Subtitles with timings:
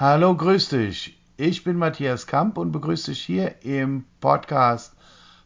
[0.00, 1.18] Hallo, grüß dich.
[1.36, 4.94] Ich bin Matthias Kamp und begrüße dich hier im Podcast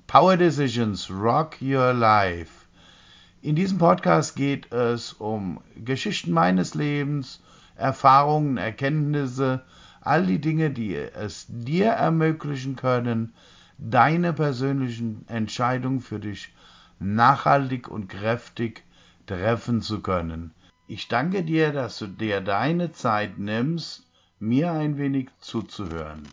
[0.07, 2.67] Power Decisions Rock Your Life.
[3.41, 7.43] In diesem Podcast geht es um Geschichten meines Lebens,
[7.77, 9.63] Erfahrungen, Erkenntnisse,
[10.03, 13.33] all die Dinge, die es dir ermöglichen können,
[13.79, 16.53] deine persönlichen Entscheidungen für dich
[16.99, 18.85] nachhaltig und kräftig
[19.27, 20.53] treffen zu können.
[20.89, 24.12] Ich danke dir, dass du dir deine Zeit nimmst,
[24.43, 26.27] mir ein wenig zuzuhören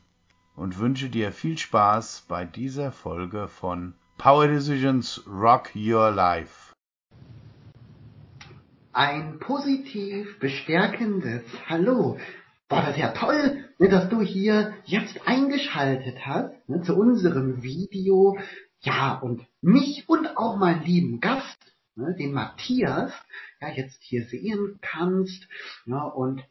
[0.55, 6.73] und wünsche dir viel Spaß bei dieser Folge von Power Decisions Rock Your Life.
[8.93, 12.17] Ein positiv bestärkendes Hallo.
[12.67, 18.39] War das ja toll, ne, dass du hier jetzt eingeschaltet hast ne, zu unserem Video.
[18.79, 23.13] Ja, und mich und auch meinen lieben Gast, ne, den Matthias,
[23.61, 25.47] ja, jetzt hier sehen kannst.
[25.85, 26.43] Ja, und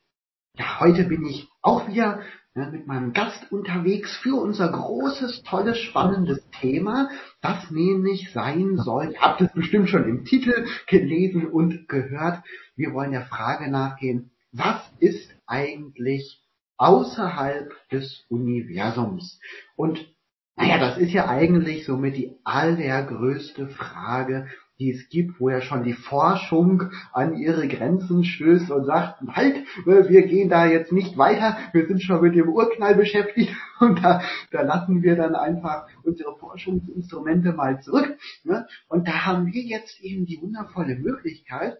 [0.58, 2.20] ja, heute bin ich auch wieder
[2.54, 7.08] ja, mit meinem Gast unterwegs für unser großes, tolles, spannendes Thema,
[7.40, 9.12] das nämlich sein soll.
[9.12, 12.42] Ihr habt es bestimmt schon im Titel gelesen und gehört.
[12.74, 16.42] Wir wollen der Frage nachgehen, was ist eigentlich
[16.76, 19.40] außerhalb des Universums?
[19.76, 20.12] Und
[20.56, 24.48] naja, das ist ja eigentlich somit die allergrößte Frage,
[24.78, 29.64] die es gibt, wo ja schon die Forschung an ihre Grenzen stößt und sagt, halt,
[29.84, 34.22] wir gehen da jetzt nicht weiter, wir sind schon mit dem Urknall beschäftigt und da,
[34.52, 38.16] da lassen wir dann einfach unsere Forschungsinstrumente mal zurück.
[38.44, 38.66] Ne?
[38.88, 41.78] Und da haben wir jetzt eben die wundervolle Möglichkeit,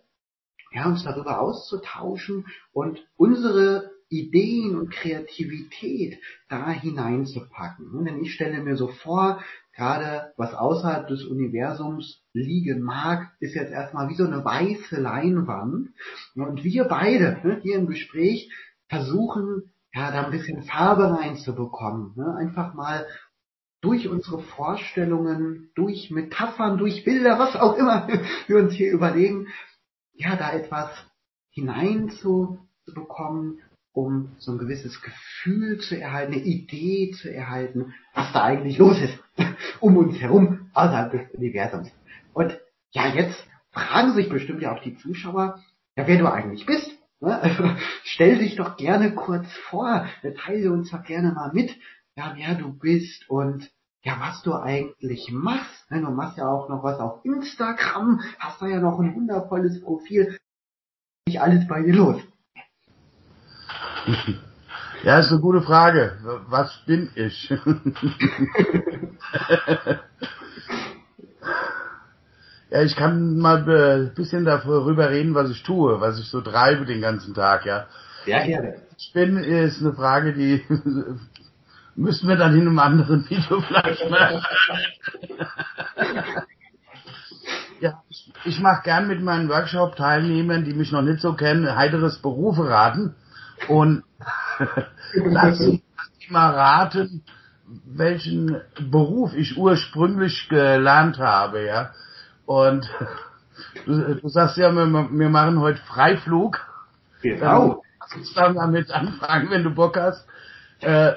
[0.72, 8.04] ja, uns darüber auszutauschen und unsere Ideen und Kreativität da hineinzupacken.
[8.04, 9.42] Denn ich stelle mir so vor,
[9.74, 15.91] gerade was außerhalb des Universums liegen mag, ist jetzt erstmal wie so eine weiße Leinwand.
[16.34, 18.50] Und wir beide ne, hier im Gespräch
[18.88, 22.14] versuchen, ja, da ein bisschen Farbe reinzubekommen.
[22.16, 22.34] Ne?
[22.36, 23.06] Einfach mal
[23.80, 28.08] durch unsere Vorstellungen, durch Metaphern, durch Bilder, was auch immer
[28.47, 29.48] wir uns hier überlegen,
[30.12, 30.91] ja, da etwas
[31.50, 33.60] hineinzubekommen,
[33.93, 39.00] um so ein gewisses Gefühl zu erhalten, eine Idee zu erhalten, was da eigentlich los
[39.00, 39.19] ist,
[39.81, 41.91] um uns herum, außerhalb des Universums.
[42.32, 42.59] Und
[42.91, 45.62] ja, jetzt fragen sich bestimmt ja auch die Zuschauer,
[45.97, 46.91] ja, wer du eigentlich bist.
[47.21, 47.41] Ne?
[47.41, 47.71] Also,
[48.04, 50.06] stell dich doch gerne kurz vor,
[50.44, 51.77] teile uns doch gerne mal mit,
[52.16, 53.71] ja, wer du bist und
[54.03, 55.91] ja, was du eigentlich machst.
[55.91, 56.00] Ne?
[56.00, 60.38] Du machst ja auch noch was auf Instagram, hast da ja noch ein wundervolles Profil.
[61.27, 62.22] Nicht alles bei dir los.
[65.04, 66.19] Ja, ist eine gute Frage.
[66.48, 67.50] Was bin ich?
[72.70, 76.84] ja, ich kann mal ein bisschen darüber reden, was ich tue, was ich so treibe
[76.84, 77.86] den ganzen Tag, ja.
[78.24, 78.74] Sehr gerne.
[78.97, 80.64] Ich bin ist eine Frage, die
[81.94, 84.42] müssen wir dann in einem anderen Video vielleicht machen.
[87.80, 92.18] ja, ich, ich mache gern mit meinen Workshop-Teilnehmern, die mich noch nicht so kennen, heiteres
[92.18, 93.14] Berufe raten.
[93.66, 94.04] Und
[95.14, 95.82] lass mich
[96.30, 97.22] mal raten,
[97.84, 98.60] welchen
[98.91, 101.91] Beruf ich ursprünglich gelernt habe, ja.
[102.47, 102.88] Und
[103.86, 106.60] du, du sagst ja, wir, wir, machen heute Freiflug.
[107.22, 107.82] Genau.
[108.34, 110.26] Dann damit anfangen, wenn du Bock hast.
[110.80, 111.12] Äh,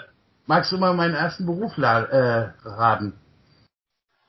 [0.45, 3.13] magst du mal meinen ersten Beruf äh, raten?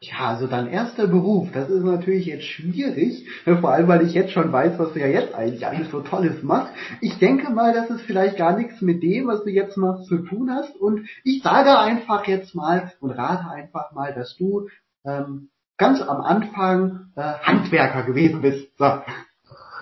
[0.04, 4.32] Ja, also dein erster Beruf, das ist natürlich jetzt schwierig, vor allem weil ich jetzt
[4.32, 6.72] schon weiß, was du ja jetzt eigentlich alles so Tolles machst.
[7.00, 10.18] Ich denke mal, dass es vielleicht gar nichts mit dem, was du jetzt machst, zu
[10.18, 10.74] tun hast.
[10.74, 14.66] Und ich sage einfach jetzt mal und rate einfach mal, dass du
[15.04, 18.76] ähm, ganz am Anfang äh, Handwerker gewesen bist.
[18.78, 19.02] So.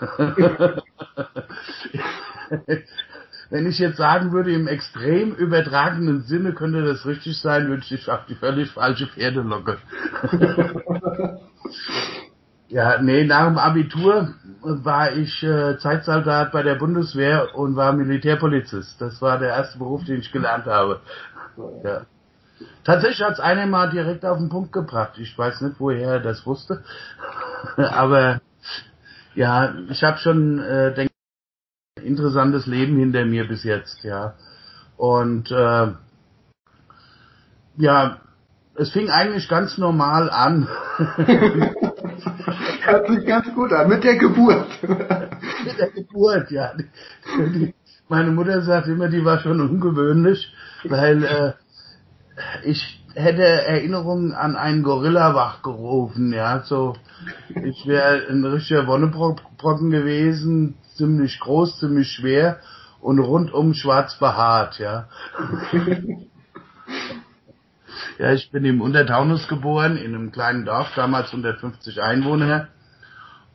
[3.50, 8.08] Wenn ich jetzt sagen würde, im extrem übertragenen Sinne könnte das richtig sein, würde ich
[8.08, 9.76] auf die völlig falsche Pferde locken.
[12.68, 19.00] ja, nee, nach dem Abitur war ich äh, Zeitsoldat bei der Bundeswehr und war Militärpolizist.
[19.00, 21.00] Das war der erste Beruf, den ich gelernt habe.
[21.82, 22.02] Ja.
[22.84, 25.18] Tatsächlich hat es einer mal direkt auf den Punkt gebracht.
[25.18, 26.84] Ich weiß nicht, woher er das wusste.
[27.76, 28.40] Aber
[29.34, 31.09] ja, ich habe schon, äh, denke
[32.04, 34.34] interessantes Leben hinter mir bis jetzt, ja.
[34.96, 35.92] Und äh,
[37.76, 38.20] ja,
[38.76, 40.68] es fing eigentlich ganz normal an.
[42.82, 44.68] Hört sich ganz gut an, mit der Geburt.
[44.82, 46.72] mit der Geburt, ja.
[48.08, 50.52] Meine Mutter sagt immer, die war schon ungewöhnlich,
[50.84, 51.52] weil äh,
[52.64, 56.96] ich hätte Erinnerungen an einen Gorilla wachgerufen, ja, so.
[57.64, 62.58] Ich wäre ein richtiger Wonnebrocken gewesen, ziemlich groß, ziemlich schwer
[63.00, 65.08] und rundum schwarz behaart, ja.
[68.18, 72.68] ja, ich bin im Untertaunus geboren, in einem kleinen Dorf, damals 150 Einwohner.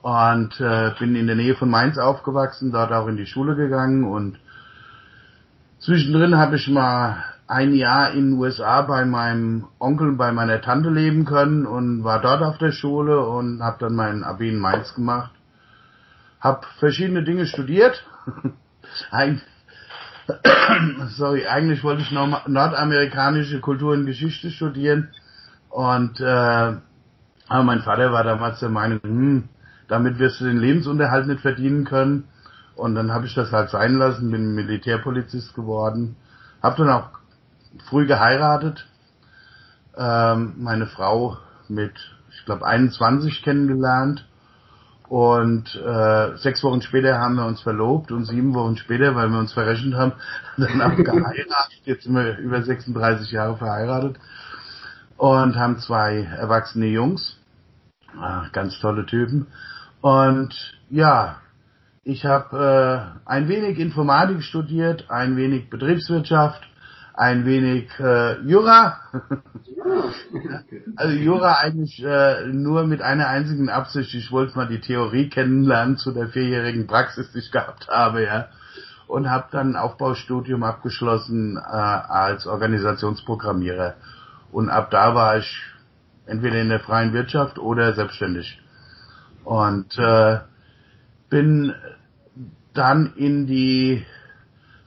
[0.02, 4.04] Und äh, bin in der Nähe von Mainz aufgewachsen, dort auch in die Schule gegangen.
[4.04, 4.38] Und
[5.80, 10.62] zwischendrin habe ich mal ein Jahr in den USA bei meinem Onkel und bei meiner
[10.62, 14.60] Tante leben können und war dort auf der Schule und habe dann meinen Abi in
[14.60, 15.32] Mainz gemacht.
[16.40, 18.04] Hab verschiedene Dinge studiert.
[19.12, 19.42] Ein,
[21.10, 25.10] sorry, eigentlich wollte ich nordamerikanische Kultur und Geschichte studieren
[25.70, 26.74] und äh,
[27.48, 29.44] aber mein Vater war damals der Meinung, hm,
[29.88, 32.26] damit wirst du den Lebensunterhalt nicht verdienen können.
[32.76, 36.16] Und dann habe ich das halt sein lassen, bin Militärpolizist geworden,
[36.62, 37.10] habe dann auch
[37.90, 38.88] früh geheiratet.
[39.98, 41.38] Ähm, meine Frau
[41.68, 41.94] mit,
[42.32, 44.28] ich glaube, 21 kennengelernt.
[45.08, 49.38] Und äh, sechs Wochen später haben wir uns verlobt und sieben Wochen später, weil wir
[49.38, 50.14] uns verrechnet haben,
[50.58, 51.82] dann auch geheiratet.
[51.84, 54.18] Jetzt sind wir über 36 Jahre verheiratet
[55.18, 57.38] und haben zwei erwachsene Jungs.
[58.20, 59.48] Ah, ganz tolle Typen.
[60.02, 61.38] Und ja,
[62.04, 66.64] ich habe äh, ein wenig Informatik studiert, ein wenig Betriebswirtschaft
[67.18, 69.00] ein wenig äh, Jura.
[70.96, 74.14] also Jura eigentlich äh, nur mit einer einzigen Absicht.
[74.14, 78.48] Ich wollte mal die Theorie kennenlernen zu der vierjährigen Praxis, die ich gehabt habe, ja.
[79.08, 83.96] Und habe dann ein Aufbaustudium abgeschlossen äh, als Organisationsprogrammierer.
[84.52, 85.64] Und ab da war ich
[86.26, 88.60] entweder in der freien Wirtschaft oder selbstständig.
[89.44, 90.40] Und äh,
[91.30, 91.74] bin
[92.74, 94.06] dann in die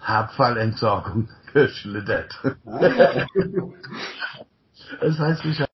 [0.04, 2.38] Abfallentsorgung geschlittert.
[5.00, 5.70] das heißt, ich habe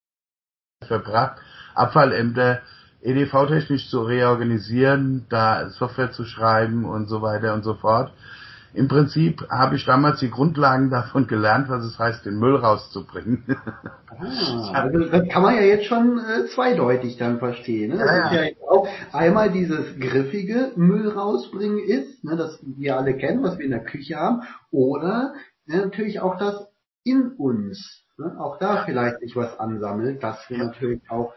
[0.87, 1.37] verbracht,
[1.73, 2.61] Abfallämter
[3.01, 8.11] EDV-technisch zu reorganisieren, da Software zu schreiben und so weiter und so fort.
[8.75, 13.43] Im Prinzip habe ich damals die Grundlagen davon gelernt, was es heißt, den Müll rauszubringen.
[14.17, 17.91] Ah, also das kann man ja jetzt schon äh, zweideutig dann verstehen.
[17.91, 17.97] Ne?
[17.97, 22.97] Das ja, ist ja, ja auch einmal dieses griffige Müll rausbringen ist, ne, das wir
[22.97, 25.33] alle kennen, was wir in der Küche haben, oder
[25.65, 26.67] ja, natürlich auch das
[27.03, 28.35] in uns, ne?
[28.39, 31.33] auch da vielleicht sich was ansammelt, das wir natürlich auch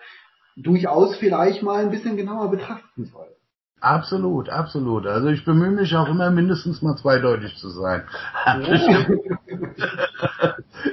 [0.57, 3.35] durchaus vielleicht mal ein bisschen genauer betrachten sollten.
[3.81, 5.07] Absolut, absolut.
[5.07, 8.05] Also ich bemühe mich auch immer mindestens mal zweideutig zu sein.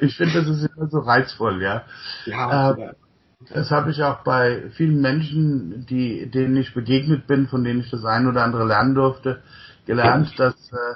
[0.01, 1.83] Ich finde, das ist immer so reizvoll, ja.
[2.25, 2.93] ja äh,
[3.53, 7.91] das habe ich auch bei vielen Menschen, die, denen ich begegnet bin, von denen ich
[7.91, 9.41] das ein oder andere lernen durfte,
[9.85, 10.95] gelernt, dass äh,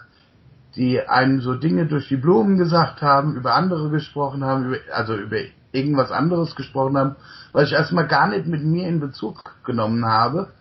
[0.79, 5.13] die einem so Dinge durch die Blumen gesagt haben, über andere gesprochen haben, über, also
[5.13, 5.35] über
[5.73, 7.15] irgendwas anderes gesprochen haben,
[7.51, 10.53] was ich erstmal gar nicht mit mir in Bezug genommen habe,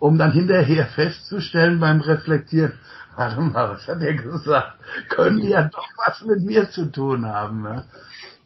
[0.00, 2.72] um dann hinterher festzustellen beim Reflektieren,
[3.16, 4.72] warte mal, was hat er gesagt?
[5.08, 7.64] Können die ja doch was mit mir zu tun haben.
[7.64, 7.84] Ja?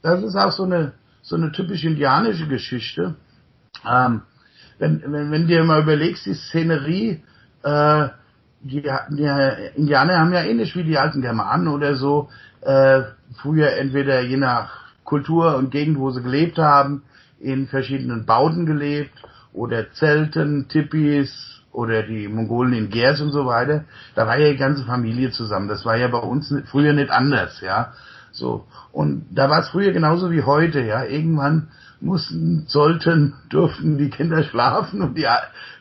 [0.03, 0.93] Das ist auch so eine,
[1.23, 3.17] so eine typisch indianische Geschichte.
[3.89, 4.23] Ähm,
[4.79, 7.23] wenn, wenn, wenn dir mal überlegst, die Szenerie,
[7.63, 8.09] äh,
[8.63, 12.29] die, die Indianer haben ja ähnlich wie die alten Germanen oder so,
[12.61, 13.03] äh,
[13.41, 17.03] früher entweder je nach Kultur und Gegend, wo sie gelebt haben,
[17.41, 19.13] in verschiedenen Bauten gelebt
[19.53, 23.85] oder Zelten, Tippis oder die Mongolen in Gers und so weiter.
[24.15, 25.69] Da war ja die ganze Familie zusammen.
[25.69, 27.93] Das war ja bei uns früher nicht anders, ja.
[28.31, 28.67] So.
[28.93, 31.05] Und da war es früher genauso wie heute, ja.
[31.05, 31.69] Irgendwann
[32.01, 35.27] mussten, sollten, durften die Kinder schlafen und die,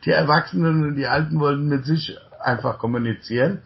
[0.05, 3.59] die Erwachsenen und die Alten wollten mit sich einfach kommunizieren.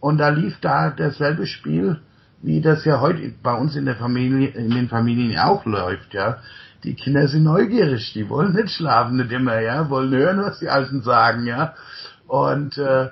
[0.00, 2.00] Und da lief da dasselbe Spiel,
[2.42, 6.38] wie das ja heute bei uns in der Familie, in den Familien auch läuft, ja.
[6.84, 10.68] Die Kinder sind neugierig, die wollen nicht schlafen, nicht immer, ja, wollen hören, was die
[10.68, 11.74] Alten sagen, ja.
[12.28, 13.08] Und äh,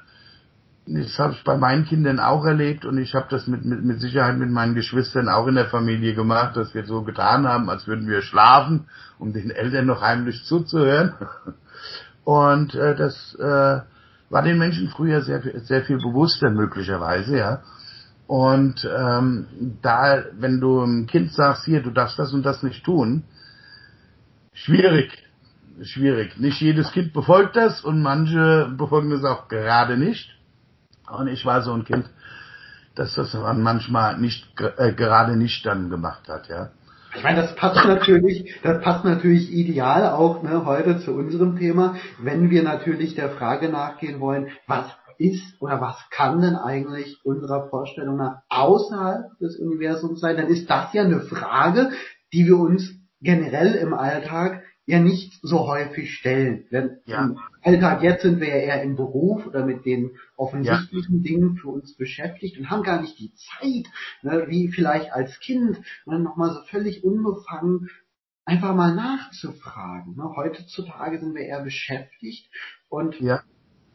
[0.87, 4.01] das habe ich bei meinen Kindern auch erlebt und ich habe das mit, mit, mit
[4.01, 7.89] Sicherheit mit meinen Geschwistern auch in der Familie gemacht, dass wir so getan haben, als
[7.89, 8.87] würden wir schlafen,
[9.19, 11.15] um den Eltern noch heimlich zuzuhören.
[12.25, 13.81] Und äh, das äh,
[14.31, 17.63] war den Menschen früher sehr, sehr viel bewusster möglicherweise, ja.
[18.27, 19.47] Und ähm,
[19.83, 23.23] da, wenn du einem Kind sagst, hier, du darfst das und das nicht tun,
[24.53, 25.13] schwierig,
[25.83, 26.37] schwierig.
[26.39, 30.29] Nicht jedes Kind befolgt das und manche befolgen das auch gerade nicht.
[31.09, 32.11] Und ich war so ein Kind,
[32.97, 36.71] dass das man manchmal nicht äh, gerade nicht dann gemacht hat, ja.
[37.17, 41.97] Ich meine, das passt natürlich, das passt natürlich ideal auch ne, heute zu unserem Thema,
[42.19, 44.87] wenn wir natürlich der Frage nachgehen wollen, was
[45.19, 50.69] ist oder was kann denn eigentlich unserer Vorstellung nach außerhalb des Universums sein, dann ist
[50.69, 51.91] das ja eine Frage,
[52.35, 52.93] die wir uns
[53.23, 56.65] generell im Alltag ja nicht so häufig stellen.
[56.71, 57.25] Denn Ja.
[57.25, 61.69] im Alltag jetzt sind wir ja eher im Beruf oder mit den offensichtlichen Dingen für
[61.69, 63.87] uns beschäftigt und haben gar nicht die Zeit,
[64.23, 67.91] ne, wie vielleicht als Kind, ne, nochmal so völlig unbefangen
[68.45, 70.15] einfach mal nachzufragen.
[70.17, 70.33] Ne?
[70.37, 72.49] Heutzutage sind wir eher beschäftigt
[72.89, 73.43] und Ja.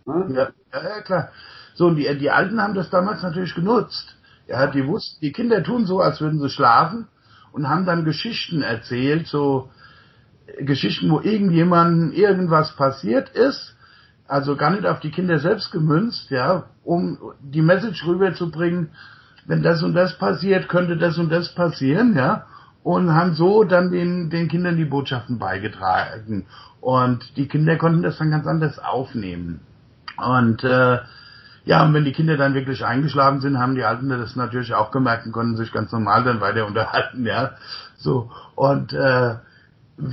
[0.05, 1.31] ne, Ja, ja, ja, klar.
[1.73, 4.17] So, und die, die Alten haben das damals natürlich genutzt.
[4.47, 7.07] Ja, die wussten, die Kinder tun so, als würden sie schlafen
[7.53, 9.69] und haben dann Geschichten erzählt, so
[10.59, 13.75] Geschichten, wo irgendjemandem irgendwas passiert ist,
[14.27, 18.89] also gar nicht auf die Kinder selbst gemünzt, ja, um die Message rüberzubringen,
[19.45, 22.45] wenn das und das passiert, könnte das und das passieren, ja,
[22.83, 26.45] und haben so dann den, den Kindern die Botschaften beigetragen.
[26.79, 29.59] Und die Kinder konnten das dann ganz anders aufnehmen.
[30.17, 30.99] Und äh,
[31.63, 34.89] ja, und wenn die Kinder dann wirklich eingeschlafen sind, haben die Alten das natürlich auch
[34.91, 37.51] gemerkt und konnten sich ganz normal dann weiter unterhalten, ja.
[37.97, 38.31] So.
[38.55, 39.35] Und äh,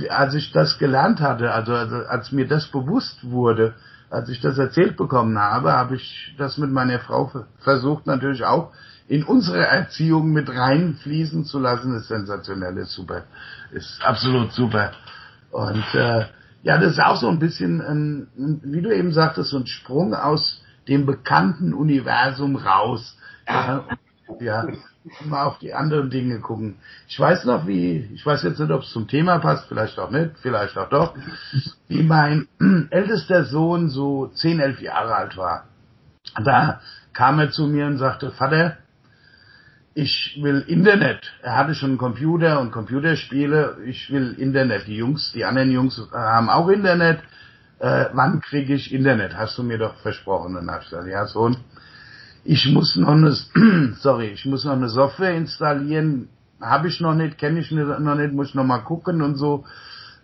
[0.09, 3.73] als ich das gelernt hatte, also, also als mir das bewusst wurde,
[4.09, 8.71] als ich das erzählt bekommen habe, habe ich das mit meiner Frau versucht natürlich auch
[9.07, 11.93] in unsere Erziehung mit reinfließen zu lassen.
[11.93, 13.23] Das ist sensationell, ist super,
[13.71, 14.91] ist absolut super.
[15.51, 16.25] Und äh,
[16.61, 18.27] ja, das ist auch so ein bisschen, ein,
[18.63, 23.17] wie du eben sagtest, so ein Sprung aus dem bekannten Universum raus.
[23.47, 23.85] Ja,
[24.39, 24.65] ja
[25.25, 26.75] mal auf die anderen Dinge gucken.
[27.07, 30.11] Ich weiß noch, wie, ich weiß jetzt nicht, ob es zum Thema passt, vielleicht auch
[30.11, 31.15] nicht, vielleicht auch doch,
[31.87, 32.47] wie mein
[32.89, 35.65] ältester Sohn so 10, 11 Jahre alt war.
[36.43, 36.81] Da
[37.13, 38.77] kam er zu mir und sagte, Vater,
[39.95, 41.33] ich will Internet.
[41.41, 43.77] Er hatte schon einen Computer und Computerspiele.
[43.85, 44.87] Ich will Internet.
[44.87, 47.19] Die Jungs, die anderen Jungs haben auch Internet.
[47.79, 49.35] Äh, wann kriege ich Internet?
[49.35, 50.53] Hast du mir doch versprochen.
[50.53, 51.57] Dann hab ich gesagt, ja Sohn,
[52.43, 53.31] ich muss noch eine,
[53.99, 56.29] sorry, ich muss noch eine Software installieren.
[56.61, 59.65] Habe ich noch nicht, kenne ich noch nicht, muss ich noch mal gucken und so.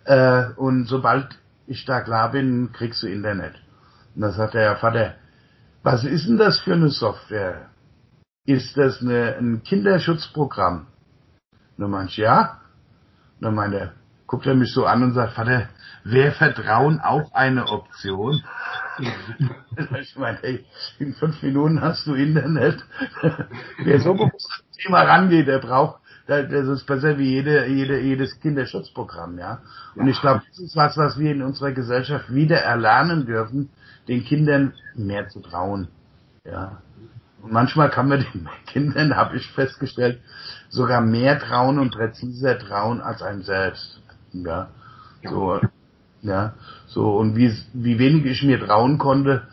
[0.05, 1.27] Äh, und sobald
[1.67, 3.55] ich da klar bin, kriegst du Internet.
[4.15, 5.15] Und dann sagt er, ja Vater,
[5.83, 7.69] was ist denn das für eine Software?
[8.45, 10.87] Ist das eine, ein Kinderschutzprogramm?
[11.77, 12.61] Und dann meinte ich, ja.
[13.39, 13.93] Und dann meinte er,
[14.27, 15.69] guckt er mich so an und sagt, Vater,
[16.03, 18.43] wäre Vertrauen auch eine Option?
[20.01, 20.65] Ich meine, hey,
[20.99, 22.83] in fünf Minuten hast du Internet.
[23.83, 27.99] Wer so bewusst an das Thema rangeht, der braucht, das ist besser wie jede, jede,
[27.99, 29.61] jedes Kinderschutzprogramm, ja.
[29.95, 33.69] Und ich glaube, das ist was, was wir in unserer Gesellschaft wieder erlernen dürfen,
[34.07, 35.89] den Kindern mehr zu trauen,
[36.43, 36.81] ja.
[37.41, 40.19] Und manchmal kann man den Kindern, habe ich festgestellt,
[40.69, 44.01] sogar mehr trauen und präziser trauen als einem selbst.
[44.33, 44.69] Ja.
[45.23, 45.61] So,
[46.21, 46.53] ja.
[46.95, 49.45] So, und wie, wie wenig ich mir trauen konnte,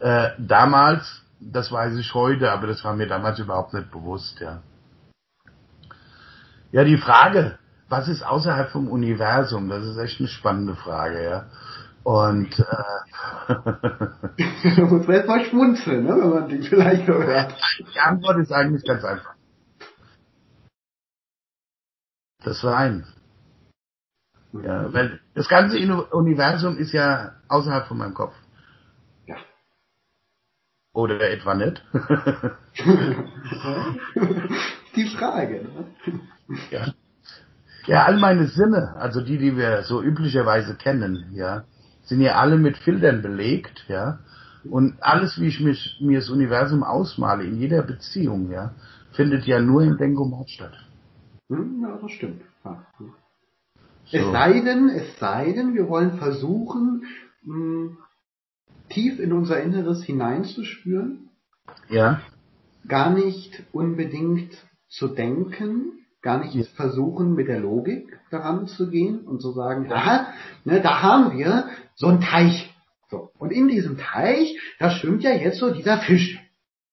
[0.00, 4.62] äh, damals, das weiß ich heute, aber das war mir damals überhaupt nicht bewusst, ja.
[6.72, 7.58] Ja, die Frage,
[7.90, 9.68] was ist außerhalb vom Universum?
[9.68, 11.44] Das ist echt eine spannende Frage, ja.
[12.02, 12.64] Und äh,
[13.46, 17.54] da muss man jetzt mal schmunzeln, ne, wenn man die vielleicht hört.
[17.78, 19.34] die Antwort ist eigentlich ganz einfach.
[22.42, 23.04] Das Sein.
[24.64, 28.34] Ja, weil das ganze Universum ist ja außerhalb von meinem Kopf.
[29.26, 29.36] Ja.
[30.92, 31.82] Oder etwa nicht?
[34.96, 35.62] die Frage.
[35.64, 36.20] Ne?
[36.70, 36.94] ja.
[37.86, 41.64] Ja, all meine Sinne, also die, die wir so üblicherweise kennen, ja,
[42.02, 44.18] sind ja alle mit Filtern belegt, ja.
[44.68, 48.74] Und alles, wie ich mich, mir das Universum ausmale, in jeder Beziehung, ja,
[49.12, 50.72] findet ja nur im Denkomat statt.
[51.48, 52.42] Hm, ja, das stimmt.
[52.64, 52.84] Ja.
[54.06, 54.18] So.
[54.18, 57.04] Es sei denn, es sei denn, wir wollen versuchen,
[57.42, 57.96] mh,
[58.88, 61.30] tief in unser Inneres hineinzuspüren,
[61.88, 62.20] Ja,
[62.86, 64.52] gar nicht unbedingt
[64.88, 70.28] zu denken, gar nicht versuchen, mit der Logik daran zu gehen und zu sagen, aha,
[70.64, 72.72] ne, da haben wir so einen Teich.
[73.10, 73.30] So.
[73.38, 76.40] Und in diesem Teich, da schwimmt ja jetzt so dieser Fisch.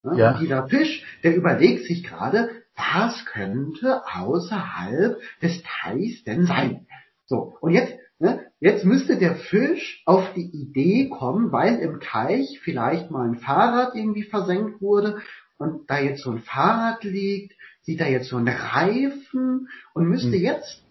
[0.03, 0.17] Ne?
[0.17, 0.31] Ja.
[0.31, 6.87] Und dieser Fisch, der überlegt sich gerade, was könnte außerhalb des Teichs denn sein?
[7.33, 7.57] So.
[7.61, 13.09] Und jetzt, ne, jetzt müsste der Fisch auf die Idee kommen, weil im Teich vielleicht
[13.09, 15.17] mal ein Fahrrad irgendwie versenkt wurde
[15.57, 20.37] und da jetzt so ein Fahrrad liegt, sieht da jetzt so ein Reifen und müsste
[20.37, 20.43] Mhm.
[20.43, 20.83] jetzt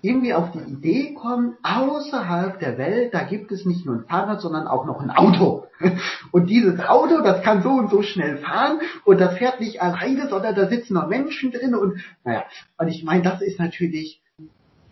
[0.00, 4.40] irgendwie auf die Idee kommen, außerhalb der Welt, da gibt es nicht nur ein Fahrrad,
[4.40, 5.66] sondern auch noch ein Auto.
[6.30, 10.28] Und dieses Auto, das kann so und so schnell fahren und das fährt nicht alleine,
[10.28, 12.44] sondern da sitzen noch Menschen drin und naja,
[12.78, 14.22] und ich meine, das ist natürlich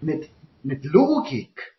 [0.00, 0.31] mit,
[0.65, 1.75] mit Logik,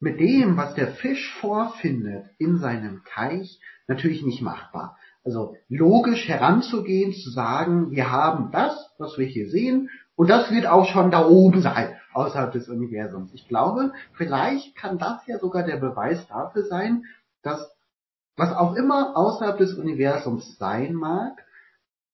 [0.00, 4.96] mit dem, was der Fisch vorfindet in seinem Teich, natürlich nicht machbar.
[5.24, 10.66] Also logisch heranzugehen, zu sagen, wir haben das, was wir hier sehen, und das wird
[10.66, 11.94] auch schon da oben sein.
[12.18, 13.32] außerhalb des Universums.
[13.32, 17.04] Ich glaube, vielleicht kann das ja sogar der Beweis dafür sein,
[17.42, 17.70] dass
[18.36, 21.44] was auch immer außerhalb des Universums sein mag,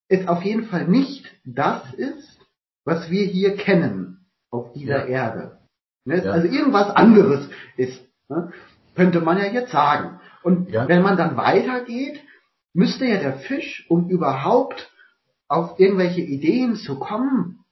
[0.07, 2.39] es auf jeden Fall nicht das ist,
[2.83, 5.25] was wir hier kennen auf dieser ja.
[5.25, 5.59] Erde.
[6.05, 6.23] Ne?
[6.23, 6.31] Ja.
[6.31, 8.51] Also irgendwas anderes ist, ne?
[8.95, 10.19] könnte man ja jetzt sagen.
[10.43, 10.87] Und ja.
[10.87, 12.21] wenn man dann weitergeht,
[12.73, 14.91] müsste ja der Fisch, um überhaupt
[15.47, 17.65] auf irgendwelche Ideen zu kommen,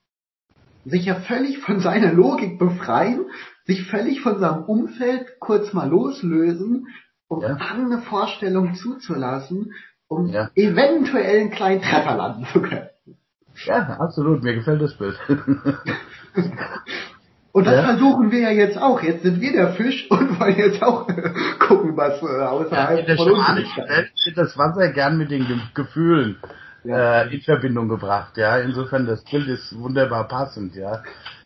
[0.85, 3.25] sich ja völlig von seiner Logik befreien,
[3.65, 6.87] sich völlig von seinem Umfeld kurz mal loslösen,
[7.27, 7.55] um ja.
[7.55, 9.73] eine Vorstellung zuzulassen,
[10.07, 10.49] um ja.
[10.55, 12.89] eventuell einen kleinen Treffer landen zu können.
[13.65, 14.43] Ja, absolut.
[14.43, 15.17] Mir gefällt das Bild.
[17.53, 17.83] Und das ja.
[17.83, 19.01] versuchen wir ja jetzt auch.
[19.03, 21.07] Jetzt sind wir der Fisch und wollen jetzt auch
[21.59, 25.29] gucken, was äh, außerhalb ja, in der von uns Welt wird das Wasser gern mit
[25.29, 26.37] den Ge Gefühlen
[26.83, 27.21] ja.
[27.21, 28.37] äh, in Verbindung gebracht.
[28.37, 30.75] Ja, insofern das Bild ist wunderbar passend.
[30.75, 31.03] Ja,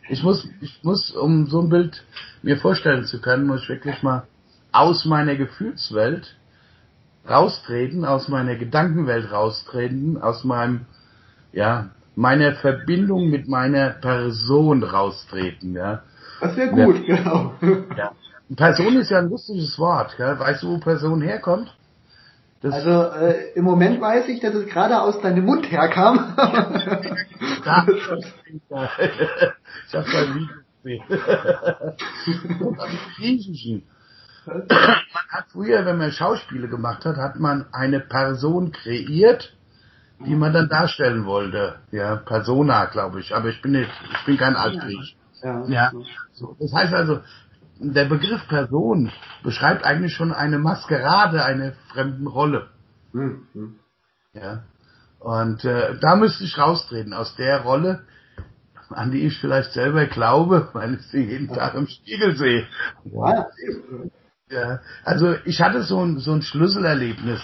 [0.08, 2.02] ich muss, ich muss, um so ein Bild
[2.42, 4.26] mir vorstellen zu können, muss ich wirklich mal
[4.72, 6.36] aus meiner Gefühlswelt
[7.28, 10.86] raustreten, aus meiner Gedankenwelt raustreten, aus meinem
[11.52, 16.02] ja meiner Verbindung mit meiner Person raustreten, ja.
[16.40, 17.16] Das wäre gut, ja.
[17.16, 17.54] genau.
[17.96, 18.10] Ja.
[18.56, 20.36] Person ist ja ein lustiges Wort, gell?
[20.36, 21.72] Weißt du, wo Person herkommt?
[22.60, 26.34] Das also äh, im Moment weiß ich, dass es gerade aus deinem Mund herkam.
[27.64, 28.08] da, ich
[29.94, 30.50] habe ein
[30.82, 31.04] Video
[32.72, 32.98] gesehen.
[33.16, 33.84] Griechischen.
[34.44, 34.58] Man
[35.28, 39.54] hat früher, wenn man Schauspiele gemacht hat, hat man eine Person kreiert,
[40.26, 41.76] die man dann darstellen wollte.
[41.90, 43.34] Ja, Persona, glaube ich.
[43.34, 45.16] Aber ich bin nicht, ich bin kein Altgriech.
[45.42, 45.64] Ja.
[45.66, 45.92] ja.
[46.32, 46.56] So.
[46.58, 47.20] Das heißt also,
[47.78, 52.68] der Begriff Person beschreibt eigentlich schon eine Maskerade einer fremden Rolle.
[53.12, 53.76] Mhm.
[54.32, 54.64] Ja.
[55.20, 58.02] Und äh, da müsste ich raustreten aus der Rolle,
[58.90, 62.66] an die ich vielleicht selber glaube, weil ich sie jeden Tag im Spiegel sehe.
[63.04, 63.46] Ja.
[64.50, 64.80] ja.
[65.04, 67.40] Also ich hatte so ein, so ein Schlüsselerlebnis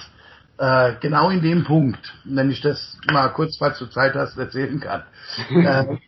[0.58, 4.80] äh, genau in dem Punkt, wenn ich das mal kurz, falls du Zeit hast, erzählen
[4.80, 5.02] kann.
[5.50, 5.98] äh,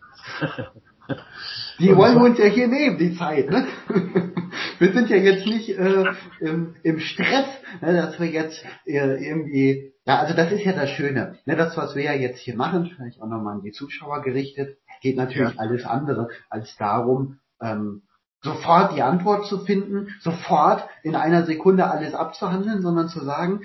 [1.79, 3.51] die wollen wir uns ja hier nehmen, die Zeit.
[3.51, 3.67] Ne?
[4.79, 6.05] Wir sind ja jetzt nicht äh,
[6.41, 7.47] im, im Stress,
[7.81, 11.39] ne, dass wir jetzt äh, irgendwie, ja, also das ist ja das Schöne.
[11.47, 14.77] Ne, das, was wir ja jetzt hier machen, vielleicht auch nochmal an die Zuschauer gerichtet,
[15.01, 15.61] geht natürlich ja.
[15.61, 18.03] alles andere als darum, ähm,
[18.43, 23.63] sofort die Antwort zu finden, sofort in einer Sekunde alles abzuhandeln, sondern zu sagen,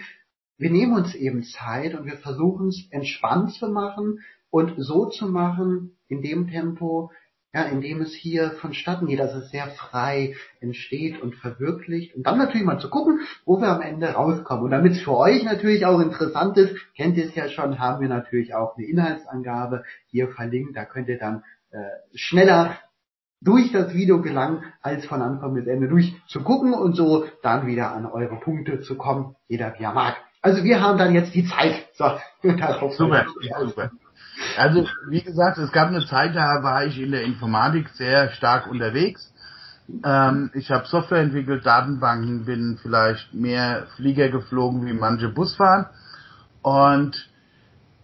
[0.61, 4.19] wir nehmen uns eben Zeit und wir versuchen es entspannt zu machen
[4.51, 7.11] und so zu machen, in dem Tempo,
[7.51, 12.15] ja, in dem es hier vonstatten geht, dass es sehr frei entsteht und verwirklicht.
[12.15, 14.65] Und dann natürlich mal zu gucken, wo wir am Ende rauskommen.
[14.65, 17.99] Und damit es für euch natürlich auch interessant ist, kennt ihr es ja schon, haben
[17.99, 20.77] wir natürlich auch eine Inhaltsangabe hier verlinkt.
[20.77, 21.79] Da könnt ihr dann äh,
[22.13, 22.77] schneller
[23.41, 27.65] durch das Video gelangen, als von Anfang bis Ende durch zu gucken und so dann
[27.65, 30.17] wieder an eure Punkte zu kommen, jeder wie er mag.
[30.41, 31.87] Also wir haben dann jetzt die Zeit.
[31.93, 32.05] So,
[32.97, 33.25] super,
[33.59, 33.91] super.
[34.57, 38.67] Also wie gesagt, es gab eine Zeit, da war ich in der Informatik sehr stark
[38.67, 39.31] unterwegs.
[40.03, 45.91] Ähm, ich habe Software entwickelt, Datenbanken, bin vielleicht mehr Flieger geflogen wie manche Busfahrer.
[46.61, 47.29] Und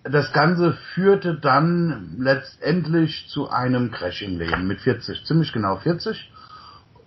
[0.04, 6.32] das Ganze führte dann letztendlich zu einem Crash im Leben mit 40, ziemlich genau 40,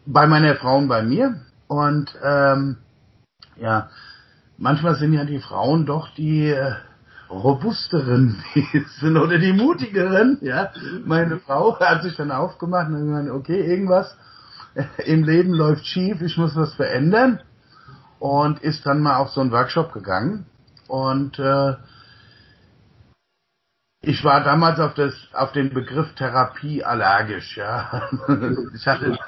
[0.07, 1.41] bei meiner Frau und bei mir.
[1.69, 2.79] Und ähm,
[3.57, 3.91] ja,
[4.61, 6.75] manchmal sind ja die Frauen doch die äh,
[7.29, 8.45] robusteren
[9.01, 10.39] sind oder die mutigeren.
[10.43, 10.73] Ja,
[11.05, 14.17] meine Frau hat sich dann aufgemacht und gesagt, okay, irgendwas
[15.05, 17.41] im Leben läuft schief, ich muss was verändern
[18.21, 20.47] und ist dann mal auf so einen Workshop gegangen
[20.87, 21.75] und äh,
[24.03, 28.09] ich war damals auf das auf den Begriff Therapie allergisch, ja.
[28.75, 29.19] Ich hatte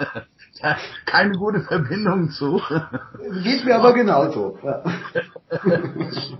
[1.06, 2.60] keine gute Verbindung zu.
[3.42, 4.58] Geht mir aber genauso.
[4.62, 4.82] Ja.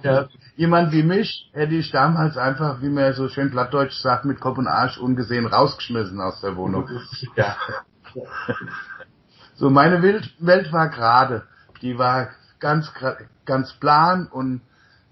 [0.03, 4.41] ja, jemand wie mich hätte ich damals einfach, wie man so schön plattdeutsch sagt, mit
[4.41, 6.89] Kopf und Arsch ungesehen rausgeschmissen aus der Wohnung.
[7.37, 7.57] Ja.
[9.55, 11.45] So, meine Welt war gerade.
[11.83, 12.29] Die war
[12.61, 12.93] ganz,
[13.45, 14.63] ganz plan und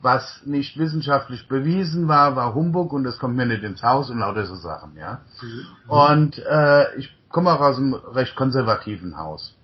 [0.02, 4.20] was nicht wissenschaftlich bewiesen war, war Humbug und das kommt mir nicht ins Haus und
[4.20, 5.20] lauter so Sachen, ja.
[5.42, 5.90] Mhm.
[5.90, 9.56] Und äh, ich komme auch aus einem recht konservativen Haus.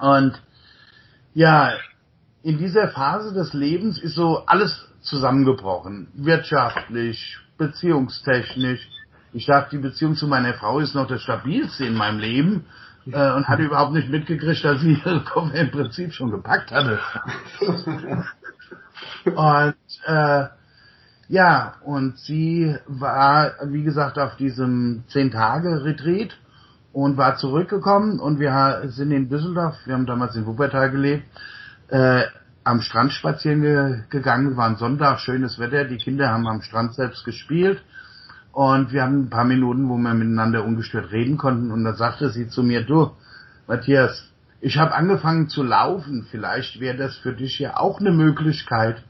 [0.00, 0.40] Und
[1.34, 1.72] ja,
[2.42, 6.08] in dieser Phase des Lebens ist so alles zusammengebrochen.
[6.14, 8.88] Wirtschaftlich, beziehungstechnisch.
[9.32, 12.66] Ich dachte, die Beziehung zu meiner Frau ist noch das stabilste in meinem Leben
[13.06, 16.98] äh, und hatte überhaupt nicht mitgekriegt, dass sie ihre Koffer im Prinzip schon gepackt hatte.
[19.24, 19.74] und
[20.06, 20.46] äh,
[21.28, 26.36] ja, und sie war, wie gesagt, auf diesem zehn Tage Retreat
[26.92, 31.24] und war zurückgekommen und wir sind in Düsseldorf, wir haben damals in Wuppertal gelebt,
[31.88, 32.24] äh,
[32.64, 36.94] am Strand spazieren ge gegangen, war ein Sonntag, schönes Wetter, die Kinder haben am Strand
[36.94, 37.82] selbst gespielt
[38.52, 42.30] und wir haben ein paar Minuten, wo wir miteinander ungestört reden konnten und da sagte
[42.30, 43.10] sie zu mir, du,
[43.66, 44.28] Matthias,
[44.60, 49.02] ich habe angefangen zu laufen, vielleicht wäre das für dich ja auch eine Möglichkeit,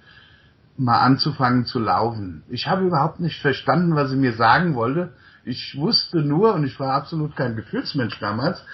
[0.77, 2.43] mal anzufangen zu laufen.
[2.49, 5.13] Ich habe überhaupt nicht verstanden, was sie mir sagen wollte.
[5.45, 8.65] Ich wusste nur, und ich war absolut kein Gefühlsmensch damals,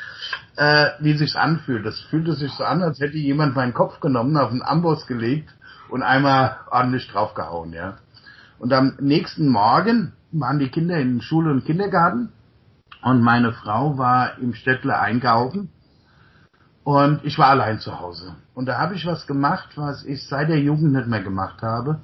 [0.56, 1.86] äh, wie sich's anfühlt.
[1.86, 5.48] Das fühlte sich so an, als hätte jemand meinen Kopf genommen, auf den Amboss gelegt
[5.88, 7.98] und einmal ordentlich draufgehauen, ja.
[8.58, 12.32] Und am nächsten Morgen waren die Kinder in Schule und Kindergarten
[13.02, 15.70] und meine Frau war im Städtle einkaufen
[16.84, 18.34] und ich war allein zu Hause.
[18.54, 22.00] Und da habe ich was gemacht, was ich seit der Jugend nicht mehr gemacht habe.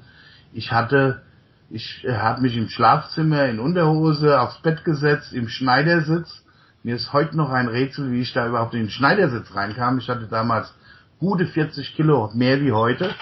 [0.53, 1.23] Ich hatte,
[1.71, 6.45] ich habe mich im Schlafzimmer in Unterhose aufs Bett gesetzt, im Schneidersitz.
[6.83, 9.99] Mir ist heute noch ein Rätsel, wie ich da überhaupt in den Schneidersitz reinkam.
[9.99, 10.75] Ich hatte damals
[11.19, 13.15] gute 40 Kilo mehr wie heute.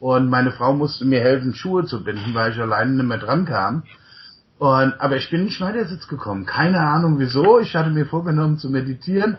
[0.00, 3.44] Und meine Frau musste mir helfen, Schuhe zu binden, weil ich alleine nicht mehr dran
[3.44, 3.84] kam.
[4.58, 6.46] Und, aber ich bin in den Schneidersitz gekommen.
[6.46, 7.60] Keine Ahnung wieso.
[7.60, 9.38] Ich hatte mir vorgenommen zu meditieren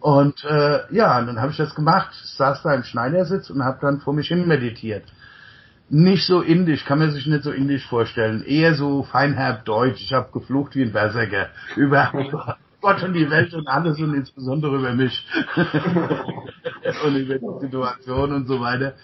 [0.00, 3.78] und äh, ja, und dann habe ich das gemacht, saß da im Schneidersitz und habe
[3.80, 5.04] dann vor mich hin meditiert.
[5.90, 8.42] Nicht so indisch, kann man sich nicht so indisch vorstellen.
[8.44, 10.00] Eher so feinherb deutsch.
[10.02, 12.10] Ich habe geflucht wie ein Berserker über
[12.80, 15.26] Gott und die Welt und alles und insbesondere über mich
[17.04, 18.94] und über die Situation und so weiter.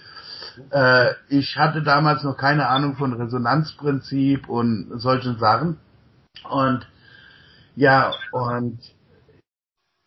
[0.71, 5.79] Äh, ich hatte damals noch keine Ahnung von Resonanzprinzip und solchen Sachen.
[6.49, 6.87] Und
[7.77, 8.79] ja, und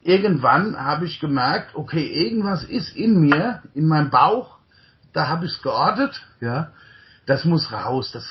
[0.02, 4.53] irgendwann habe ich gemerkt, okay, irgendwas ist in mir, in meinem Bauch,
[5.13, 6.71] da habe ich es geortet, ja,
[7.26, 8.26] das muss raus, das,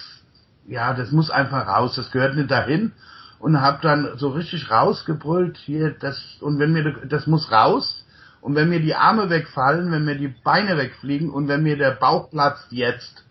[0.67, 2.93] ja, das muss einfach raus, das gehört nicht dahin
[3.39, 8.05] und habe dann so richtig rausgebrüllt hier, das und wenn mir das muss raus
[8.41, 11.93] und wenn mir die Arme wegfallen, wenn mir die Beine wegfliegen und wenn mir der
[11.93, 13.25] Bauch platzt jetzt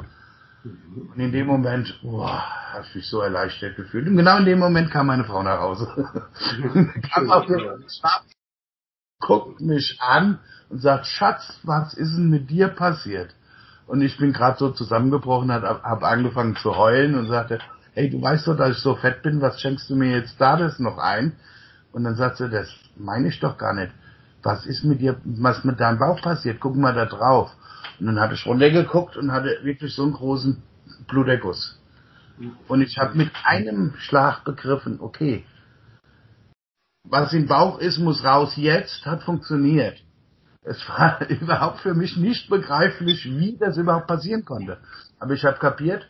[0.64, 4.08] und in dem Moment, boah, habe ich mich so erleichtert gefühlt.
[4.08, 5.88] Und genau in dem Moment kam meine Frau nach Hause.
[7.14, 8.24] kam auf den Schlaf,
[9.20, 13.34] guckt mich an und sagt, Schatz, was ist denn mit dir passiert?
[13.92, 17.60] Und ich bin gerade so zusammengebrochen, habe hab angefangen zu heulen und sagte,
[17.94, 20.56] hey, du weißt doch, dass ich so fett bin, was schenkst du mir jetzt da
[20.56, 21.34] das noch ein?
[21.92, 23.92] Und dann sagt sie, das meine ich doch gar nicht.
[24.44, 26.62] Was ist mit dir, was mit deinem Bauch passiert?
[26.62, 27.52] Guck mal da drauf.
[28.00, 30.64] Und dann hatte ich runtergeguckt und hatte wirklich so einen großen
[31.10, 31.78] Bluterguss.
[32.70, 35.44] Und ich habe mit einem Schlag begriffen, okay,
[37.04, 40.02] was im Bauch ist, muss raus jetzt, hat funktioniert.
[40.64, 44.78] Es war überhaupt für mich nicht begreiflich, wie das überhaupt passieren konnte.
[45.20, 46.08] Aber ich habe kapiert,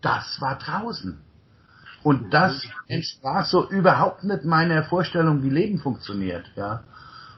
[0.00, 1.18] das war draußen.
[2.02, 6.46] Und das entsprach so überhaupt nicht meiner Vorstellung, wie Leben funktioniert.
[6.54, 6.84] Ja.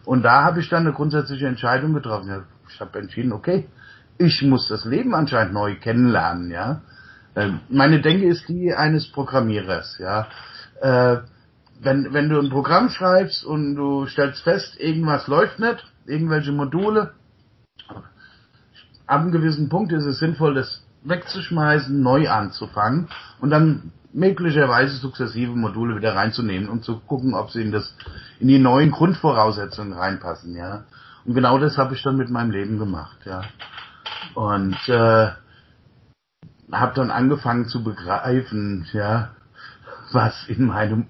[0.05, 3.67] Und da habe ich dann eine grundsätzliche Entscheidung getroffen ich habe entschieden, okay,
[4.19, 6.83] ich muss das Leben anscheinend neu kennenlernen, ja.
[7.35, 10.29] Ähm, meine Denke ist die eines Programmierers, ja.
[10.81, 11.19] Äh,
[11.81, 17.13] wenn, wenn du ein Programm schreibst und du stellst fest, irgendwas läuft nicht, irgendwelche Module,
[19.07, 23.09] ab einem gewissen Punkt ist es sinnvoll, das wegzuschmeißen, neu anzufangen
[23.41, 27.95] und dann möglicherweise sukzessive Module wieder reinzunehmen und zu gucken, ob sie in das
[28.41, 30.85] in die neuen Grundvoraussetzungen reinpassen, ja.
[31.25, 33.43] Und genau das habe ich dann mit meinem Leben gemacht, ja.
[34.35, 35.29] Und äh,
[36.73, 39.31] habe dann angefangen zu begreifen, ja,
[40.13, 41.07] was in meinem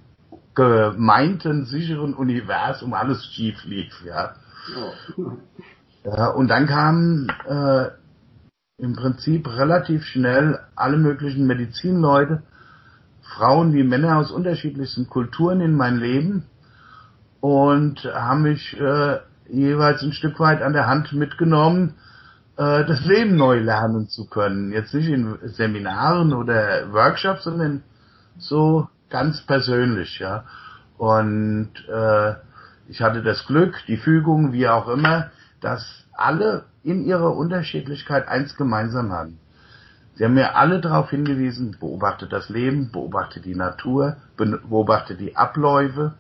[0.55, 4.35] gemeinten sicheren Universum alles schief lief, ja.
[6.05, 7.89] Ja, und dann kamen äh,
[8.79, 12.43] im Prinzip relativ schnell alle möglichen Medizinleute,
[13.23, 16.45] Frauen wie Männer aus unterschiedlichsten Kulturen in mein Leben
[17.41, 21.95] und haben mich äh, jeweils ein Stück weit an der Hand mitgenommen,
[22.57, 24.73] äh, das Leben neu lernen zu können.
[24.73, 27.83] Jetzt nicht in Seminaren oder Workshops, sondern
[28.39, 30.45] so ganz persönlich, ja.
[30.97, 32.35] Und äh,
[32.89, 38.57] ich hatte das Glück, die Fügung, wie auch immer, dass alle in ihrer Unterschiedlichkeit eins
[38.57, 39.39] gemeinsam haben.
[40.15, 46.15] Sie haben mir alle darauf hingewiesen, beobachte das Leben, beobachte die Natur, beobachte die Abläufe,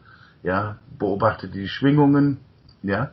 [0.45, 2.39] ja, beobachte die Schwingungen,
[2.83, 3.11] ja,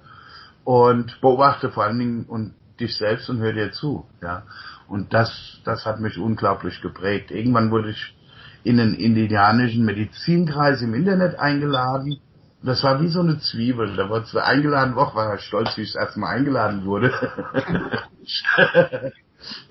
[0.63, 4.43] und beobachte vor allen Dingen und dich selbst und hör dir zu, ja.
[4.87, 7.31] Und das, das hat mich unglaublich geprägt.
[7.31, 8.15] Irgendwann wurde ich
[8.63, 12.19] in einen indianischen Medizinkreis im Internet eingeladen.
[12.65, 13.95] Das war wie so eine Zwiebel.
[13.95, 17.13] Da wurde zwar eingeladen, auch war er stolz, wie ich das erste Mal eingeladen wurde.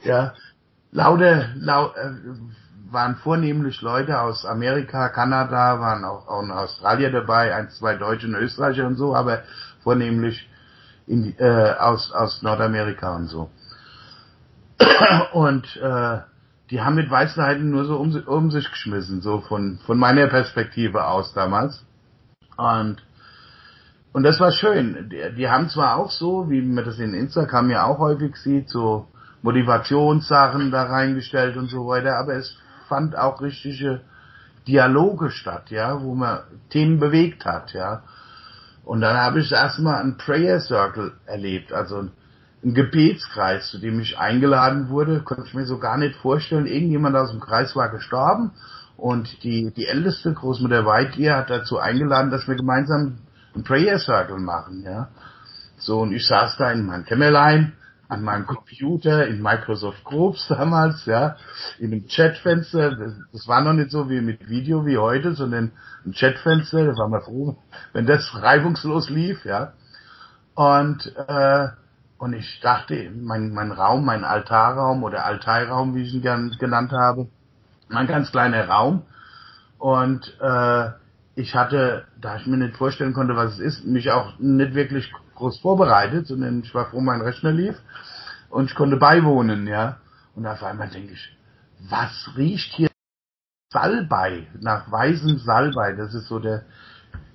[0.05, 0.35] ja,
[0.93, 2.13] lauter, lau, äh,
[2.91, 8.29] waren vornehmlich Leute aus Amerika, Kanada, waren auch, auch in Australien dabei, ein, zwei Deutsche
[8.29, 9.43] und Österreicher und so, aber
[9.83, 10.49] vornehmlich
[11.09, 13.51] in, äh, aus, aus Nordamerika und so.
[15.33, 16.19] Und äh,
[16.71, 21.07] die haben mit Weisheiten nur so um, um sich geschmissen, so von, von meiner Perspektive
[21.07, 21.85] aus damals.
[22.57, 23.03] Und,
[24.13, 25.11] und das war schön.
[25.11, 28.69] Die, die haben zwar auch so, wie man das in Instagram ja auch häufig sieht,
[28.71, 29.09] so
[29.43, 32.57] Motivationssachen da reingestellt und so weiter, aber es
[32.89, 34.01] fand auch richtige
[34.67, 36.41] Dialoge statt, ja, wo man
[36.71, 38.03] Themen bewegt hat, ja.
[38.85, 42.09] Und dann habe ich erstmal einen Prayer Circle erlebt, also
[42.65, 46.67] ein Gebetskreis, zu dem ich eingeladen wurde, konnte ich mir so gar nicht vorstellen.
[46.67, 48.53] Irgendjemand aus dem Kreis war gestorben
[48.97, 53.19] und die, die älteste Großmutter Weidlier hat dazu eingeladen, dass wir gemeinsam
[53.55, 55.09] einen Prayer Circle machen, ja.
[55.79, 57.75] So, und ich saß da in meinem Kämmerlein,
[58.09, 61.37] an meinem Computer, in Microsoft Groups damals, ja,
[61.79, 65.73] in einem Chatfenster, das, das war noch nicht so wie mit Video wie heute, sondern
[66.07, 67.57] ein Chatfenster, da waren wir froh,
[67.93, 69.73] wenn das reibungslos lief, ja.
[70.55, 71.69] Und, äh,
[72.19, 76.93] und ich dachte, mein, mein Raum, mein Altarraum oder Altairaum, wie ich ihn gern genannt
[76.93, 77.29] habe,
[77.89, 79.03] ein ganz kleiner Raum.
[79.79, 80.91] Und äh,
[81.35, 85.13] ich hatte, da ich mir nicht vorstellen konnte, was es ist, mich auch nicht wirklich
[85.35, 87.77] groß vorbereitet, sondern ich war froh, mein Rechner lief
[88.51, 89.99] und ich konnte beiwohnen, ja.
[90.35, 91.37] Und auf einmal denke ich,
[91.91, 92.89] was riecht hier
[93.73, 96.63] Salbei, nach weißem Salbei, das ist so der,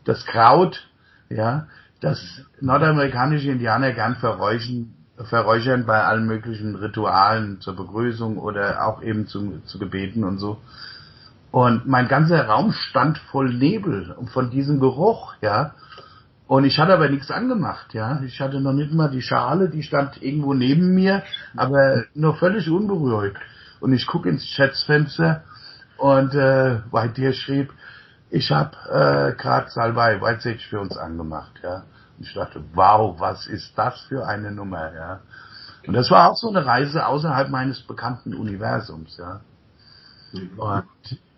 [0.05, 0.89] das Kraut,
[1.29, 1.67] ja,
[1.99, 9.27] das nordamerikanische Indianer gern verräuchern, verräuchern bei allen möglichen Ritualen zur Begrüßung oder auch eben
[9.27, 10.57] zu, zu Gebeten und so.
[11.51, 15.73] Und mein ganzer Raum stand voll Nebel und von diesem Geruch, ja.
[16.47, 18.21] Und ich hatte aber nichts angemacht, ja.
[18.25, 21.23] Ich hatte noch nicht mal die Schale, die stand irgendwo neben mir,
[21.55, 23.35] aber nur völlig unberührt.
[23.79, 25.43] Und ich gucke ins Chatsfenster
[25.97, 27.71] und äh, bei dir schrieb,
[28.29, 31.83] ich habe äh, gerade Salbei Weißsech für uns angemacht, ja.
[32.19, 35.19] Ich dachte, wow, was ist das für eine Nummer, ja.
[35.87, 39.41] Und das war auch so eine Reise außerhalb meines bekannten Universums, ja.
[40.57, 40.85] Und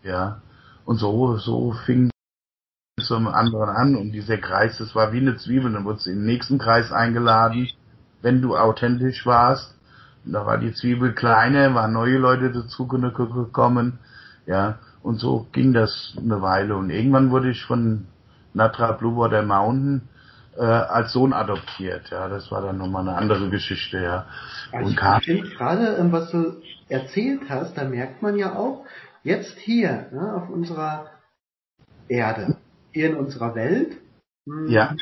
[0.03, 0.41] ja,
[0.85, 2.09] und so so fing
[2.99, 6.17] zum anderen an und dieser Kreis, das war wie eine Zwiebel, dann wurdest du in
[6.17, 7.69] den nächsten Kreis eingeladen,
[8.21, 9.75] wenn du authentisch warst.
[10.25, 13.99] Und da war die Zwiebel kleiner, waren neue Leute dazu gekommen,
[14.45, 16.75] ja, und so ging das eine Weile.
[16.75, 18.07] Und irgendwann wurde ich von
[18.53, 20.09] Natra Blue Water Mountain
[20.57, 22.09] äh, als Sohn adoptiert.
[22.09, 24.01] Ja, das war dann nochmal eine andere Geschichte.
[24.01, 24.27] Ja.
[24.71, 28.85] Also und ich finde gerade, ähm, was du erzählt hast, da merkt man ja auch,
[29.23, 31.07] jetzt hier ne, auf unserer
[32.07, 32.57] Erde,
[32.91, 33.97] hier in unserer Welt,
[34.45, 34.95] hm, ja.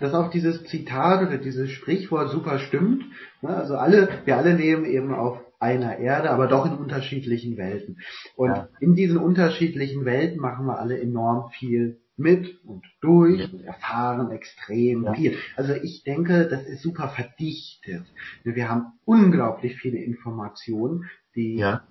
[0.00, 3.04] dass auch dieses Zitat oder dieses Sprichwort super stimmt.
[3.42, 7.98] Ne, also alle, wir alle leben eben auf einer Erde, aber doch in unterschiedlichen Welten.
[8.36, 8.68] Und ja.
[8.80, 13.48] in diesen unterschiedlichen Welten machen wir alle enorm viel mit und durch ja.
[13.52, 15.14] und erfahren extrem ja.
[15.14, 15.38] viel.
[15.56, 18.04] Also ich denke, das ist super verdichtet.
[18.44, 21.82] Wir haben unglaublich viele Informationen, die ja.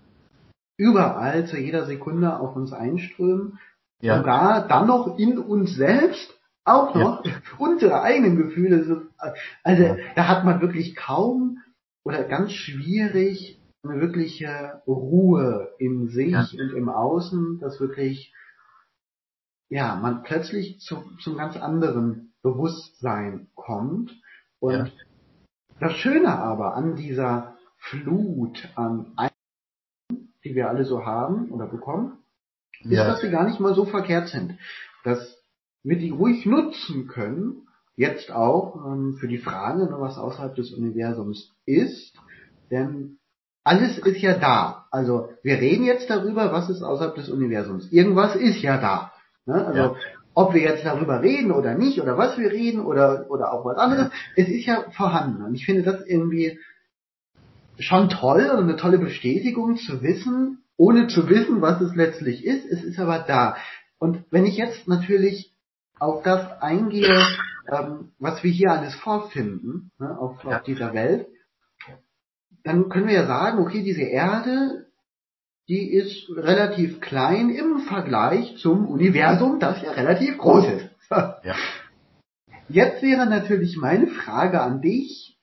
[0.78, 3.60] überall zu jeder Sekunde auf uns einströmen.
[4.02, 4.18] Ja.
[4.18, 7.24] Sogar dann noch in uns selbst auch noch
[7.58, 9.08] unsere eigenen Gefühle.
[9.64, 11.60] Also da hat man wirklich kaum
[12.04, 16.48] oder ganz schwierig eine wirkliche Ruhe in sich ja.
[16.54, 18.34] und im Außen, dass wirklich,
[19.74, 24.12] ja, man plötzlich zu, zum ganz anderen Bewusstsein kommt.
[24.60, 24.88] Und ja.
[25.80, 32.20] das Schöne aber an dieser Flut an Einzelnen, die wir alle so haben oder bekommen,
[32.82, 33.08] ist, ja.
[33.08, 34.60] dass sie gar nicht mal so verkehrt sind.
[35.04, 35.42] Dass
[35.82, 40.72] wir die ruhig nutzen können, jetzt auch ähm, für die Frage, ne, was außerhalb des
[40.72, 42.16] Universums ist,
[42.70, 43.18] denn
[43.64, 44.86] alles ist ja da.
[44.92, 47.92] Also wir reden jetzt darüber, was ist außerhalb des Universums.
[47.92, 49.13] Irgendwas ist ja da.
[49.46, 49.66] Ne?
[49.66, 49.96] Also ja.
[50.34, 53.78] ob wir jetzt darüber reden oder nicht, oder was wir reden, oder, oder auch was
[53.78, 55.44] anderes, es ist ja vorhanden.
[55.44, 56.60] Und ich finde das irgendwie
[57.80, 62.66] schon toll und eine tolle Bestätigung zu wissen, ohne zu wissen, was es letztlich ist.
[62.66, 63.58] Es ist aber da.
[64.00, 65.54] Und wenn ich jetzt natürlich
[66.00, 67.26] auf das eingehe,
[67.72, 71.28] ähm, was wir hier alles vorfinden, ne, auf, auf dieser Welt,
[72.64, 74.88] dann können wir ja sagen, okay, diese Erde,
[75.70, 80.90] die ist relativ klein im Vergleich zum Universum, das ja relativ groß ist.
[81.10, 81.38] Ja.
[82.70, 85.38] Jetzt wäre natürlich meine Frage an dich.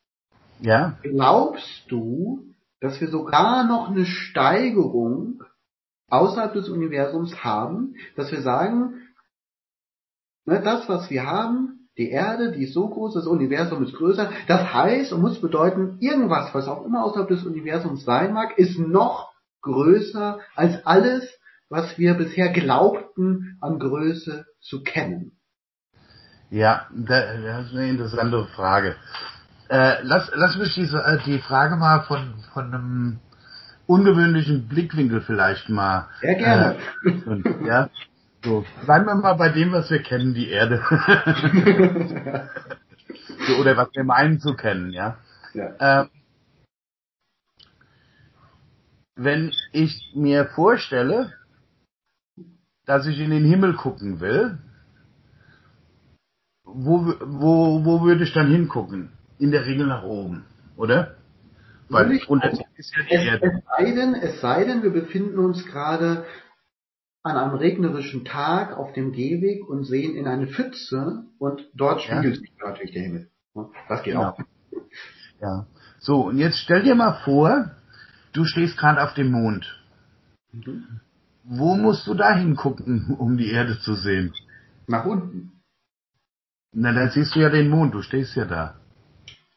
[0.61, 0.99] Ja.
[1.03, 2.45] Glaubst du,
[2.81, 5.43] dass wir sogar noch eine Steigerung
[6.09, 8.95] außerhalb des Universums haben, dass wir sagen,
[10.45, 14.31] ne, das, was wir haben, die Erde, die ist so groß, das Universum ist größer.
[14.49, 18.79] Das heißt und muss bedeuten, irgendwas, was auch immer außerhalb des Universums sein mag, ist
[18.79, 19.30] noch
[19.63, 21.29] größer als alles,
[21.69, 25.39] was wir bisher glaubten an Größe zu kennen?
[26.51, 28.97] Ja, das ist eine interessante Frage.
[29.69, 33.21] Äh, lass, lass mich diese, äh, die Frage mal von, von einem
[33.87, 36.09] ungewöhnlichen Blickwinkel vielleicht mal.
[36.21, 36.77] Sehr gerne.
[37.05, 37.89] Äh, ja,
[38.45, 38.65] so.
[38.85, 40.83] Bleiben wir mal bei dem, was wir kennen, die Erde.
[43.47, 45.19] so, oder was wir meinen zu kennen, ja.
[45.55, 46.03] ja.
[46.03, 46.09] Ähm,
[49.17, 51.33] wenn ich mir vorstelle,
[52.87, 54.59] dass ich in den Himmel gucken will,
[56.65, 59.13] wo, wo, wo würde ich dann hingucken?
[59.39, 60.45] In der Regel nach oben,
[60.77, 61.17] oder?
[61.89, 63.43] Weil und ist ja die es.
[63.43, 66.25] Es sei, denn, es sei denn, wir befinden uns gerade
[67.23, 72.37] an einem regnerischen Tag auf dem Gehweg und sehen in eine Pfütze und dort spiegelt
[72.37, 72.41] ja.
[72.41, 73.31] sich natürlich der Himmel.
[73.89, 74.31] Das geht genau.
[74.31, 74.39] auch.
[75.41, 75.67] Ja.
[75.99, 77.73] So, und jetzt stell dir mal vor,
[78.33, 79.67] du stehst gerade auf dem Mond.
[80.53, 81.01] Mhm.
[81.45, 84.35] Wo musst du da hingucken, um die Erde zu sehen?
[84.87, 85.63] Nach unten.
[86.73, 88.77] Na, dann siehst du ja den Mond, du stehst ja da.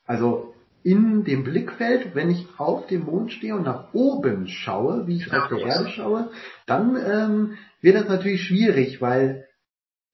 [0.05, 5.17] Also in dem Blickfeld, wenn ich auf dem Mond stehe und nach oben schaue, wie
[5.17, 6.31] ich ja, auf der Erde schaue,
[6.65, 9.47] dann ähm, wird das natürlich schwierig, weil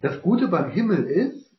[0.02, 1.50] das Gute beim Himmel ist,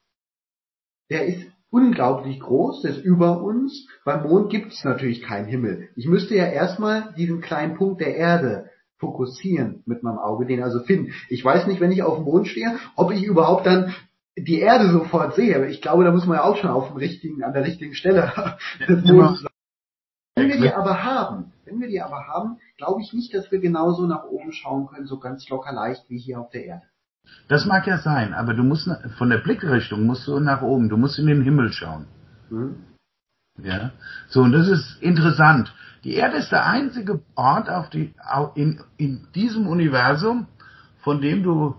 [1.11, 3.87] der ist unglaublich groß, der ist über uns.
[4.05, 5.89] Beim Mond gibt es natürlich keinen Himmel.
[5.97, 10.81] Ich müsste ja erstmal diesen kleinen Punkt der Erde fokussieren mit meinem Auge, den also
[10.81, 11.13] finden.
[11.29, 13.95] Ich weiß nicht, wenn ich auf dem Mond stehe, ob ich überhaupt dann
[14.37, 15.57] die Erde sofort sehe.
[15.57, 17.95] Aber ich glaube, da muss man ja auch schon auf dem richtigen, an der richtigen
[17.95, 18.33] Stelle
[18.89, 19.51] des Mondes sein.
[20.37, 23.59] Wenn wir die aber haben, wenn wir die aber haben, glaube ich nicht, dass wir
[23.59, 26.90] genauso nach oben schauen können, so ganz locker leicht wie hier auf der Erde.
[27.49, 30.97] Das mag ja sein, aber du musst von der Blickrichtung musst du nach oben, du
[30.97, 32.07] musst in den Himmel schauen.
[32.49, 32.77] Hm.
[33.63, 33.91] Ja.
[34.29, 35.75] So, und das ist interessant.
[36.05, 38.15] Die Erde ist der einzige Ort auf die,
[38.55, 40.47] in, in diesem Universum,
[41.03, 41.77] von dem du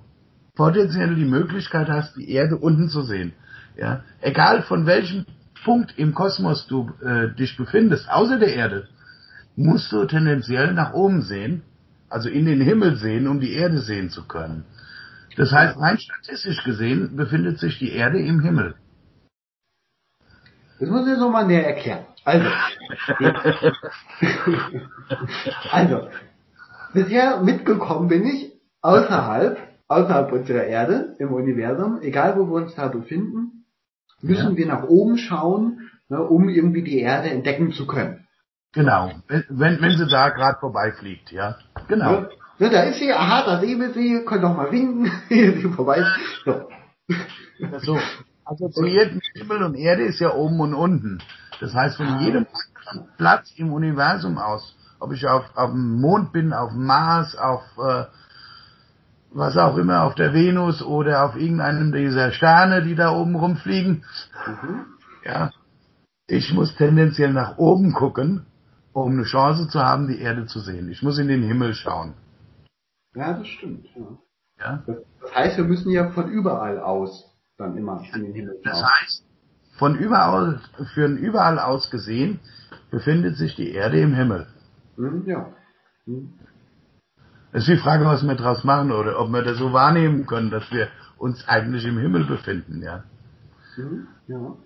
[0.56, 3.34] potenziell die Möglichkeit hast, die Erde unten zu sehen.
[3.78, 5.26] Ja, egal von welchem
[5.64, 8.88] Punkt im Kosmos du äh, dich befindest, außer der Erde,
[9.56, 11.62] musst du tendenziell nach oben sehen,
[12.10, 14.66] also in den Himmel sehen, um die Erde sehen zu können.
[15.38, 18.76] Das heißt, rein statistisch gesehen befindet sich die Erde im Himmel.
[20.80, 22.06] Das muss ich jetzt nochmal näher erklären.
[22.24, 22.50] Also,
[25.72, 26.08] also,
[26.94, 29.58] bisher mitgekommen bin ich außerhalb
[29.92, 33.66] außerhalb unserer Erde, im Universum, egal wo wir uns da befinden,
[34.22, 34.56] müssen ja.
[34.56, 38.26] wir nach oben schauen, ne, um irgendwie die Erde entdecken zu können.
[38.74, 41.58] Genau, wenn, wenn sie da gerade vorbeifliegt, ja.
[41.90, 42.26] Genau.
[42.62, 45.68] Ne, da ist sie, aha, da sehen wir sie, können doch mal winken, hier sie
[45.70, 46.06] vorbei.
[46.46, 46.70] So.
[47.80, 48.00] so.
[48.46, 51.24] Also zu jedem Himmel und Erde ist ja oben und unten.
[51.60, 52.20] Das heißt, von ah.
[52.22, 52.46] jedem
[53.18, 57.64] Platz im Universum aus, ob ich auf, auf dem Mond bin, auf dem Mars, auf
[57.80, 58.06] äh,
[59.32, 64.06] was auch immer, auf der Venus oder auf irgendeinem dieser Sterne, die da oben rumfliegen.
[64.46, 64.86] Mhm.
[65.26, 65.50] Ja.
[66.28, 68.46] Ich muss tendenziell nach oben gucken,
[68.94, 70.92] um eine Chance zu haben, die Erde zu sehen.
[70.92, 72.14] Ich muss in den Himmel schauen.
[73.16, 73.88] Ja, das stimmt.
[73.96, 74.20] Ja.
[74.60, 74.84] ja?
[74.86, 78.74] Das, das heißt, wir müssen ja von überall aus dann immer in den Himmel schauen.
[78.74, 79.26] Das heißt,
[79.78, 80.62] von überall,
[80.94, 82.40] für ein überall aus gesehen,
[82.90, 84.48] befindet sich die Erde im Himmel.
[84.98, 85.54] Mhm, ja.
[86.06, 86.34] Mhm.
[87.54, 90.52] Es ist die Frage, was wir daraus machen oder ob wir das so wahrnehmen können,
[90.52, 93.04] dass wir uns eigentlich im Himmel befinden, ja.
[93.78, 94.58] Mhm, ja.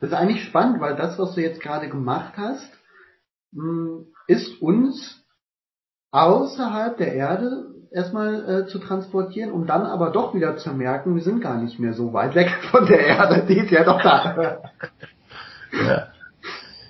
[0.00, 2.70] Das ist eigentlich spannend, weil das, was du jetzt gerade gemacht hast,
[3.52, 5.25] hm, ist uns
[6.10, 11.22] außerhalb der Erde erstmal äh, zu transportieren, um dann aber doch wieder zu merken, wir
[11.22, 14.62] sind gar nicht mehr so weit weg von der Erde, die ist ja doch da.
[15.72, 16.08] ja.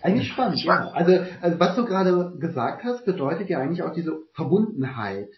[0.02, 0.90] Eigentlich spannend, ja.
[0.92, 5.30] Also, also was du gerade gesagt hast, bedeutet ja eigentlich auch diese Verbundenheit.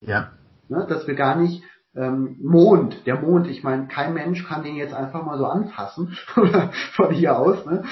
[0.00, 0.32] Ja.
[0.68, 1.62] Ne, dass wir gar nicht
[1.96, 6.16] ähm, Mond, der Mond, ich meine, kein Mensch kann den jetzt einfach mal so anfassen
[6.94, 7.64] von hier aus.
[7.66, 7.82] Ne?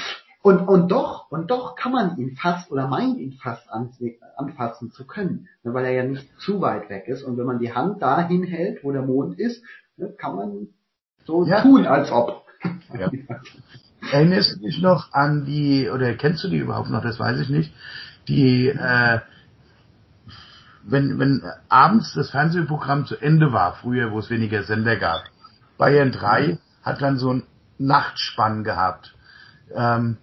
[0.48, 5.06] Und, und doch, und doch kann man ihn fast oder meint ihn fast anfassen zu
[5.06, 7.22] können, ne, weil er ja nicht zu weit weg ist.
[7.22, 9.62] Und wenn man die Hand dahin hält, wo der Mond ist,
[9.98, 10.68] ne, kann man
[11.26, 11.60] so ja.
[11.60, 12.46] tun, als ob.
[12.98, 13.10] Ja.
[14.10, 17.50] Erinnerst du dich noch an die, oder kennst du die überhaupt noch, das weiß ich
[17.50, 17.70] nicht,
[18.26, 19.20] die, äh,
[20.82, 25.24] wenn, wenn abends das Fernsehprogramm zu Ende war, früher, wo es weniger Sender gab,
[25.76, 27.42] Bayern 3 hat dann so ein
[27.76, 29.14] Nachtspann gehabt.
[29.74, 30.16] Ähm,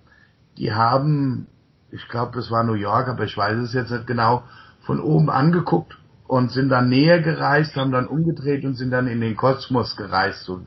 [0.57, 1.47] die haben,
[1.91, 4.43] ich glaube, das war New York, aber ich weiß es jetzt nicht genau,
[4.81, 5.97] von oben angeguckt
[6.27, 10.43] und sind dann näher gereist, haben dann umgedreht und sind dann in den Kosmos gereist,
[10.43, 10.61] so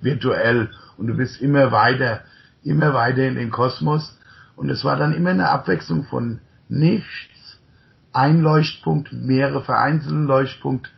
[0.00, 0.70] virtuell.
[0.96, 2.20] Und du bist immer weiter
[2.64, 4.18] immer weiter in den Kosmos.
[4.56, 7.58] Und es war dann immer eine Abwechslung von nichts
[8.14, 10.90] ein Leuchtpunkt, mehrere vereinzelte Leuchtpunkte,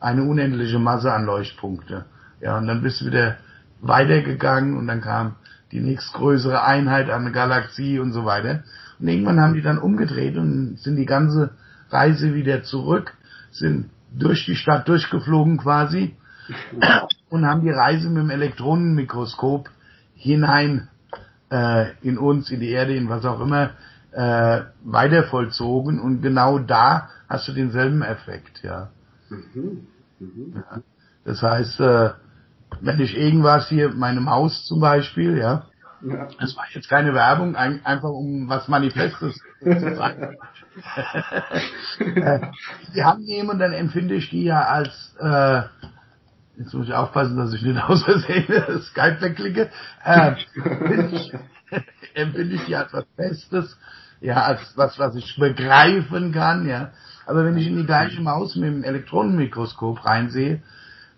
[0.00, 2.06] eine unendliche Masse an Leuchtpunkte.
[2.40, 3.36] Ja, und dann bist du wieder
[3.82, 5.36] weitergegangen und dann kam
[5.72, 8.62] die nächstgrößere Einheit an eine Galaxie und so weiter.
[9.00, 11.50] Und irgendwann haben die dann umgedreht und sind die ganze
[11.90, 13.14] Reise wieder zurück,
[13.50, 16.14] sind durch die Stadt durchgeflogen quasi
[17.30, 19.70] und haben die Reise mit dem Elektronenmikroskop
[20.14, 20.88] hinein
[21.50, 23.70] äh, in uns, in die Erde, in was auch immer,
[24.12, 28.90] äh, weiter vollzogen und genau da hast du denselben Effekt, ja.
[29.30, 29.86] Mhm.
[30.18, 30.52] Mhm.
[30.54, 30.82] ja.
[31.24, 32.10] Das heißt, äh,
[32.82, 35.66] wenn ich irgendwas hier, meine Maus zum Beispiel, ja,
[36.02, 36.28] ja.
[36.40, 40.36] das war jetzt keine Werbung, ein, einfach um was Manifestes zu sagen.
[42.94, 45.62] die Hand nehmen und dann empfinde ich die ja als äh,
[46.56, 49.70] jetzt muss ich aufpassen, dass ich nicht aus Versehen Skype wegklicke,
[50.04, 50.34] äh,
[52.14, 53.78] empfinde ich die als was Festes,
[54.20, 56.90] ja, als was, was ich begreifen kann, ja.
[57.26, 60.62] Aber wenn ich in die gleiche Maus mit dem Elektronenmikroskop reinsehe,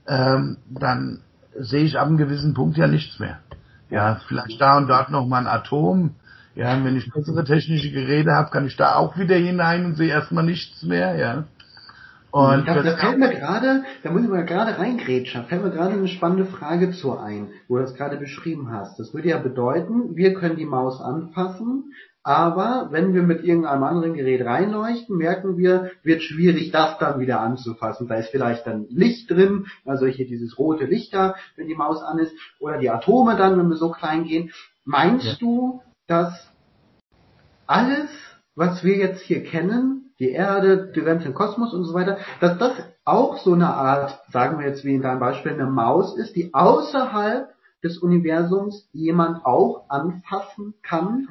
[0.07, 1.24] ähm, dann
[1.59, 3.39] sehe ich ab einem gewissen Punkt ja nichts mehr.
[3.91, 6.15] Ja, vielleicht da und dort noch mal ein Atom.
[6.55, 10.11] Ja, wenn ich bessere technische Geräte habe, kann ich da auch wieder hinein und sehe
[10.11, 11.45] erstmal nichts mehr, ja.
[12.31, 15.95] Und das, das fällt mir gerade, da muss ich mal gerade reingrätschen, fällt mir gerade
[15.95, 18.99] eine spannende Frage zu ein, wo du das gerade beschrieben hast.
[18.99, 21.93] Das würde ja bedeuten, wir können die Maus anpassen,
[22.25, 27.41] aber wenn wir mit irgendeinem anderen Gerät reinleuchten, merken wir, wird schwierig, das dann wieder
[27.41, 28.09] anzufassen.
[28.09, 32.03] Da ist vielleicht dann Licht drin, also hier dieses rote Licht da, wenn die Maus
[32.03, 34.51] an ist, oder die Atome dann, wenn wir so klein gehen.
[34.87, 35.35] Meinst ja.
[35.39, 36.51] du, dass
[37.67, 38.09] alles,
[38.55, 42.73] was wir jetzt hier kennen, die Erde, der ganze Kosmos und so weiter, dass das
[43.05, 46.55] auch so eine Art, sagen wir jetzt wie in deinem Beispiel, eine Maus ist, die
[46.55, 47.53] außerhalb
[47.83, 51.29] des Universums jemand auch anfassen kann?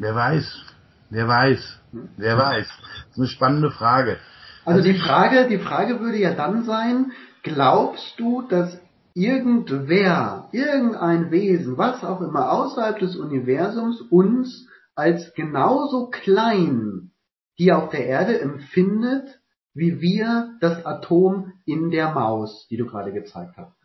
[0.00, 0.62] Wer weiß,
[1.10, 1.80] wer weiß,
[2.16, 2.68] wer weiß.
[2.68, 4.18] Das ist eine spannende Frage.
[4.64, 7.10] Also die Frage, die Frage würde ja dann sein,
[7.42, 8.78] glaubst du, dass
[9.14, 17.10] irgendwer, irgendein Wesen, was auch immer außerhalb des Universums uns als genauso klein
[17.54, 19.40] hier auf der Erde empfindet,
[19.74, 23.77] wie wir das Atom in der Maus, die du gerade gezeigt hast.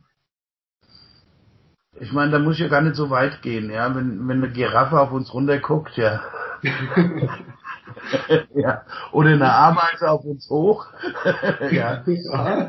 [1.99, 3.93] Ich meine, da muss ich ja gar nicht so weit gehen, ja.
[3.95, 6.21] Wenn, wenn eine Giraffe auf uns runterguckt, ja.
[8.55, 8.81] ja.
[9.11, 10.87] Oder eine Ameise auf uns hoch.
[11.71, 12.03] ja.
[12.05, 12.67] ja.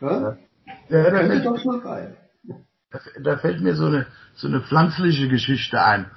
[0.00, 0.36] ja.
[0.88, 2.16] ja da, fällt, doch schon rein.
[2.90, 6.10] Da, da fällt mir so eine, so eine pflanzliche Geschichte ein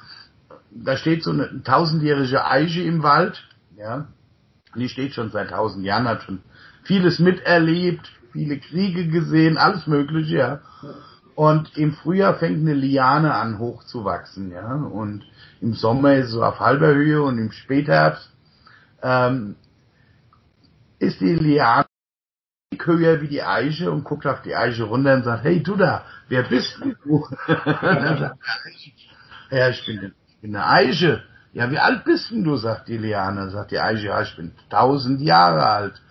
[0.76, 3.48] da steht so eine tausendjährige Eiche im Wald,
[3.78, 4.08] ja,
[4.76, 6.42] die steht schon seit tausend Jahren, hat schon
[6.84, 10.62] vieles miterlebt, viele Kriege gesehen, alles mögliche, ja.
[11.36, 14.74] Und im Frühjahr fängt eine Liane an hochzuwachsen, ja.
[14.74, 15.24] Und
[15.62, 18.32] im Sommer ist es so auf halber Höhe und im Spätherbst
[19.02, 19.58] ähm,
[21.00, 21.86] ist die Liane
[22.84, 26.06] höher wie die Eiche und guckt auf die Eiche runter und sagt, hey du da,
[26.30, 27.28] wer bist du?
[29.50, 30.14] ja, ich bin
[30.46, 31.24] bin eine Eiche.
[31.54, 32.56] Ja, wie alt bist denn du?
[32.58, 33.50] sagt die Liane.
[33.50, 36.02] Sagt die Eiche, ja, ich bin tausend Jahre alt.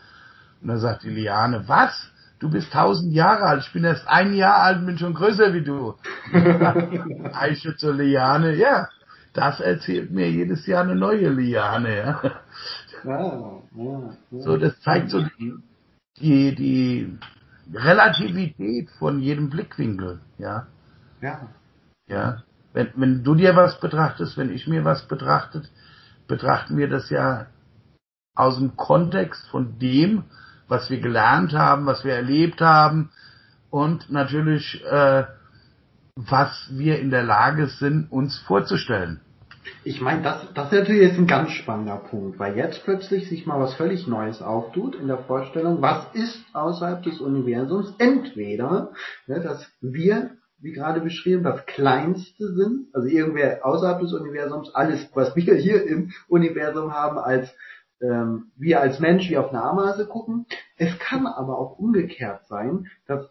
[0.61, 2.11] Und dann sagt die Liane, was?
[2.39, 5.55] Du bist tausend Jahre alt, ich bin erst ein Jahr alt und bin schon größer
[5.55, 5.95] wie du.
[7.32, 8.89] Eiche zur Liane, ja,
[9.32, 12.20] das erzählt mir jedes Jahr eine neue Liane, ja.
[13.05, 13.61] ja, ja,
[14.30, 14.41] ja.
[14.41, 15.55] So, das zeigt so die,
[16.20, 17.18] die, die
[17.72, 20.66] Relativität von jedem Blickwinkel, ja.
[21.20, 21.49] Ja.
[22.07, 22.43] Ja
[22.74, 25.70] wenn, wenn du dir was betrachtest, wenn ich mir was betrachtet,
[26.26, 27.47] betrachten wir das ja
[28.35, 30.24] aus dem Kontext von dem,
[30.69, 33.11] was wir gelernt haben, was wir erlebt haben
[33.71, 35.25] und natürlich, äh,
[36.17, 39.21] was wir in der Lage sind, uns vorzustellen.
[39.83, 43.47] Ich meine, das, das ist natürlich jetzt ein ganz spannender Punkt, weil jetzt plötzlich sich
[43.47, 48.93] mal was völlig Neues auftut in der Vorstellung, was ist außerhalb des Universums entweder,
[49.27, 50.31] ne, dass wir
[50.65, 55.85] wie gerade beschrieben, das Kleinste sind, also irgendwer außerhalb des Universums, alles, was wir hier
[55.85, 57.55] im Universum haben, als
[58.05, 60.46] ähm, wir als Mensch wie auf eine Ameise gucken.
[60.76, 63.26] Es kann aber auch umgekehrt sein, dass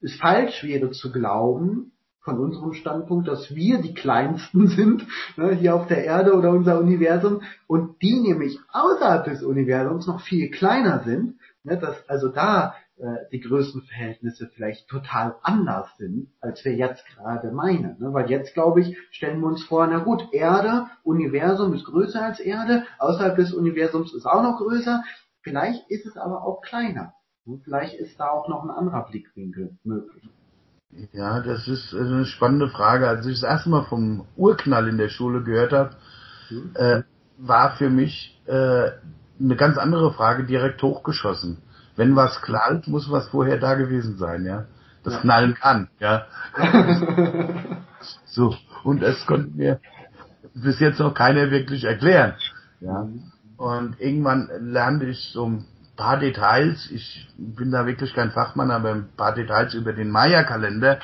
[0.00, 1.92] es falsch wäre zu glauben,
[2.24, 5.06] von unserem Standpunkt, dass wir die Kleinsten sind,
[5.36, 10.20] ne, hier auf der Erde oder unser Universum, und die nämlich außerhalb des Universums noch
[10.22, 16.64] viel kleiner sind, ne, dass also da äh, die Größenverhältnisse vielleicht total anders sind, als
[16.64, 17.98] wir jetzt gerade meinen.
[17.98, 18.12] Ne?
[18.12, 22.38] Weil jetzt, glaube ich, stellen wir uns vor, na gut, Erde, Universum ist größer als
[22.38, 25.02] Erde, außerhalb des Universums ist auch noch größer,
[25.42, 27.14] vielleicht ist es aber auch kleiner.
[27.44, 27.60] Ne?
[27.64, 30.30] Vielleicht ist da auch noch ein anderer Blickwinkel möglich.
[31.12, 33.08] Ja, das ist eine spannende Frage.
[33.08, 35.96] Als ich das erste Mal vom Urknall in der Schule gehört habe,
[36.50, 36.70] mhm.
[36.74, 37.02] äh,
[37.38, 38.90] war für mich äh,
[39.40, 41.58] eine ganz andere Frage direkt hochgeschossen.
[41.96, 44.64] Wenn was knallt, muss was vorher da gewesen sein, ja.
[45.02, 45.20] Das ja.
[45.20, 46.26] knallen kann, ja.
[48.26, 48.56] so.
[48.82, 49.80] Und es konnte mir
[50.54, 52.34] bis jetzt noch keiner wirklich erklären,
[52.80, 53.04] ja.
[53.04, 53.32] Mhm.
[53.56, 55.64] Und irgendwann lernte ich so ein
[55.96, 60.98] paar Details, ich bin da wirklich kein Fachmann, aber ein paar Details über den Maya-Kalender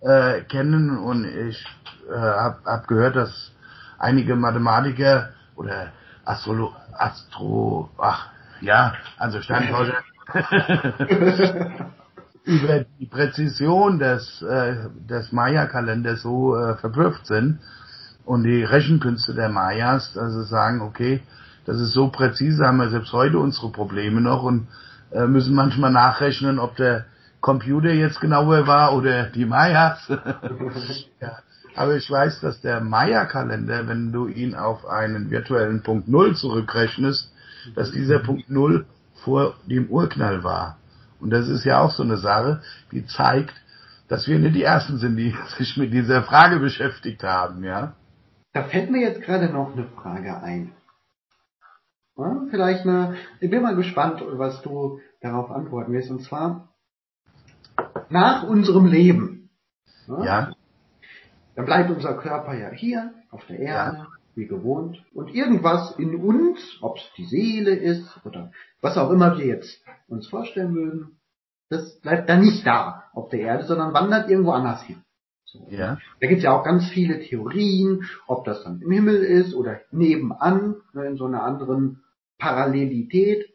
[0.00, 1.64] äh, kennen und ich
[2.08, 3.52] äh, habe hab gehört, dass
[3.98, 5.92] einige Mathematiker oder
[6.24, 8.28] Astrolo Astro, ach
[8.60, 10.02] ja, also Sternforscher
[12.44, 17.60] über die Präzision des, äh, des Maya-Kalenders so äh, verblüfft sind
[18.24, 21.22] und die Rechenkünste der Mayas, sie sagen, okay,
[21.66, 24.68] das ist so präzise, haben wir selbst heute unsere Probleme noch und
[25.12, 27.04] äh, müssen manchmal nachrechnen, ob der
[27.40, 30.08] Computer jetzt genauer war oder die Mayas.
[31.20, 31.38] ja.
[31.76, 37.32] Aber ich weiß, dass der Maya-Kalender, wenn du ihn auf einen virtuellen Punkt Null zurückrechnest,
[37.74, 38.86] dass dieser Punkt Null
[39.24, 40.78] vor dem Urknall war.
[41.20, 42.62] Und das ist ja auch so eine Sache,
[42.92, 43.54] die zeigt,
[44.08, 47.94] dass wir nicht die Ersten sind, die sich mit dieser Frage beschäftigt haben, ja.
[48.52, 50.72] Da fällt mir jetzt gerade noch eine Frage ein.
[52.16, 56.10] Ja, vielleicht eine, ich bin mal gespannt, was du darauf antworten wirst.
[56.10, 56.68] Und zwar,
[58.08, 59.50] nach unserem Leben.
[60.06, 60.24] Ja.
[60.24, 60.52] ja.
[61.54, 64.06] Dann bleibt unser Körper ja hier auf der Erde, ja.
[64.34, 65.02] wie gewohnt.
[65.14, 68.50] Und irgendwas in uns, ob es die Seele ist oder
[68.80, 71.20] was auch immer wir jetzt uns vorstellen würden,
[71.68, 75.02] das bleibt dann nicht da auf der Erde, sondern wandert irgendwo anders hin.
[75.44, 75.66] So.
[75.70, 75.98] Ja.
[76.20, 79.80] Da gibt es ja auch ganz viele Theorien, ob das dann im Himmel ist oder
[79.90, 82.02] nebenan, ne, in so einer anderen
[82.38, 83.46] Parallelität.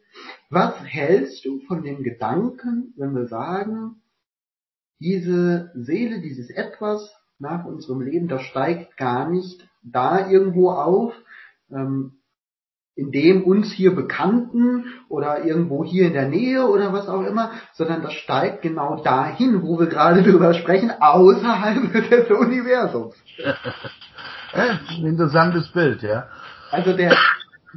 [0.50, 4.02] Was hältst du von dem Gedanken, wenn wir sagen,
[4.98, 11.12] diese Seele, dieses Etwas nach unserem Leben, das steigt gar nicht da irgendwo auf,
[11.70, 12.18] ähm,
[12.96, 17.52] in dem uns hier Bekannten oder irgendwo hier in der Nähe oder was auch immer,
[17.74, 23.14] sondern das steigt genau dahin, wo wir gerade drüber sprechen, außerhalb des Universums.
[24.52, 26.28] Ein interessantes Bild, ja.
[26.70, 27.16] Also der,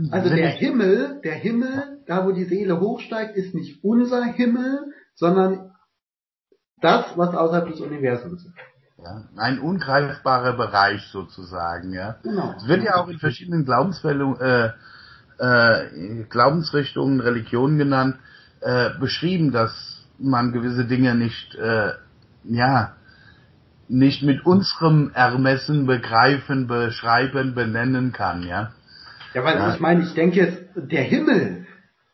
[0.09, 5.71] also der Himmel, der Himmel, da wo die Seele hochsteigt, ist nicht unser Himmel, sondern
[6.81, 8.55] das, was außerhalb des Universums ist.
[8.97, 12.17] Ja, ein ungreifbarer Bereich sozusagen, ja.
[12.23, 12.53] Genau.
[12.57, 14.71] Es wird ja auch in verschiedenen Glaubensfällen, äh,
[15.39, 18.15] äh, Glaubensrichtungen, Religionen genannt,
[18.61, 21.91] äh, beschrieben, dass man gewisse Dinge nicht, äh,
[22.43, 22.95] ja,
[23.87, 28.71] nicht mit unserem Ermessen begreifen, beschreiben, benennen kann, ja.
[29.33, 29.73] Ja, weil ja.
[29.73, 31.65] ich meine, ich denke jetzt, der Himmel,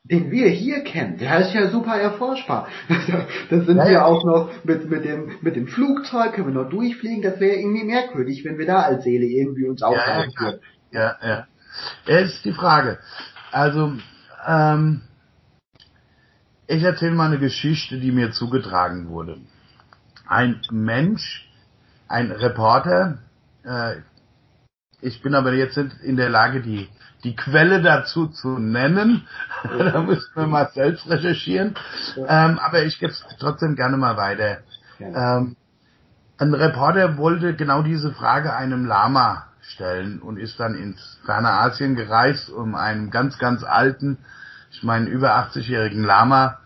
[0.03, 2.67] den wir hier kennen, der ist ja super erforschbar.
[3.49, 4.05] da sind ja, wir ja.
[4.05, 7.83] auch noch mit, mit, dem, mit dem Flugzeug, können wir noch durchfliegen, das wäre irgendwie
[7.83, 10.59] merkwürdig, wenn wir da als Seele irgendwie uns aufhalten würden.
[10.91, 11.47] Ja, ja.
[12.05, 12.99] Ist die Frage.
[13.51, 13.93] Also,
[14.45, 15.01] ähm,
[16.67, 19.37] ich erzähle mal eine Geschichte, die mir zugetragen wurde.
[20.27, 21.47] Ein Mensch,
[22.07, 23.19] ein Reporter,
[23.63, 23.97] äh,
[25.01, 26.89] ich bin aber jetzt nicht in der Lage, die
[27.23, 29.27] die Quelle dazu zu nennen.
[29.63, 31.75] da müssen wir mal selbst recherchieren.
[32.15, 34.59] Ähm, aber ich gebe es trotzdem gerne mal weiter.
[34.99, 35.55] Ähm,
[36.37, 41.95] ein Reporter wollte genau diese Frage einem Lama stellen und ist dann ins ferne Asien
[41.95, 44.17] gereist, um einem ganz, ganz alten,
[44.71, 46.59] ich meine über 80-jährigen Lama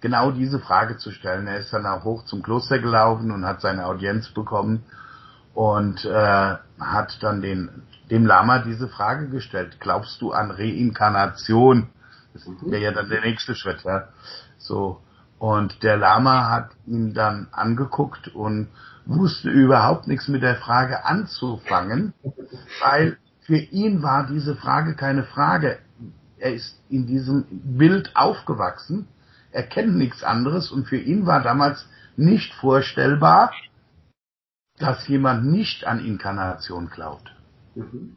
[0.00, 1.46] genau diese Frage zu stellen.
[1.46, 4.84] Er ist dann auch hoch zum Kloster gelaufen und hat seine Audienz bekommen
[5.54, 7.82] und äh, hat dann den
[8.12, 9.78] dem Lama diese Frage gestellt.
[9.80, 11.88] Glaubst du an Reinkarnation?
[12.34, 14.08] Das wäre ja dann der nächste Schritt, ja.
[14.58, 15.00] So.
[15.38, 18.68] Und der Lama hat ihn dann angeguckt und
[19.06, 22.14] wusste überhaupt nichts mit der Frage anzufangen,
[22.80, 25.78] weil für ihn war diese Frage keine Frage.
[26.38, 29.08] Er ist in diesem Bild aufgewachsen,
[29.50, 31.86] er kennt nichts anderes und für ihn war damals
[32.16, 33.52] nicht vorstellbar,
[34.78, 37.32] dass jemand nicht an Inkarnation glaubt.
[37.74, 38.16] Mhm.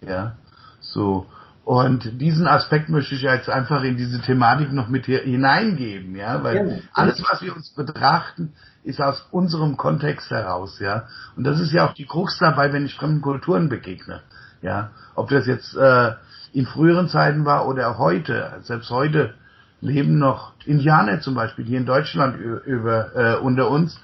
[0.00, 0.36] Ja,
[0.80, 1.26] so.
[1.64, 6.82] Und diesen Aspekt möchte ich jetzt einfach in diese Thematik noch mit hineingeben, ja, weil
[6.94, 8.54] alles, was wir uns betrachten,
[8.88, 11.04] ist aus unserem Kontext heraus, ja.
[11.36, 14.22] Und das ist ja auch die Krux dabei, wenn ich fremden Kulturen begegne,
[14.62, 14.90] ja.
[15.14, 16.12] Ob das jetzt äh,
[16.52, 19.34] in früheren Zeiten war oder heute, selbst heute
[19.80, 24.00] leben noch Indianer zum Beispiel hier in Deutschland über äh, unter uns,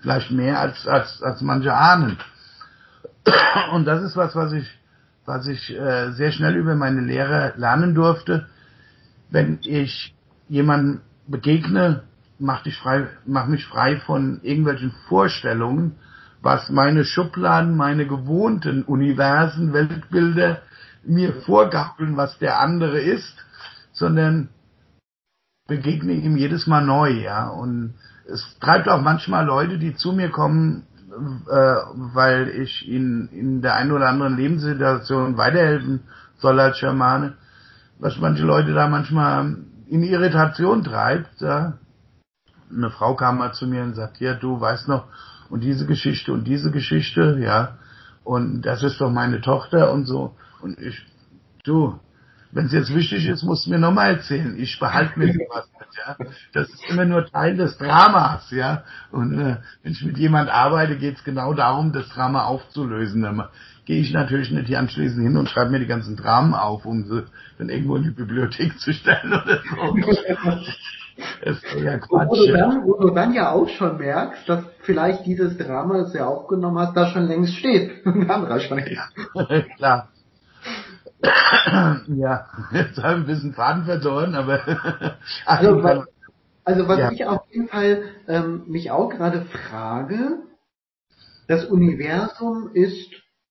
[0.00, 2.16] vielleicht mehr als als als manche ahnen.
[3.72, 4.66] Und das ist was, was ich,
[5.26, 8.46] was ich äh, sehr schnell über meine Lehre lernen durfte.
[9.30, 10.14] Wenn ich
[10.48, 12.04] jemanden begegne,
[12.38, 15.96] mach, dich frei, mach mich frei von irgendwelchen Vorstellungen,
[16.40, 20.62] was meine Schubladen, meine gewohnten Universen, Weltbilder
[21.04, 23.34] mir vorgaukeln, was der andere ist,
[23.92, 24.48] sondern
[25.66, 27.48] begegne ihm jedes Mal neu, ja.
[27.48, 27.94] Und
[28.26, 31.74] es treibt auch manchmal Leute, die zu mir kommen, äh,
[32.14, 36.00] weil ich ihnen in der einen oder anderen Lebenssituation weiterhelfen
[36.38, 37.34] soll als Schamane,
[37.98, 39.56] was manche Leute da manchmal
[39.88, 41.40] in Irritation treibt.
[41.40, 41.78] Ja.
[42.70, 45.06] Eine Frau kam mal zu mir und sagt, ja, du weißt noch,
[45.50, 47.78] und diese Geschichte und diese Geschichte, ja,
[48.24, 50.34] und das ist doch meine Tochter und so.
[50.60, 51.00] Und ich,
[51.64, 51.98] du,
[52.52, 54.54] wenn es jetzt wichtig ist, musst du mir nochmal erzählen.
[54.58, 56.16] Ich behalte mir sowas nicht, ja.
[56.52, 58.84] Das ist immer nur Teil des Dramas, ja.
[59.10, 63.22] Und äh, wenn ich mit jemand arbeite, geht es genau darum, das Drama aufzulösen.
[63.22, 63.44] Dann
[63.86, 67.04] gehe ich natürlich nicht hier anschließend hin und schreibe mir die ganzen Dramen auf, um
[67.04, 67.24] sie
[67.56, 69.96] dann irgendwo in die Bibliothek zu stellen oder so.
[71.44, 72.28] Das ist ja Quatsch.
[72.28, 76.12] Wo du, dann, wo du dann ja auch schon merkst, dass vielleicht dieses Drama, das
[76.12, 77.90] du ja aufgenommen hast, da schon längst steht.
[78.06, 78.98] Ein anderer Scheiß.
[79.34, 80.08] Ja, klar.
[82.08, 85.16] ja, jetzt habe ich ein bisschen Faden verloren, aber.
[85.46, 86.06] also, was,
[86.64, 87.10] also was ja.
[87.10, 90.38] ich auf jeden Fall ähm, mich auch gerade frage,
[91.48, 93.10] das Universum ist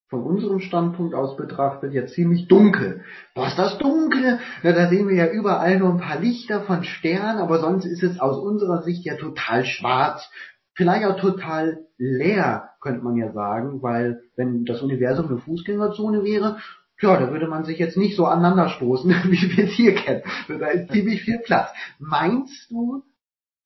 [0.09, 3.03] von unserem Standpunkt aus betrachtet ja ziemlich dunkel.
[3.35, 4.39] Was ist das Dunkle?
[4.63, 8.03] Na, da sehen wir ja überall nur ein paar Lichter von Sternen, aber sonst ist
[8.03, 10.29] es aus unserer Sicht ja total schwarz.
[10.75, 16.57] Vielleicht auch total leer, könnte man ja sagen, weil wenn das Universum eine Fußgängerzone wäre,
[16.99, 20.23] Tja, da würde man sich jetzt nicht so aneinander stoßen, wie wir es hier kennen.
[20.47, 21.69] Da ist ziemlich viel Platz.
[21.99, 23.03] Meinst du,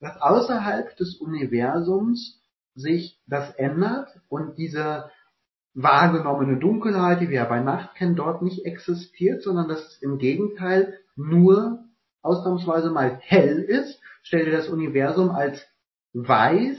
[0.00, 2.42] dass außerhalb des Universums
[2.74, 5.10] sich das ändert und diese
[5.74, 10.18] wahrgenommene Dunkelheit, die wir ja bei Nacht kennen, dort nicht existiert, sondern dass es im
[10.18, 11.84] Gegenteil nur
[12.22, 14.00] ausnahmsweise mal hell ist.
[14.22, 15.66] Stell dir das Universum als
[16.12, 16.78] weiß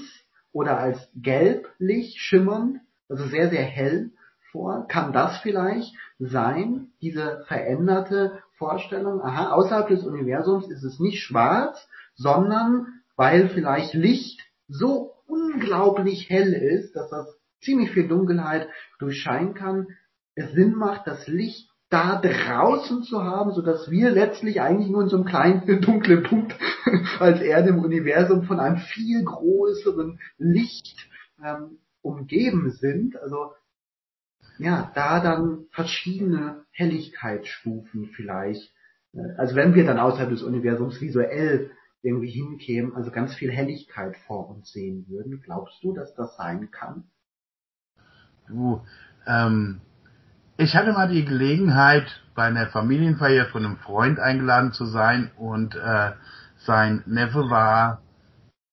[0.52, 2.80] oder als gelblich schimmernd,
[3.10, 4.12] also sehr, sehr hell
[4.52, 4.88] vor.
[4.88, 9.22] Kann das vielleicht sein, diese veränderte Vorstellung?
[9.22, 16.54] Aha, außerhalb des Universums ist es nicht schwarz, sondern weil vielleicht Licht so unglaublich hell
[16.54, 17.28] ist, dass das
[17.64, 18.68] ziemlich viel Dunkelheit
[19.00, 19.88] durchscheinen kann,
[20.36, 25.04] es Sinn macht, das Licht da draußen zu haben, so dass wir letztlich eigentlich nur
[25.04, 26.56] in so einem kleinen dunklen Punkt
[27.20, 31.08] als Erde im Universum von einem viel größeren Licht
[31.44, 33.16] ähm, umgeben sind.
[33.18, 33.52] Also
[34.58, 38.74] ja, da dann verschiedene Helligkeitsstufen vielleicht.
[39.14, 44.18] Äh, also wenn wir dann außerhalb des Universums visuell irgendwie hinkämen, also ganz viel Helligkeit
[44.28, 47.06] vor uns sehen würden, glaubst du, dass das sein kann?
[48.48, 48.82] Du,
[49.26, 49.82] ähm,
[50.58, 55.76] ich hatte mal die Gelegenheit, bei einer Familienfeier von einem Freund eingeladen zu sein und
[55.76, 56.12] äh,
[56.58, 58.02] sein Neffe war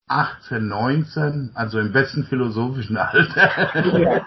[0.08, 4.24] 18, 19, also im besten philosophischen Alter.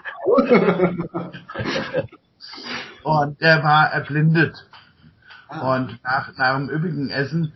[3.02, 4.68] und er war erblindet.
[5.48, 5.76] Ah.
[5.76, 7.52] Und nach, nach dem üppigen Essen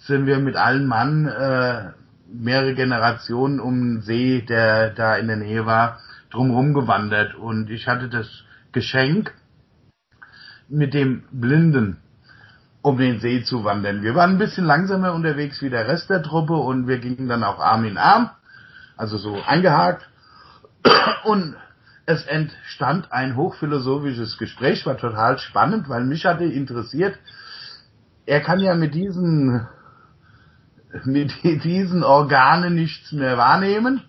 [0.00, 1.90] sind wir mit allen Mann äh,
[2.32, 5.98] mehrere Generationen um den See, der da in der Nähe war,
[6.36, 9.32] drumherum gewandert und ich hatte das Geschenk,
[10.68, 11.98] mit dem Blinden
[12.82, 14.02] um den See zu wandern.
[14.02, 17.42] Wir waren ein bisschen langsamer unterwegs wie der Rest der Truppe und wir gingen dann
[17.42, 18.30] auch Arm in Arm,
[18.96, 20.08] also so eingehakt.
[21.24, 21.56] Und
[22.04, 27.18] es entstand ein hochphilosophisches Gespräch, war total spannend, weil mich hatte interessiert,
[28.24, 29.66] er kann ja mit diesen,
[31.04, 31.32] mit
[31.64, 34.02] diesen Organen nichts mehr wahrnehmen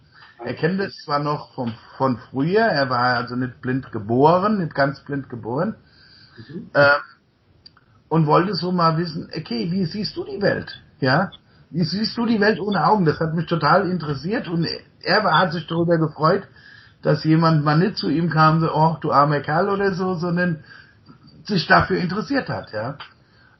[0.48, 4.74] er kennt es zwar noch vom, von früher, er war also nicht blind geboren, nicht
[4.74, 5.76] ganz blind geboren,
[6.38, 6.70] mhm.
[6.74, 7.02] ähm,
[8.10, 10.82] und wollte so mal wissen, okay, wie siehst du die Welt?
[11.02, 11.32] Ja,
[11.70, 13.04] wie siehst du die Welt ohne Augen?
[13.04, 14.66] Das hat mich total interessiert und
[15.02, 16.48] er hat sich darüber gefreut,
[17.02, 20.64] dass jemand mal nicht zu ihm kam, so, oh, du armer Kerl oder so, sondern
[21.44, 22.98] sich dafür interessiert hat, ja.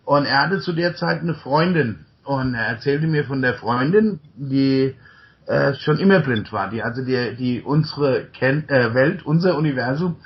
[0.06, 4.22] Und er hatte zu der Zeit eine Freundin und er erzählte mir von der Freundin,
[4.36, 4.96] die
[5.48, 10.18] äh, schon immer blind war, die also die, die unsere Ken äh, Welt, unser Universum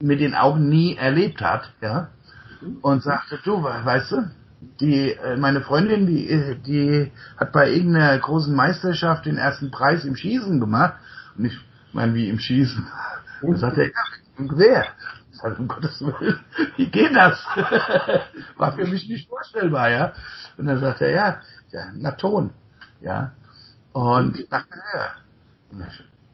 [0.00, 2.08] mit den Augen nie erlebt hat, ja,
[2.82, 4.30] und sagte, du, weißt du,
[4.80, 10.16] die, äh, meine Freundin, die, die hat bei irgendeiner großen Meisterschaft den ersten Preis im
[10.16, 10.94] Schießen gemacht.
[11.36, 11.58] Und ich
[11.92, 12.86] meine, wie im Schießen.
[13.42, 14.86] Und sagte ja, Gewehr.
[15.32, 16.40] Ich sagte, um Gottes Willen,
[16.76, 17.44] wie geht das?
[18.56, 20.12] War für mich nicht vorstellbar, ja.
[20.56, 22.50] Und dann sagte er, ja, ja, na Ton,
[23.00, 23.32] ja.
[23.98, 25.86] Und ich dachte, ja.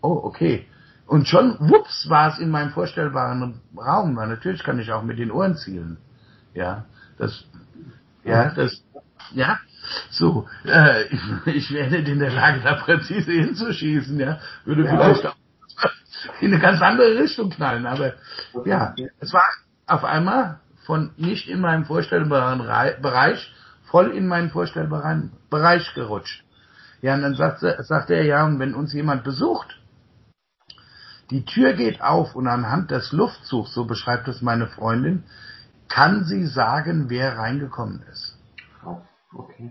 [0.03, 0.67] Oh, okay.
[1.07, 4.17] Und schon, wups, war es in meinem vorstellbaren Raum.
[4.17, 5.97] Weil natürlich kann ich auch mit den Ohren zielen.
[6.53, 6.85] Ja,
[7.17, 7.45] das,
[8.23, 8.83] ja, das,
[9.33, 9.59] ja,
[10.11, 11.05] so, äh,
[11.47, 14.91] ich, ich wäre nicht in der Lage, da präzise hinzuschießen, ja, würde ja.
[14.91, 15.37] vielleicht auch
[16.41, 18.15] in eine ganz andere Richtung knallen, aber
[18.65, 19.49] ja, es war
[19.87, 23.53] auf einmal von nicht in meinem vorstellbaren Rei- Bereich
[23.91, 26.45] voll in meinen vorstellbaren Bereich gerutscht.
[27.05, 29.79] Ja, und dann sagt, sagt er, ja, und wenn uns jemand besucht,
[31.29, 35.25] die Tür geht auf und anhand des Luftzugs, so beschreibt es meine Freundin,
[35.89, 38.39] kann sie sagen, wer reingekommen ist.
[38.87, 39.03] Oh,
[39.35, 39.71] okay.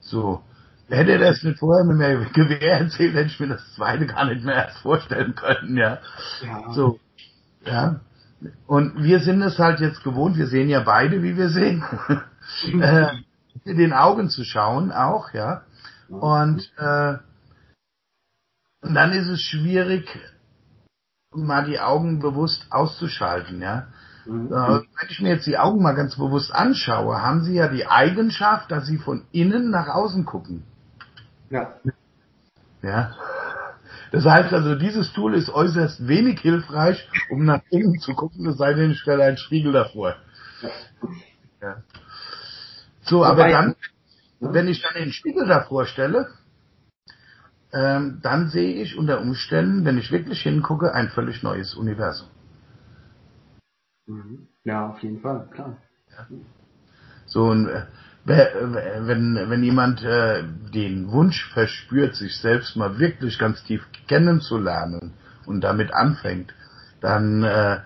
[0.00, 0.42] So.
[0.90, 4.26] Hätte er das nicht vorher mit mir Gewehr erzählt, hätte ich mir das zweite gar
[4.26, 6.00] nicht mehr erst vorstellen können, ja.
[6.42, 6.72] Ja.
[6.74, 7.00] So.
[7.64, 8.00] Ja.
[8.66, 11.82] Und wir sind es halt jetzt gewohnt, wir sehen ja beide, wie wir sehen,
[12.82, 13.12] äh,
[13.64, 15.62] mit den Augen zu schauen auch, ja.
[16.10, 17.18] Und, äh,
[18.82, 20.08] und dann ist es schwierig,
[21.32, 23.86] mal die Augen bewusst auszuschalten, ja.
[24.26, 24.48] Mhm.
[24.52, 27.86] Äh, Wenn ich mir jetzt die Augen mal ganz bewusst anschaue, haben sie ja die
[27.86, 30.64] Eigenschaft, dass sie von innen nach außen gucken.
[31.50, 31.74] Ja.
[32.82, 33.14] Ja.
[34.12, 38.56] Das heißt also, dieses Tool ist äußerst wenig hilfreich, um nach innen zu gucken, es
[38.56, 40.16] sei denn, ich stelle einen Spiegel davor.
[41.62, 41.82] Ja.
[43.02, 43.74] So, aber Wobei-
[44.40, 46.28] dann, wenn ich dann den Spiegel davor stelle,
[47.72, 52.28] ähm, dann sehe ich unter Umständen, wenn ich wirklich hingucke, ein völlig neues Universum.
[54.06, 54.48] Mhm.
[54.64, 55.76] Ja, auf jeden Fall, klar.
[57.26, 57.86] So, und äh,
[58.24, 65.14] wer- wenn, wenn jemand äh, den Wunsch verspürt, sich selbst mal wirklich ganz tief kennenzulernen
[65.46, 66.54] und damit anfängt,
[67.00, 67.80] dann äh,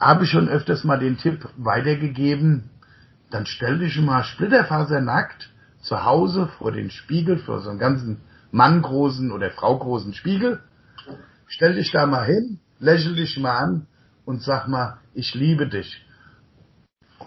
[0.00, 2.70] habe ich schon öfters mal den Tipp weitergegeben,
[3.30, 5.49] dann stell dich mal splitterfasernackt
[5.80, 8.20] zu Hause vor den Spiegel, vor so einen ganzen
[8.52, 10.60] manngroßen oder fraugroßen Spiegel,
[11.46, 13.86] stell dich da mal hin, lächel dich mal an
[14.24, 16.04] und sag mal, ich liebe dich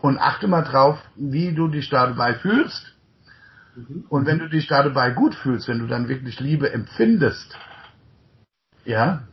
[0.02, 2.94] und achte mal drauf, wie du dich dabei fühlst.
[4.10, 7.58] Und wenn du dich dabei gut fühlst, wenn du dann wirklich Liebe empfindest,
[8.86, 9.24] ja,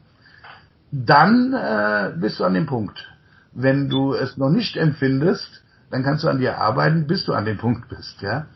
[0.92, 3.06] dann äh, bist du an dem Punkt.
[3.52, 7.44] Wenn du es noch nicht empfindest, dann kannst du an dir arbeiten, bis du an
[7.44, 8.46] dem Punkt bist, ja.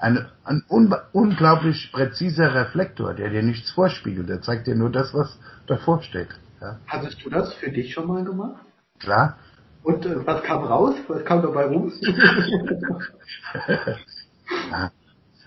[0.00, 5.12] Ein, ein un unglaublich präziser Reflektor, der dir nichts vorspiegelt, der zeigt dir nur das,
[5.12, 6.28] was davor steht.
[6.60, 8.62] Ja, Hattest du das für dich schon mal gemacht?
[8.98, 9.36] klar.
[9.82, 10.94] Und äh, was kam raus?
[11.08, 11.92] Was kam dabei rum?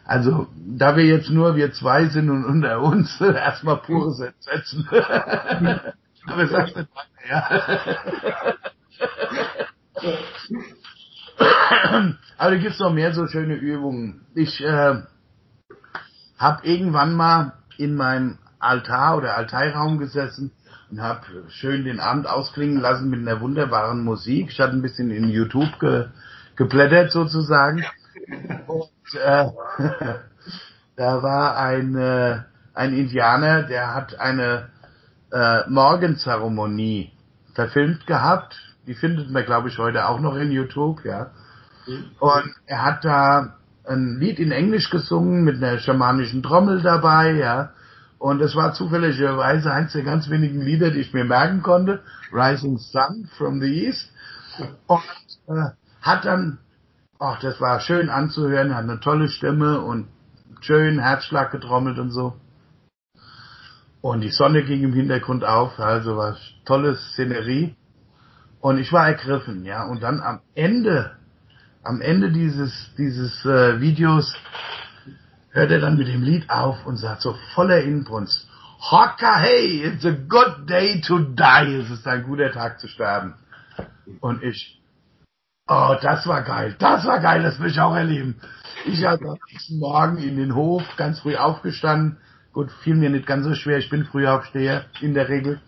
[0.06, 4.86] Also, da wir jetzt nur wir zwei sind und unter uns, erstmal pures Entsetzen.
[4.92, 8.54] Aber sag's nicht weiter, ja.
[12.38, 14.26] Aber da gibt's noch mehr so schöne Übungen.
[14.34, 15.02] Ich äh,
[16.38, 20.52] habe irgendwann mal in meinem Altar oder Altairaum gesessen
[20.90, 24.50] und habe schön den Abend ausklingen lassen mit einer wunderbaren Musik.
[24.52, 26.08] Ich hatte ein bisschen in YouTube ge,
[26.56, 27.84] geblättert sozusagen.
[28.68, 29.50] Und äh,
[30.96, 32.40] da war ein, äh,
[32.74, 34.70] ein Indianer, der hat eine
[35.32, 37.12] äh, Morgenzeremonie
[37.54, 38.56] verfilmt gehabt.
[38.88, 41.32] Die findet man, glaube ich, heute auch noch in YouTube, ja.
[42.20, 43.56] Und er hat da
[43.86, 47.72] ein Lied in Englisch gesungen mit einer schamanischen Trommel dabei, ja.
[48.18, 52.02] Und es war zufälligerweise eins der ganz wenigen Lieder, die ich mir merken konnte.
[52.32, 54.10] Rising Sun from the East.
[54.88, 55.02] Und
[55.48, 55.72] äh,
[56.02, 56.60] hat dann,
[57.20, 60.08] ach, das war schön anzuhören, hat eine tolle Stimme und
[60.62, 62.36] schön Herzschlag getrommelt und so.
[64.00, 67.76] Und die Sonne ging im Hintergrund auf, also war tolle Szenerie.
[68.62, 69.86] Und ich war ergriffen, ja.
[69.86, 71.18] Und dann am Ende,
[71.84, 74.36] am Ende dieses, dieses äh, Videos
[75.52, 78.48] hört er dann mit dem Lied auf und sagt so voller Inbrunst,
[78.80, 81.76] Hocker, hey, it's a good day to die.
[81.76, 83.36] Es ist ein guter Tag zu sterben.
[84.20, 84.82] Und ich,
[85.70, 88.42] oh, das war geil, das war geil, das will ich auch erleben.
[88.86, 92.18] Ich habe am nächsten Morgen in den Hof ganz früh aufgestanden.
[92.52, 95.62] Gut, fiel mir nicht ganz so schwer, ich bin früh aufsteher in der Regel.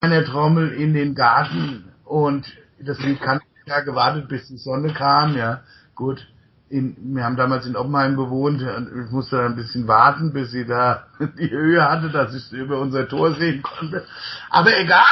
[0.00, 2.46] Meine Trommel in den Garten und
[2.78, 5.62] das Lied kann ja gewartet, bis die Sonne kam, ja.
[5.94, 6.24] Gut,
[6.68, 10.64] in, wir haben damals in Oppenheim gewohnt und ich musste ein bisschen warten, bis sie
[10.64, 11.08] da
[11.38, 14.04] die Höhe hatte, dass ich sie über unser Tor sehen konnte.
[14.50, 15.04] Aber egal,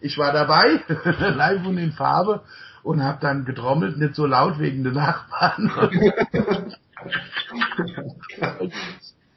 [0.00, 0.82] ich war dabei,
[1.36, 2.42] live und in Farbe
[2.82, 5.70] und habe dann getrommelt, nicht so laut wegen den Nachbarn.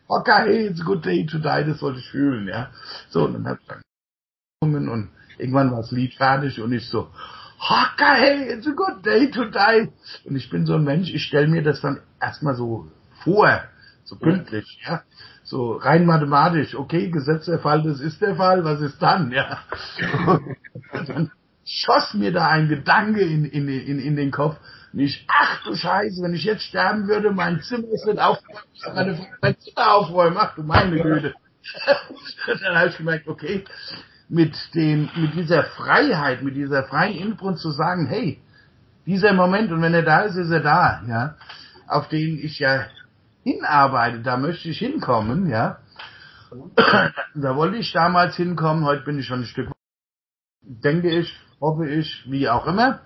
[0.07, 2.71] okay, it's a good day to die, das wollte ich fühlen, ja.
[3.09, 3.81] So, und dann hab ich dann
[4.61, 7.11] gesungen und irgendwann war das Lied fertig und ich so,
[7.59, 9.91] okay, hey, it's a good day to die.
[10.25, 12.87] Und ich bin so ein Mensch, ich stelle mir das dann erstmal so
[13.23, 13.63] vor,
[14.03, 15.03] so pünktlich, ja.
[15.43, 19.59] So rein mathematisch, okay, Gesetz der Fall, das ist der Fall, was ist dann, ja.
[20.91, 21.31] Und dann
[21.65, 24.57] schoss mir da ein Gedanke in, in, in, in den Kopf.
[24.93, 28.65] Und ich, ach du Scheiße, wenn ich jetzt sterben würde, mein Zimmer ist nicht aufgeräumt,
[28.93, 31.33] meine Frau mein Zimmer aufräumen, ach du meine Güte.
[32.47, 33.65] Und dann habe ich gemerkt, okay,
[34.27, 38.39] mit dem, mit dieser Freiheit, mit dieser freien Inbrunst zu sagen, hey,
[39.05, 41.35] dieser Moment, und wenn er da ist, ist er da, ja,
[41.87, 42.85] auf den ich ja
[43.43, 45.79] hinarbeite, da möchte ich hinkommen, ja.
[47.35, 49.69] Da wollte ich damals hinkommen, heute bin ich schon ein Stück,
[50.61, 53.01] denke ich, hoffe ich, wie auch immer.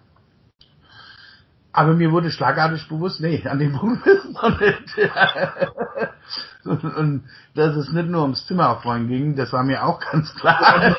[1.72, 4.96] Aber mir wurde schlagartig bewusst, nee, an dem Punkt ist noch nicht.
[6.66, 7.24] Und
[7.56, 10.96] dass es nicht nur ums Zimmer aufräumen ging, das war mir auch ganz klar.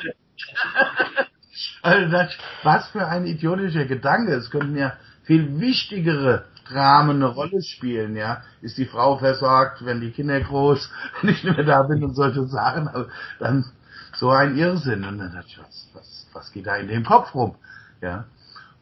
[1.83, 2.17] also
[2.63, 4.33] was für ein idiotischer Gedanke.
[4.33, 4.95] Es könnten ja
[5.25, 8.43] viel wichtigere Dramen eine Rolle spielen, ja.
[8.63, 10.91] Ist die Frau versorgt, wenn die Kinder groß,
[11.21, 13.09] wenn ich nicht mehr da bin und solche Sachen, also
[13.39, 13.65] dann
[14.15, 15.05] so ein Irrsinn.
[15.05, 17.57] Und dann dachte ich, was, was, was geht da in dem Kopf rum,
[18.01, 18.25] ja.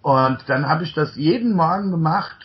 [0.01, 2.37] Und dann habe ich das jeden Morgen gemacht,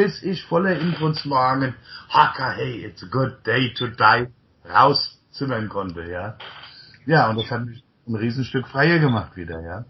[0.00, 1.74] bis ich voller Inbrunst morgen,
[2.08, 4.28] Hacker, hey, it's a good day to die,
[4.66, 6.38] rauszimmern konnte, ja.
[7.04, 9.84] Ja, und das hat mich ein Riesenstück freier gemacht wieder, ja.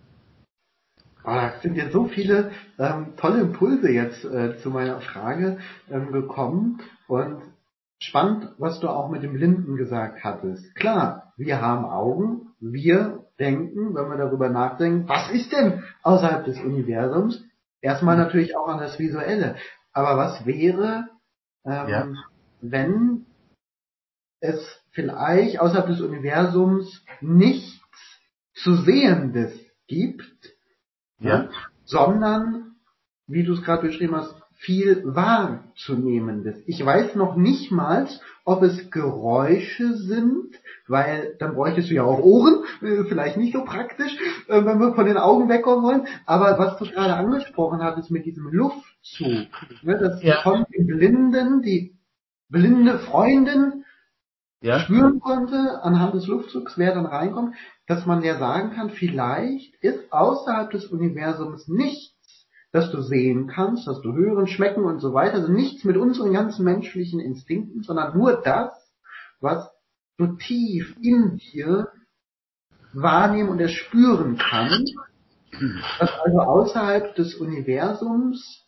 [1.22, 5.58] Oh, da sind jetzt so viele ähm, tolle Impulse jetzt äh, zu meiner Frage
[5.88, 7.42] ähm, gekommen und
[8.00, 10.74] spannend, was du auch mit dem Blinden gesagt hattest.
[10.74, 16.58] Klar, wir haben Augen, wir denken, wenn wir darüber nachdenken, was ist denn außerhalb des
[16.58, 17.44] Universums?
[17.80, 19.54] Erstmal natürlich auch an das Visuelle.
[19.92, 21.08] Aber was wäre,
[21.64, 22.08] ähm, ja.
[22.60, 23.26] wenn
[24.40, 27.80] es vielleicht außerhalb des Universums nichts
[28.54, 29.52] zu Sehendes
[29.86, 30.54] gibt,
[31.18, 31.50] ja.
[31.84, 32.76] sondern,
[33.26, 36.62] wie du es gerade beschrieben hast, viel Wahrzunehmendes.
[36.66, 38.06] Ich weiß noch nicht mal,
[38.44, 40.54] ob es Geräusche sind,
[40.86, 44.14] weil dann bräuchtest du ja auch Ohren, äh, vielleicht nicht so praktisch,
[44.48, 46.06] äh, wenn wir von den Augen wegkommen wollen.
[46.26, 49.48] Aber was du gerade angesprochen hattest mit diesem Luftzug,
[49.82, 50.42] ne, das ja.
[50.42, 51.96] von den Blinden, die
[52.50, 53.84] blinde Freundin
[54.60, 54.80] ja.
[54.80, 57.54] spüren konnte anhand des Luftzugs, wer dann reinkommt,
[57.86, 62.19] dass man ja sagen kann, vielleicht ist außerhalb des Universums nichts
[62.72, 65.34] dass du sehen kannst, dass du hören, schmecken und so weiter.
[65.34, 68.72] Also nichts mit unseren ganzen menschlichen Instinkten, sondern nur das,
[69.40, 69.70] was
[70.18, 71.88] du tief in dir
[72.92, 74.94] wahrnehmen und erspüren kannst.
[75.98, 78.66] Was also außerhalb des Universums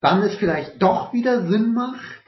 [0.00, 2.22] dann es vielleicht doch wieder Sinn macht,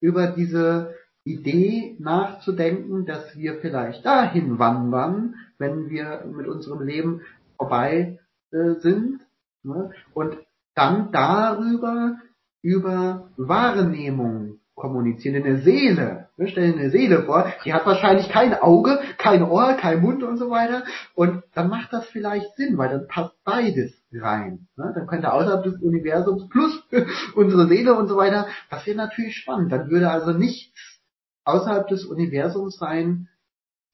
[0.00, 7.22] über diese Idee nachzudenken, dass wir vielleicht dahin wandern, wenn wir mit unserem Leben
[7.56, 8.18] vorbei
[8.50, 9.23] äh, sind
[9.64, 9.90] Ne?
[10.12, 10.38] Und
[10.74, 12.16] dann darüber
[12.62, 15.36] über Wahrnehmung kommunizieren.
[15.36, 19.74] In der Seele, wir stellen eine Seele vor, die hat wahrscheinlich kein Auge, kein Ohr,
[19.74, 20.84] kein Mund und so weiter.
[21.14, 24.66] Und dann macht das vielleicht Sinn, weil dann passt beides rein.
[24.76, 24.92] Ne?
[24.94, 26.82] Dann könnte außerhalb des Universums plus
[27.34, 29.70] unsere Seele und so weiter, das wäre natürlich spannend.
[29.70, 31.00] Dann würde also nichts
[31.44, 33.28] außerhalb des Universums sein,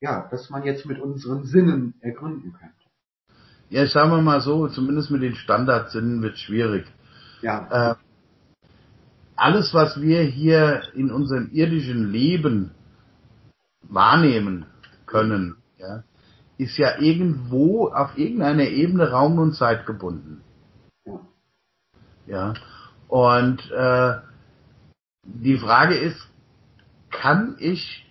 [0.00, 2.79] ja, das man jetzt mit unseren Sinnen ergründen könnte.
[3.70, 6.86] Ja, sagen wir mal so, zumindest mit den Standardsinnen wird schwierig.
[7.40, 7.92] Ja.
[7.92, 7.94] Äh,
[9.36, 12.72] alles, was wir hier in unserem irdischen Leben
[13.82, 14.66] wahrnehmen
[15.06, 16.02] können, ja,
[16.58, 20.42] ist ja irgendwo auf irgendeiner Ebene Raum und Zeit gebunden.
[22.26, 22.54] Ja.
[23.08, 24.16] Und äh,
[25.24, 26.28] die Frage ist,
[27.10, 28.06] kann ich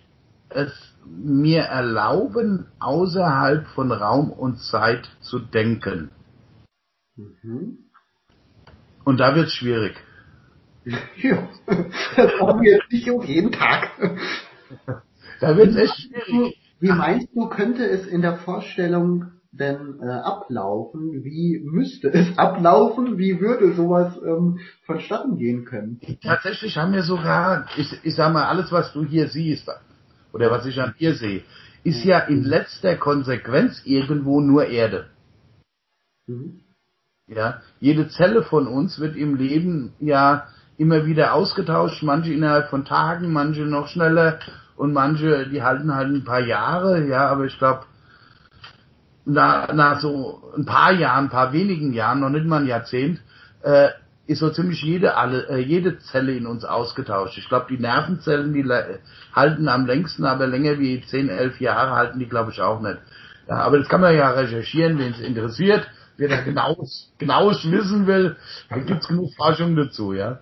[0.48, 0.72] es
[1.06, 6.10] mir erlauben, außerhalb von Raum und Zeit zu denken.
[7.16, 7.78] Mhm.
[9.04, 9.94] Und da wird es schwierig.
[11.22, 11.46] Ja,
[12.16, 13.90] das machen wir jetzt nicht auf jeden Tag.
[15.40, 16.58] Da wird es echt schwierig.
[16.80, 21.22] Wie meinst du, könnte es in der Vorstellung denn äh, ablaufen?
[21.24, 23.18] Wie müsste es ablaufen?
[23.18, 26.00] Wie würde sowas ähm, vonstatten gehen können?
[26.22, 29.68] Tatsächlich haben wir sogar, ich, ich sag mal, alles, was du hier siehst,
[30.32, 31.42] oder was ich an ihr sehe,
[31.84, 35.06] ist ja in letzter Konsequenz irgendwo nur Erde.
[36.26, 36.60] Mhm.
[37.26, 42.84] Ja, jede Zelle von uns wird im Leben ja immer wieder ausgetauscht, manche innerhalb von
[42.84, 44.40] Tagen, manche noch schneller
[44.76, 47.84] und manche, die halten halt ein paar Jahre, ja, aber ich glaube,
[49.26, 53.20] nach, nach so ein paar Jahren, ein paar wenigen Jahren, noch nicht mal ein Jahrzehnt,
[53.62, 53.90] äh,
[54.30, 57.36] ist so ziemlich jede, alle, äh, jede Zelle in uns ausgetauscht.
[57.36, 58.64] Ich glaube, die Nervenzellen, die
[59.34, 62.98] halten am längsten, aber länger wie 10, 11 Jahre halten die, glaube ich, auch nicht.
[63.48, 65.84] Ja, aber das kann man ja recherchieren, wenn es interessiert.
[66.16, 68.36] Wer da genaues, genaues wissen will,
[68.68, 70.38] dann gibt's genug Forschung dazu, ja.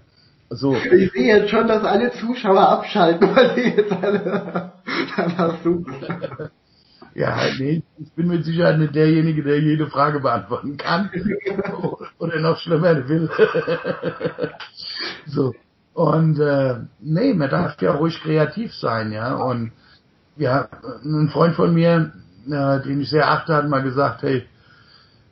[0.50, 0.76] So.
[0.76, 4.72] Ich sehe jetzt schon, dass alle Zuschauer abschalten, weil die jetzt alle
[5.16, 5.94] danach suchen.
[7.18, 11.10] Ja, nee, ich bin mit Sicherheit nicht derjenige, der jede Frage beantworten kann.
[12.18, 13.28] Oder noch schlimmer will.
[15.26, 15.52] so.
[15.94, 19.34] Und äh, nee, man darf ja ruhig kreativ sein, ja.
[19.34, 19.72] Und
[20.36, 20.68] ja,
[21.02, 22.12] ein Freund von mir,
[22.46, 24.46] äh, den ich sehr achte, hat mal gesagt, hey,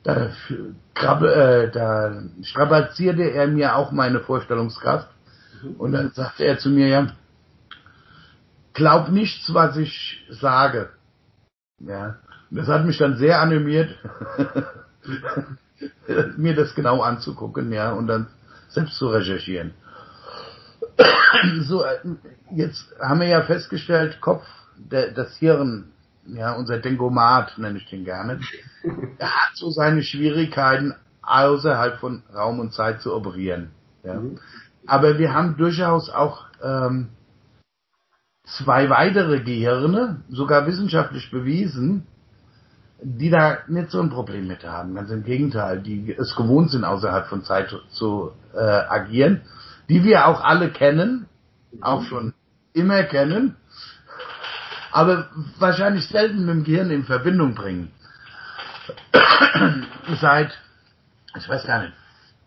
[0.03, 5.07] da, äh, da strapazierte er mir auch meine Vorstellungskraft.
[5.63, 5.75] Mhm.
[5.75, 7.07] Und dann sagte er zu mir, ja,
[8.73, 10.89] glaub nichts, was ich sage.
[11.79, 12.17] Ja.
[12.49, 13.89] Das hat mich dann sehr animiert,
[16.37, 18.27] mir das genau anzugucken, ja, und dann
[18.69, 19.73] selbst zu recherchieren.
[21.61, 21.83] so,
[22.51, 24.45] jetzt haben wir ja festgestellt, Kopf,
[24.77, 25.91] der, das Hirn,
[26.25, 28.39] ja, unser Denkomat nenne ich den gerne,
[29.17, 33.71] er hat so seine Schwierigkeiten, außerhalb von Raum und Zeit zu operieren.
[34.03, 34.15] Ja.
[34.15, 34.39] Mhm.
[34.85, 37.09] Aber wir haben durchaus auch ähm,
[38.47, 42.07] zwei weitere Gehirne, sogar wissenschaftlich bewiesen,
[43.01, 44.95] die da nicht so ein Problem mit haben.
[44.95, 49.41] Ganz im Gegenteil, die es gewohnt sind, außerhalb von Zeit zu äh, agieren,
[49.89, 51.27] die wir auch alle kennen,
[51.81, 52.33] auch schon
[52.73, 53.55] immer kennen,
[54.91, 55.29] aber
[55.59, 57.91] wahrscheinlich selten mit dem Gehirn in Verbindung bringen.
[60.19, 60.57] Seit,
[61.37, 61.93] ich weiß gar nicht,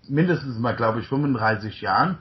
[0.09, 2.19] mindestens mal, glaube ich, 35 Jahren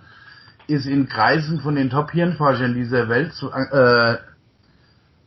[0.70, 4.18] ist in Kreisen von den Top-Hirnforschern dieser Welt zu, äh,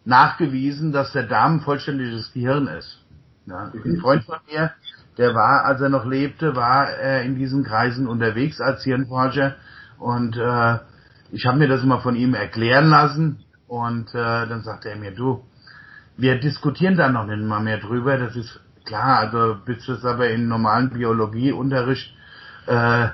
[0.05, 2.99] nachgewiesen, dass der Darm ein vollständiges Gehirn ist.
[3.47, 4.73] Ja, ein Freund von mir,
[5.19, 9.57] der war, als er noch lebte, war er in diesen Kreisen unterwegs als Hirnforscher
[9.99, 10.79] und äh,
[11.33, 15.13] ich habe mir das mal von ihm erklären lassen und äh, dann sagte er mir,
[15.13, 15.43] du,
[16.17, 20.29] wir diskutieren da noch nicht mal mehr drüber, das ist klar, also bis es aber
[20.29, 22.15] in normalen Biologieunterricht
[22.67, 23.09] äh,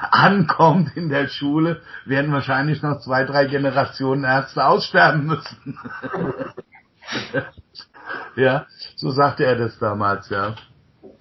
[0.00, 5.78] ankommt in der Schule, werden wahrscheinlich noch zwei, drei Generationen Ärzte aussterben müssen.
[8.36, 10.54] ja, so sagte er das damals, ja.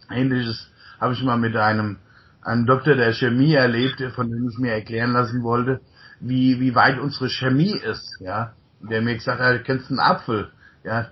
[0.09, 1.97] Ähnliches habe ich mal mit einem,
[2.41, 5.81] einem Doktor der Chemie erlebt, von dem ich mir erklären lassen wollte,
[6.19, 8.53] wie, wie weit unsere Chemie ist, ja.
[8.81, 10.51] Der mir gesagt hat, kennst du einen Apfel?
[10.85, 11.07] Ja.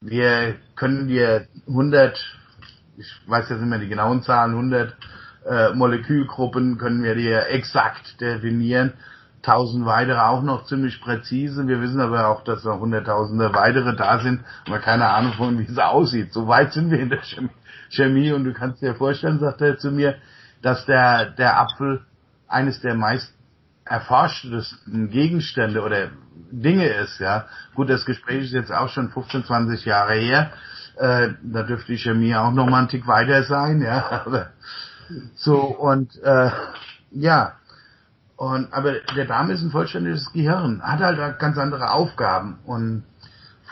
[0.00, 2.18] Wir können dir 100,
[2.96, 4.96] ich weiß jetzt nicht mehr die genauen Zahlen, 100
[5.48, 8.92] äh, Molekülgruppen können wir dir exakt definieren.
[9.42, 11.68] Tausend weitere auch noch ziemlich präzise.
[11.68, 15.70] Wir wissen aber auch, dass noch hunderttausende weitere da sind, aber keine Ahnung von, wie
[15.70, 16.32] es aussieht.
[16.32, 17.20] So weit sind wir in der
[17.90, 20.16] Chemie und du kannst dir vorstellen, sagt er zu mir,
[20.62, 22.00] dass der, der Apfel
[22.48, 23.32] eines der meist
[23.84, 26.10] erforschtesten Gegenstände oder
[26.50, 27.46] Dinge ist, ja.
[27.74, 30.50] Gut, das Gespräch ist jetzt auch schon 15, 20 Jahre her.
[30.96, 34.22] Äh, da dürfte die Chemie auch noch mal ein Tick weiter sein, ja.
[34.26, 34.50] Aber
[35.36, 36.50] so, und äh,
[37.10, 37.52] ja.
[38.36, 42.58] Und aber der Darm ist ein vollständiges Gehirn, hat halt ganz andere Aufgaben.
[42.66, 43.04] Und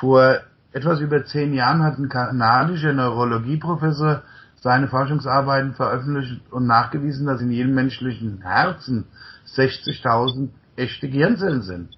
[0.01, 0.39] vor
[0.73, 4.23] etwas über zehn Jahren hat ein kanadischer Neurologieprofessor
[4.57, 9.07] seine Forschungsarbeiten veröffentlicht und nachgewiesen, dass in jedem menschlichen Herzen
[9.55, 11.91] 60.000 echte Gehirnzellen sind.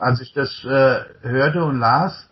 [0.00, 2.28] Als ich das äh, hörte und las,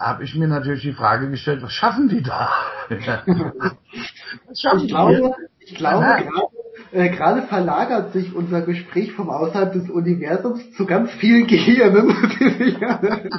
[0.00, 2.48] habe ich mir natürlich die Frage gestellt, was schaffen die da?
[2.88, 6.16] was schaffen ich glaube, ich glaube ja.
[6.16, 6.48] gerade,
[6.92, 12.16] äh, gerade verlagert sich unser Gespräch vom Außerhalb des Universums zu ganz vielen Gehirnen.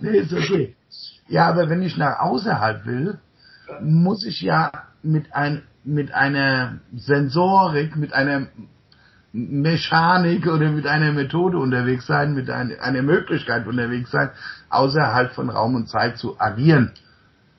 [0.00, 0.74] nee, ist okay.
[1.28, 3.18] Ja, aber wenn ich nach außerhalb will,
[3.80, 4.72] muss ich ja
[5.02, 8.48] mit ein, mit einer Sensorik, mit einer
[9.36, 14.30] Mechanik oder mit einer Methode unterwegs sein, mit ein, einer Möglichkeit unterwegs sein,
[14.74, 16.92] außerhalb von Raum und Zeit zu agieren.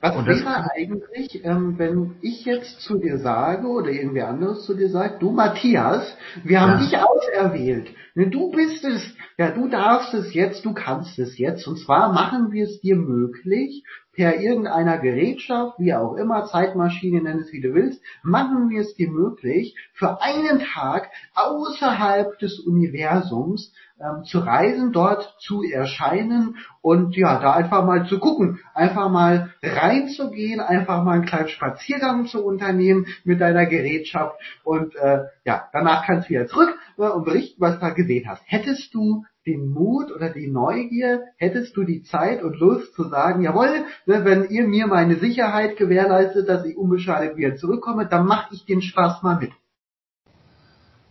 [0.00, 4.74] Was und wäre eigentlich, ähm, wenn ich jetzt zu dir sage oder irgendwer anderes zu
[4.74, 6.78] dir sagt, du Matthias, wir haben ja.
[6.78, 7.88] dich auserwählt.
[8.14, 11.66] Ne, du bist es, ja, du darfst es jetzt, du kannst es jetzt.
[11.66, 13.84] Und zwar machen wir es dir möglich,
[14.16, 18.94] per irgendeiner Gerätschaft, wie auch immer, Zeitmaschine, nenn es wie du willst, machen wir es
[18.94, 27.16] dir möglich, für einen Tag außerhalb des Universums ähm, zu reisen, dort zu erscheinen und
[27.16, 32.44] ja, da einfach mal zu gucken, einfach mal reinzugehen, einfach mal einen kleinen Spaziergang zu
[32.44, 37.60] unternehmen mit deiner Gerätschaft und äh, ja, danach kannst du wieder zurück äh, und berichten,
[37.60, 38.42] was du da gesehen hast.
[38.46, 43.42] Hättest du den Mut oder die Neugier, hättest du die Zeit und Lust zu sagen,
[43.42, 48.54] jawohl, ne, wenn ihr mir meine Sicherheit gewährleistet, dass ich unbeschadet wieder zurückkomme, dann mache
[48.54, 49.52] ich den Spaß mal mit.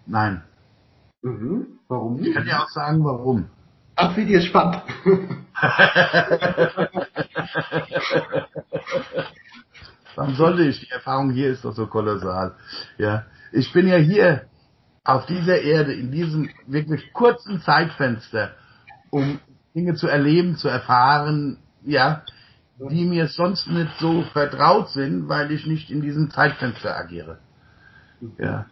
[0.05, 0.43] Nein.
[1.21, 1.79] Mhm.
[1.87, 2.27] Warum nicht?
[2.27, 3.45] Ich kann dir auch sagen, warum.
[3.95, 4.81] Ach, wie dir spannend.
[10.15, 10.79] Warum sollte ich?
[10.79, 12.55] Die Erfahrung hier ist doch so kolossal.
[12.97, 14.47] Ja, ich bin ja hier
[15.05, 18.51] auf dieser Erde in diesem wirklich kurzen Zeitfenster,
[19.11, 19.39] um
[19.75, 22.23] Dinge zu erleben, zu erfahren, ja,
[22.77, 27.37] die mir sonst nicht so vertraut sind, weil ich nicht in diesem Zeitfenster agiere.
[28.37, 28.65] Ja.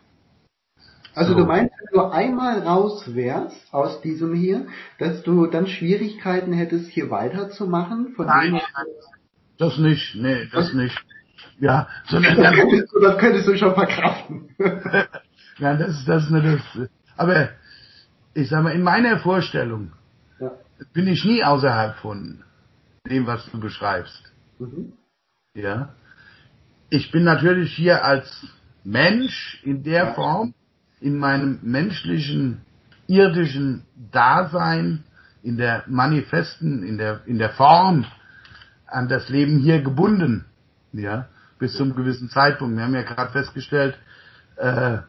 [1.15, 1.39] Also so.
[1.39, 4.65] du meinst, wenn du einmal raus wärst aus diesem hier,
[4.97, 8.13] dass du dann Schwierigkeiten hättest, hier weiterzumachen?
[8.15, 8.61] Von nein, nein,
[9.59, 10.97] Das nicht, nee, das nicht.
[11.59, 14.49] Ja, sondern du, das könntest du schon verkraften.
[15.57, 16.89] ja, das ist das nicht das.
[17.15, 17.49] Aber
[18.33, 19.91] ich sag mal, in meiner Vorstellung
[20.39, 20.51] ja.
[20.93, 22.43] bin ich nie außerhalb von
[23.07, 24.31] dem, was du beschreibst.
[24.59, 24.93] Mhm.
[25.55, 25.93] Ja.
[26.89, 28.47] Ich bin natürlich hier als
[28.83, 30.13] Mensch in der ja.
[30.13, 30.53] Form,
[30.99, 32.61] in meinem menschlichen,
[33.07, 35.03] irdischen Dasein,
[35.41, 38.05] in der manifesten, in der, in der Form
[38.87, 40.45] an das Leben hier gebunden.
[40.93, 41.27] Ja.
[41.59, 42.75] Bis zum gewissen Zeitpunkt.
[42.75, 43.97] Wir haben ja gerade festgestellt,
[44.57, 44.99] äh,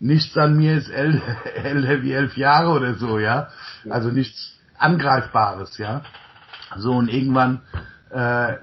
[0.00, 3.48] nichts an mir ist älter, wie elf Jahre oder so, ja.
[3.88, 6.02] Also nichts Angreifbares, ja.
[6.76, 7.60] So und irgendwann
[8.10, 8.54] äh,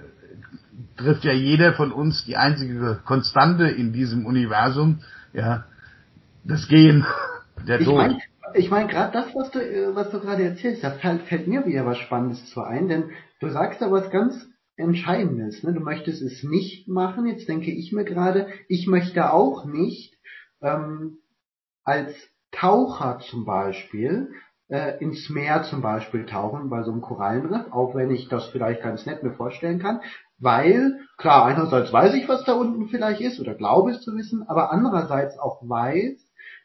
[0.97, 5.01] trifft ja jeder von uns die einzige Konstante in diesem Universum,
[5.33, 5.65] ja,
[6.43, 7.05] das Gehen,
[7.67, 7.97] der ich Tod.
[7.97, 8.21] Mein,
[8.53, 11.65] ich meine, gerade das, was du, äh, was du gerade erzählst, da fällt, fällt, mir
[11.65, 15.63] wieder was Spannendes zu ein, denn du sagst da was ganz Entscheidendes.
[15.63, 15.73] Ne?
[15.73, 17.25] Du möchtest es nicht machen.
[17.25, 20.13] Jetzt denke ich mir gerade, ich möchte auch nicht
[20.61, 21.17] ähm,
[21.87, 22.13] als
[22.51, 24.29] Taucher zum Beispiel
[24.67, 28.83] äh, ins Meer zum Beispiel tauchen bei so einem Korallenriff, auch wenn ich das vielleicht
[28.83, 30.01] ganz nett mir vorstellen kann,
[30.37, 34.43] weil, klar, einerseits weiß ich, was da unten vielleicht ist oder glaube es zu wissen,
[34.49, 36.17] aber andererseits auch weiß,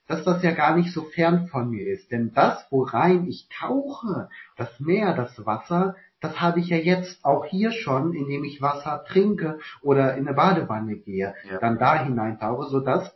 [0.08, 2.10] dass das ja gar nicht so fern von mir ist.
[2.10, 7.44] Denn das, worein ich tauche, das Meer, das Wasser, das habe ich ja jetzt auch
[7.44, 11.58] hier schon, indem ich Wasser trinke oder in eine Badewanne gehe, ja.
[11.60, 13.14] dann da hineintauche, sodass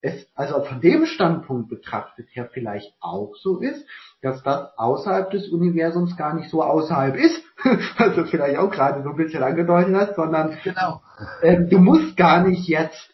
[0.00, 3.84] es also von dem Standpunkt betrachtet her vielleicht auch so ist,
[4.22, 7.42] dass das außerhalb des Universums gar nicht so außerhalb ist,
[7.98, 11.02] was du vielleicht auch gerade so ein bisschen angedeutet hast, sondern genau.
[11.42, 13.12] ähm, du musst gar nicht jetzt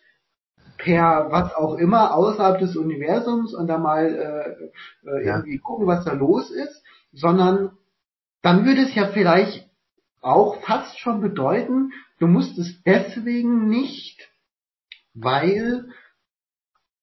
[0.77, 5.37] per was auch immer außerhalb des Universums und da mal äh, äh, ja.
[5.37, 6.83] irgendwie gucken, was da los ist,
[7.13, 7.79] sondern
[8.43, 9.71] dann würde es ja vielleicht
[10.21, 14.29] auch fast schon bedeuten, du musst es deswegen nicht,
[15.15, 15.89] weil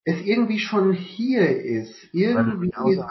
[0.04, 1.96] es irgendwie schon hier ist.
[2.14, 3.04] Irgendwie ist,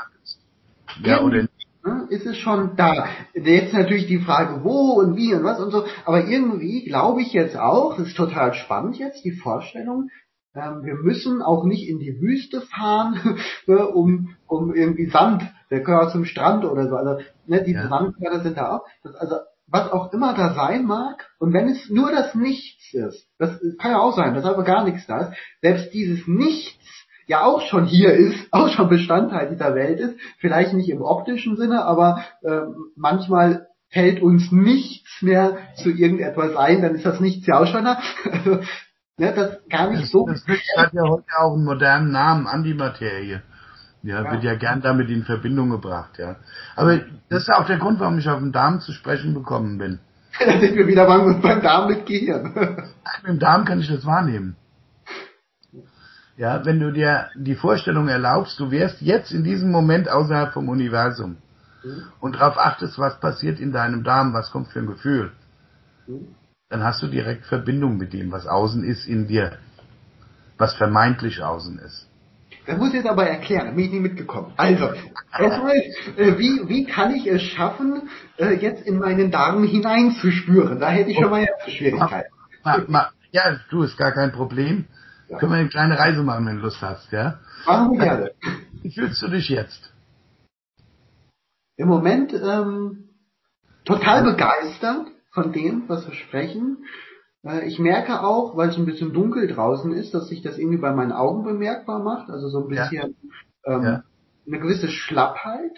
[1.04, 1.48] ja, oder
[1.84, 3.06] ne, ist es schon da.
[3.34, 5.84] Jetzt natürlich die Frage, wo und wie und was und so.
[6.04, 10.10] Aber irgendwie glaube ich jetzt auch, das ist total spannend jetzt, die Vorstellung,
[10.54, 15.80] ähm, wir müssen auch nicht in die Wüste fahren, ne, um, um irgendwie Sand, der
[15.80, 16.96] gehört zum Strand oder so.
[16.96, 17.88] Also ne, diese ja.
[17.88, 18.86] Sandkörner sind da auch.
[19.04, 19.36] Das, also
[19.70, 23.92] was auch immer da sein mag, und wenn es nur das Nichts ist, das kann
[23.92, 27.84] ja auch sein, dass aber gar nichts da ist, selbst dieses Nichts ja auch schon
[27.84, 32.62] hier ist, auch schon Bestandteil dieser Welt ist, vielleicht nicht im optischen Sinne, aber äh,
[32.96, 37.84] manchmal fällt uns nichts mehr zu irgendetwas ein, dann ist das Nichts ja auch schon
[37.84, 38.00] da.
[38.32, 38.60] Also,
[39.18, 40.26] ne, das gar nicht das, so.
[40.26, 40.44] Das
[40.76, 43.42] hat ja heute auch einen modernen Namen, Antimaterie.
[44.02, 46.36] Ja, ja, wird ja gern damit in Verbindung gebracht, ja.
[46.74, 49.98] Aber das ist auch der Grund, warum ich auf den Darm zu sprechen bekommen bin.
[50.38, 52.54] da sind wir wieder beim, beim Darm mit Gehirn.
[53.22, 54.56] Mit dem Darm kann ich das wahrnehmen.
[56.36, 60.70] Ja, wenn du dir die Vorstellung erlaubst, du wärst jetzt in diesem Moment außerhalb vom
[60.70, 61.36] Universum
[61.84, 62.04] mhm.
[62.20, 65.32] und darauf achtest, was passiert in deinem Darm, was kommt für ein Gefühl,
[66.06, 66.28] mhm.
[66.70, 69.58] dann hast du direkt Verbindung mit dem, was außen ist in dir,
[70.56, 72.09] was vermeintlich außen ist.
[72.70, 74.52] Das muss ich jetzt aber erklären, da bin ich nicht mitgekommen.
[74.56, 74.90] Also,
[75.36, 78.08] erstmal, äh, wie, wie kann ich es schaffen,
[78.38, 80.78] äh, jetzt in meinen Darm hineinzuspüren?
[80.78, 82.26] Da hätte ich schon mal eine Schwierigkeit.
[83.32, 84.84] Ja, du, ist gar kein Problem.
[85.28, 85.38] Ja.
[85.38, 87.40] Können wir eine kleine Reise machen, wenn du Lust hast, ja?
[87.66, 88.30] Machen wir gerne.
[88.82, 89.92] Wie fühlst du dich jetzt?
[91.76, 93.08] Im Moment ähm,
[93.84, 96.84] total begeistert von dem, was wir sprechen.
[97.44, 100.78] Äh, ich merke auch, weil es ein bisschen dunkel draußen ist, dass sich das irgendwie
[100.78, 102.30] bei meinen Augen bemerkbar macht.
[102.30, 103.16] Also so ein bisschen
[103.64, 103.74] ja.
[103.74, 104.02] Ähm, ja.
[104.46, 105.72] eine gewisse Schlappheit.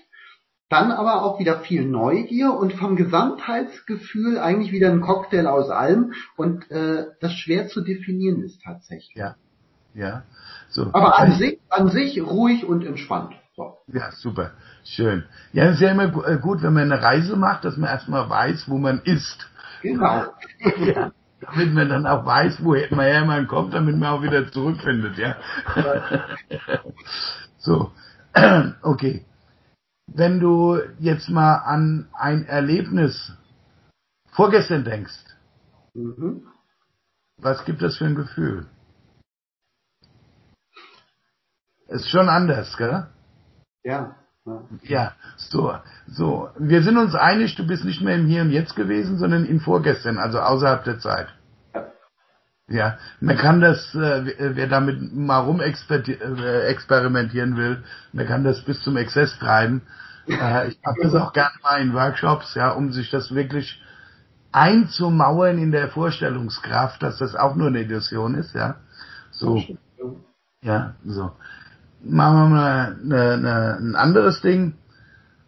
[0.69, 6.15] Dann aber auch wieder viel Neugier und vom Gesamtheitsgefühl eigentlich wieder ein Cocktail aus allem
[6.39, 9.15] und äh, das schwer zu definieren ist tatsächlich.
[9.15, 9.37] Ja.
[9.93, 10.23] Ja.
[10.71, 10.89] So.
[10.95, 13.35] Aber an sich, an sich ruhig und entspannt.
[13.55, 13.77] So.
[13.89, 14.53] Ja, super.
[14.85, 15.25] Schön.
[15.53, 18.31] Ja, es ist ja immer äh, gut, wenn man eine Reise macht, dass man erstmal
[18.31, 19.47] weiß, wo man ist.
[19.83, 20.25] Genau.
[20.87, 21.13] ja.
[21.43, 25.37] Damit man dann auch weiß, woher man kommt, damit man auch wieder zurückfindet, ja.
[27.59, 27.93] so.
[28.83, 29.25] okay
[30.15, 33.33] wenn du jetzt mal an ein Erlebnis
[34.31, 35.19] vorgestern denkst,
[35.95, 36.47] mhm.
[37.39, 38.67] was gibt das für ein Gefühl?
[41.89, 43.07] Ist schon anders, gell?
[43.85, 44.17] Ja.
[44.83, 45.13] Ja.
[45.37, 45.75] so,
[46.09, 46.49] so.
[46.59, 49.61] Wir sind uns einig, du bist nicht mehr im Hier und Jetzt gewesen, sondern in
[49.61, 51.29] vorgestern, also außerhalb der Zeit.
[52.69, 58.65] Ja, man kann das, äh, wer damit mal rum äh, experimentieren will, man kann das
[58.65, 59.83] bis zum Exzess treiben.
[60.27, 63.83] Äh, ich habe das auch gerne mal in Workshops, ja, um sich das wirklich
[64.53, 68.77] einzumauern in der Vorstellungskraft, dass das auch nur eine Illusion ist, ja.
[69.31, 69.63] So.
[70.63, 71.33] Ja, so.
[72.05, 74.75] Machen wir mal eine, ein anderes Ding.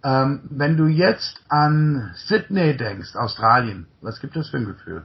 [0.04, 5.02] Ähm, wenn du jetzt an Sydney denkst, Australien, was gibt das für ein Gefühl?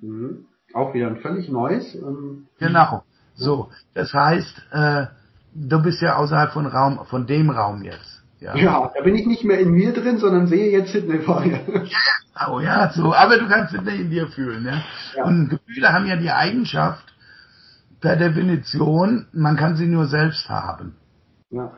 [0.00, 0.46] Mhm.
[0.74, 1.94] Auch wieder ein völlig neues.
[1.94, 3.04] Ähm, genau.
[3.34, 5.06] So, das heißt, äh,
[5.54, 8.22] du bist ja außerhalb von Raum, von dem Raum jetzt.
[8.40, 8.54] Ja.
[8.54, 11.60] ja, da bin ich nicht mehr in mir drin, sondern sehe jetzt Sydney vor mir.
[11.84, 14.82] Ja, oh ja, so, aber du kannst Sydney in dir fühlen, ja?
[15.16, 15.24] ja.
[15.24, 17.04] Und Gefühle haben ja die Eigenschaft,
[18.06, 20.94] per Definition, man kann sie nur selbst haben.
[21.50, 21.72] Ja.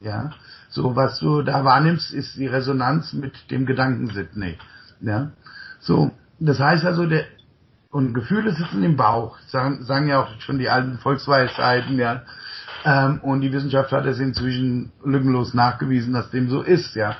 [0.00, 0.30] Ja.
[0.70, 4.56] So, was du da wahrnimmst, ist die Resonanz mit dem Gedanken Sydney.
[5.02, 5.32] Ja.
[5.80, 7.26] So, das heißt also, der,
[7.90, 12.22] und Gefühle sitzen im Bauch, sagen, sagen ja auch schon die alten Volksweisheiten, ja.
[12.86, 17.14] Ähm, und die Wissenschaft hat es inzwischen lückenlos nachgewiesen, dass dem so ist, ja.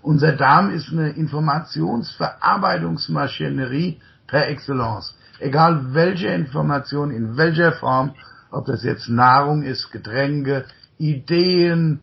[0.00, 5.14] Unser Darm ist eine Informationsverarbeitungsmaschinerie per Excellence.
[5.42, 8.14] Egal welche Information, in welcher Form,
[8.52, 10.66] ob das jetzt Nahrung ist, Getränke,
[10.98, 12.00] Ideen,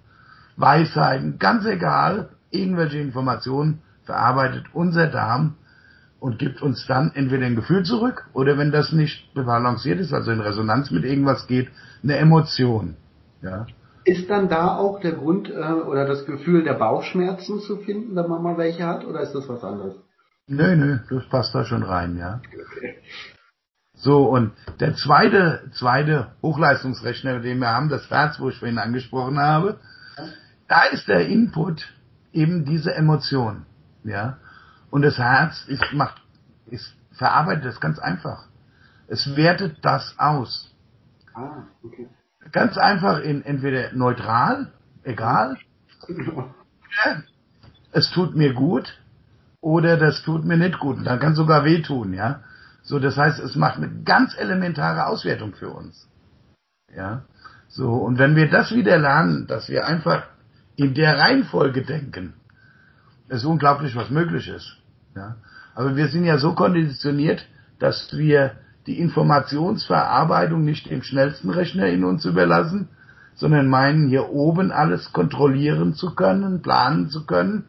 [0.57, 5.56] Weisheiten, ganz egal, irgendwelche Informationen verarbeitet unser Darm
[6.20, 10.32] und gibt uns dann entweder ein Gefühl zurück oder wenn das nicht balanciert ist, also
[10.32, 11.70] in Resonanz mit irgendwas geht,
[12.03, 12.98] eine Emotion.
[13.41, 13.68] Ja.
[14.03, 18.28] Ist dann da auch der Grund äh, oder das Gefühl der Bauchschmerzen zu finden, wenn
[18.28, 19.95] man mal welche hat, oder ist das was anderes?
[20.51, 22.41] Nö, nö, das passt da schon rein, ja.
[22.47, 22.97] Okay.
[23.93, 29.38] So, und der zweite, zweite Hochleistungsrechner, den wir haben, das Herz, wo ich vorhin angesprochen
[29.38, 29.80] habe,
[30.67, 31.93] da ist der Input
[32.34, 33.67] eben diese Emotion,
[34.03, 34.38] ja.
[34.89, 36.19] Und das Herz ist, macht,
[36.65, 38.47] ist, verarbeitet das ganz einfach.
[39.07, 40.73] Es wertet das aus.
[41.35, 42.09] Ah, okay.
[42.51, 44.71] Ganz einfach in entweder neutral,
[45.03, 45.57] egal,
[47.91, 48.99] es tut mir gut,
[49.61, 50.98] oder das tut mir nicht gut.
[50.98, 52.41] Und dann kann sogar wehtun, ja.
[52.81, 56.07] So, das heißt, es macht eine ganz elementare Auswertung für uns.
[56.95, 57.23] Ja.
[57.68, 60.23] So, und wenn wir das wieder lernen, dass wir einfach
[60.76, 62.34] in der Reihenfolge denken,
[63.27, 64.77] ist unglaublich, was möglich ist.
[65.15, 65.36] Ja.
[65.76, 67.45] Aber wir sind ja so konditioniert,
[67.80, 68.53] dass wir
[68.88, 72.90] die Informationsverarbeitung nicht dem schnellsten Rechner in uns überlassen,
[73.36, 77.65] sondern meinen, hier oben alles kontrollieren zu können, planen zu können.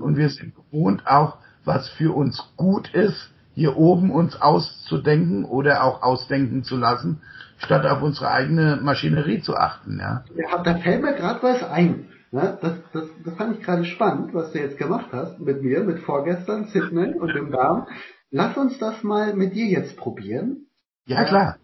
[0.00, 5.84] Und wir sind gewohnt, auch was für uns gut ist, hier oben uns auszudenken oder
[5.84, 7.20] auch ausdenken zu lassen,
[7.58, 9.98] statt auf unsere eigene Maschinerie zu achten.
[9.98, 12.08] Ja, ja da fällt mir gerade was ein.
[12.32, 15.82] Ja, das, das, das fand ich gerade spannend, was du jetzt gemacht hast mit mir,
[15.82, 17.86] mit vorgestern, Sydney und dem Darm.
[18.30, 20.68] Lass uns das mal mit dir jetzt probieren.
[21.06, 21.56] Ja, klar.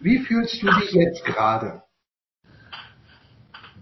[0.00, 1.82] Wie fühlst du dich jetzt gerade?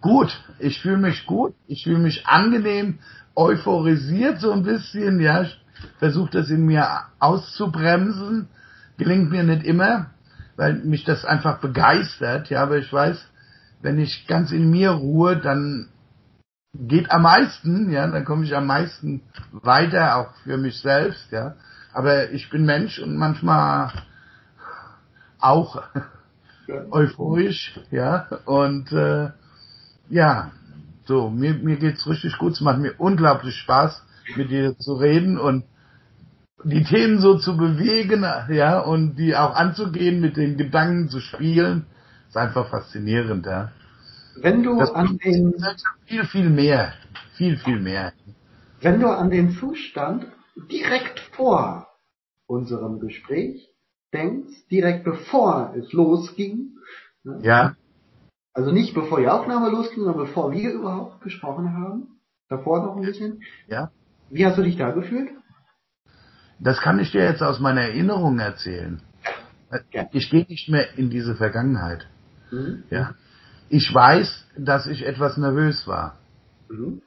[0.01, 2.99] Gut, ich fühle mich gut, ich fühle mich angenehm,
[3.35, 5.47] euphorisiert so ein bisschen, ja,
[5.99, 6.87] versuche das in mir
[7.19, 8.49] auszubremsen,
[8.99, 10.11] gelingt mir nicht immer,
[10.57, 13.19] weil mich das einfach begeistert, ja, aber ich weiß,
[13.81, 15.89] wenn ich ganz in mir ruhe, dann
[16.75, 21.55] geht am meisten, ja, dann komme ich am meisten weiter, auch für mich selbst, ja.
[21.93, 23.93] Aber ich bin Mensch und manchmal
[25.39, 25.83] auch
[26.91, 29.31] euphorisch, ja, und äh,
[30.09, 30.53] ja,
[31.05, 34.03] so, mir, mir geht's richtig gut, es macht mir unglaublich Spaß,
[34.37, 35.65] mit dir zu reden und
[36.65, 41.87] die Themen so zu bewegen, ja, und die auch anzugehen, mit den Gedanken zu spielen,
[42.29, 43.73] ist einfach faszinierend, ja.
[44.37, 45.55] Wenn du das an den
[46.07, 46.95] viel viel mehr,
[47.35, 48.13] viel viel mehr.
[48.81, 50.27] Wenn du an den Zustand
[50.71, 51.89] direkt vor
[52.47, 53.69] unserem Gespräch
[54.13, 56.77] denkst, direkt bevor es losging,
[57.25, 57.41] ne?
[57.43, 57.77] ja.
[58.55, 62.21] Also nicht bevor die Aufnahme losging, sondern bevor wir überhaupt gesprochen haben.
[62.49, 63.43] Davor noch ein bisschen.
[63.67, 63.91] Ja.
[64.31, 65.31] Wie hast du dich da gefühlt?
[66.59, 69.01] Das kann ich dir jetzt aus meiner Erinnerung erzählen.
[69.91, 70.07] Ja.
[70.13, 72.07] Ich gehe nicht mehr in diese Vergangenheit.
[72.51, 72.85] Mhm.
[72.91, 73.15] Ja.
[73.71, 76.19] Ich weiß, dass ich etwas nervös war.
[76.69, 77.01] Mhm.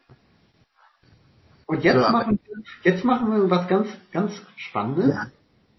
[1.67, 5.09] Und jetzt, so, machen wir, jetzt machen wir was ganz, ganz Spannendes.
[5.09, 5.27] Ja.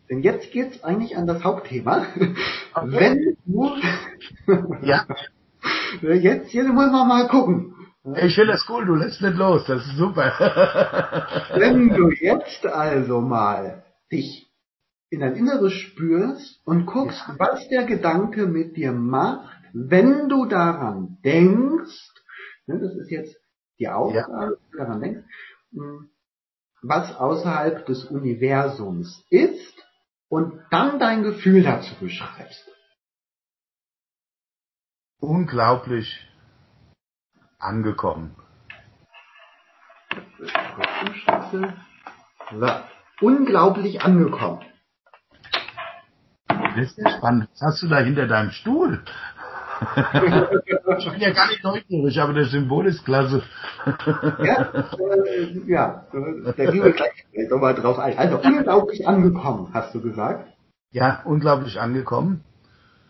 [0.09, 2.07] Denn jetzt geht's eigentlich an das Hauptthema.
[2.75, 2.91] Okay.
[2.93, 3.77] Wenn du,
[4.87, 5.07] ja.
[6.03, 7.75] Jetzt, jetzt muss man mal gucken.
[8.15, 10.33] Ich finde das cool, du lässt nicht los, das ist super.
[11.57, 14.49] Wenn du jetzt also mal dich
[15.11, 17.35] in dein Inneres spürst und guckst, ja.
[17.39, 22.13] was der Gedanke mit dir macht, wenn du daran denkst,
[22.67, 23.37] ne, das ist jetzt
[23.79, 24.41] die Aufgabe, ja.
[24.41, 25.25] wenn du daran denkst,
[25.73, 26.09] hm,
[26.83, 29.75] was außerhalb des Universums ist
[30.29, 32.65] und dann dein Gefühl dazu beschreibst.
[35.21, 36.21] Unglaublich
[37.59, 38.37] angekommen.
[43.21, 44.61] Unglaublich angekommen.
[46.49, 47.49] Das ist ja spannend.
[47.53, 49.03] Was hast du da hinter deinem Stuhl?
[50.99, 53.43] ich bin ja gar nicht neugierig, aber das Symbol ist klasse.
[54.43, 58.17] ja, äh, ja, da gehen wir gleich nochmal drauf ein.
[58.19, 60.47] Also unglaublich angekommen, hast du gesagt?
[60.93, 62.45] Ja, unglaublich angekommen.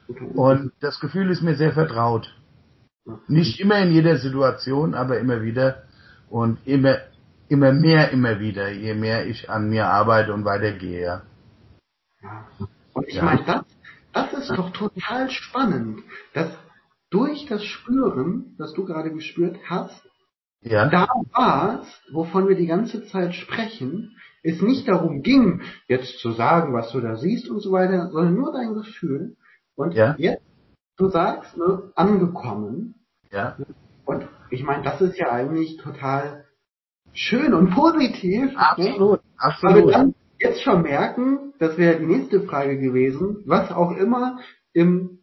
[0.08, 2.32] Und das Gefühl ist mir sehr vertraut.
[3.28, 5.82] Nicht immer in jeder Situation, aber immer wieder.
[6.28, 6.98] Und immer,
[7.48, 11.22] immer mehr, immer wieder, je mehr ich an mir arbeite und weitergehe.
[12.22, 12.48] Ja.
[12.92, 13.24] Und ich ja.
[13.24, 13.64] meine, das,
[14.12, 16.02] das ist doch total spannend,
[16.34, 16.50] dass
[17.10, 20.02] durch das Spüren, das du gerade gespürt hast,
[20.62, 20.88] ja.
[20.88, 26.72] da war's, wovon wir die ganze Zeit sprechen, es nicht darum ging, jetzt zu sagen,
[26.72, 29.36] was du da siehst und so weiter, sondern nur dein Gefühl.
[29.76, 30.14] Und ja.
[30.18, 30.42] jetzt,
[30.96, 33.06] du sagst, ne, angekommen.
[33.30, 33.56] Ja.
[34.04, 36.44] Und ich meine, das ist ja eigentlich total
[37.12, 38.52] schön und positiv.
[38.56, 39.30] Absolut, ne?
[39.36, 39.82] absolut.
[39.82, 44.38] Aber dann jetzt schon merken, das wäre die nächste Frage gewesen, was auch immer
[44.72, 45.20] im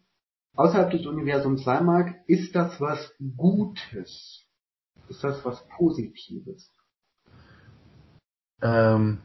[0.54, 4.44] außerhalb des Universums sein mag, ist das was Gutes?
[5.08, 6.72] Ist das was Positives?
[8.62, 9.18] Ähm.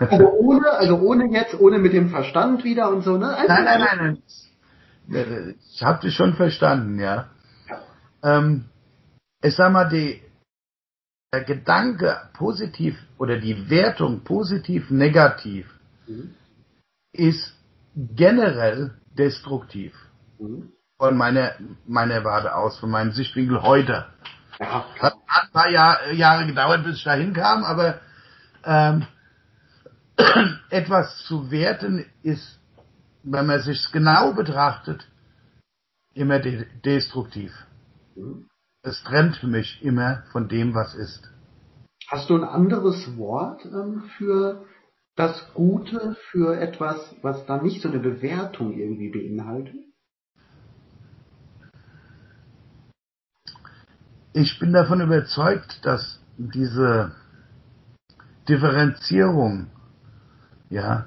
[0.00, 3.28] Also ohne, also ohne jetzt, ohne mit dem Verstand wieder und so, ne?
[3.28, 4.22] Also nein, nein, nein,
[5.08, 5.54] nein.
[5.72, 7.28] Ich habe dich schon verstanden, ja.
[8.22, 8.64] Ähm,
[9.42, 10.22] ich sag mal, die,
[11.32, 15.66] der Gedanke positiv oder die Wertung positiv negativ
[16.06, 16.34] mhm.
[17.12, 17.54] ist
[17.94, 19.94] generell destruktiv.
[20.38, 20.72] Mhm.
[20.98, 21.52] Von meiner,
[21.86, 24.06] meiner Warte aus, von meinem Sichtwinkel heute.
[24.58, 24.86] Ja.
[24.98, 28.00] Hat ein paar Jahr, Jahre gedauert, bis ich da hinkam, aber
[28.64, 29.06] ähm,
[30.70, 32.60] etwas zu werten ist,
[33.22, 35.06] wenn man sich genau betrachtet,
[36.14, 37.52] immer de destruktiv.
[38.14, 38.48] Mhm.
[38.82, 41.28] Es trennt mich immer von dem, was ist.
[42.08, 44.64] Hast du ein anderes Wort ähm, für
[45.16, 49.74] das Gute, für etwas, was da nicht so eine Bewertung irgendwie beinhaltet?
[54.32, 57.16] Ich bin davon überzeugt, dass diese
[58.48, 59.70] Differenzierung,
[60.70, 61.06] ja,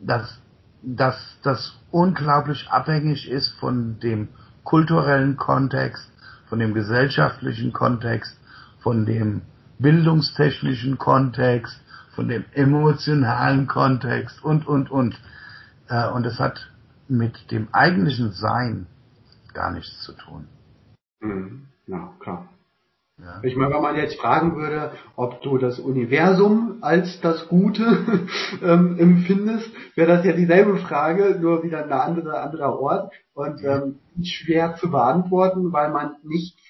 [0.00, 0.40] dass,
[0.82, 4.28] dass das unglaublich abhängig ist von dem
[4.64, 6.10] kulturellen Kontext,
[6.48, 8.38] von dem gesellschaftlichen Kontext,
[8.80, 9.42] von dem
[9.78, 11.80] bildungstechnischen Kontext,
[12.14, 15.20] von dem emotionalen Kontext und, und, und.
[15.88, 16.70] Äh, und es hat
[17.08, 18.86] mit dem eigentlichen Sein
[19.52, 20.48] gar nichts zu tun.
[21.20, 21.68] Mhm.
[21.86, 22.48] Ja, klar.
[23.18, 23.40] Ja.
[23.42, 28.26] Ich meine, wenn man jetzt fragen würde, ob du das Universum als das Gute
[28.62, 34.00] ähm, empfindest, wäre das ja dieselbe Frage, nur wieder ein andere, anderer Ort und ähm,
[34.22, 36.60] schwer zu beantworten, weil man nichts,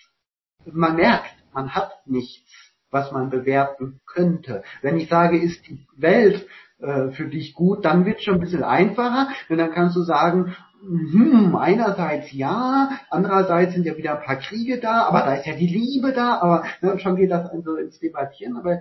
[0.64, 2.48] man merkt, man hat nichts,
[2.90, 4.62] was man bewerten könnte.
[4.82, 6.46] Wenn ich sage, ist die Welt
[6.78, 10.02] äh, für dich gut, dann wird es schon ein bisschen einfacher, denn dann kannst du
[10.02, 10.54] sagen,
[10.86, 15.54] hm, einerseits ja, andererseits sind ja wieder ein paar Kriege da, aber da ist ja
[15.54, 18.80] die Liebe da, aber ne, schon geht das also ins Debattieren, aber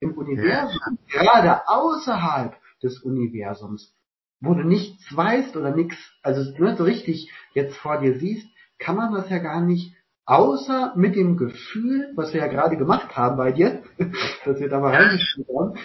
[0.00, 1.20] im Universum, ja.
[1.20, 3.94] gerade außerhalb des Universums,
[4.40, 8.46] wo du nichts weißt oder nichts, also ne, so richtig jetzt vor dir siehst,
[8.78, 9.94] kann man das ja gar nicht,
[10.26, 13.82] außer mit dem Gefühl, was wir ja gerade gemacht haben bei dir,
[14.44, 15.78] dass wir da mal reingespielt haben,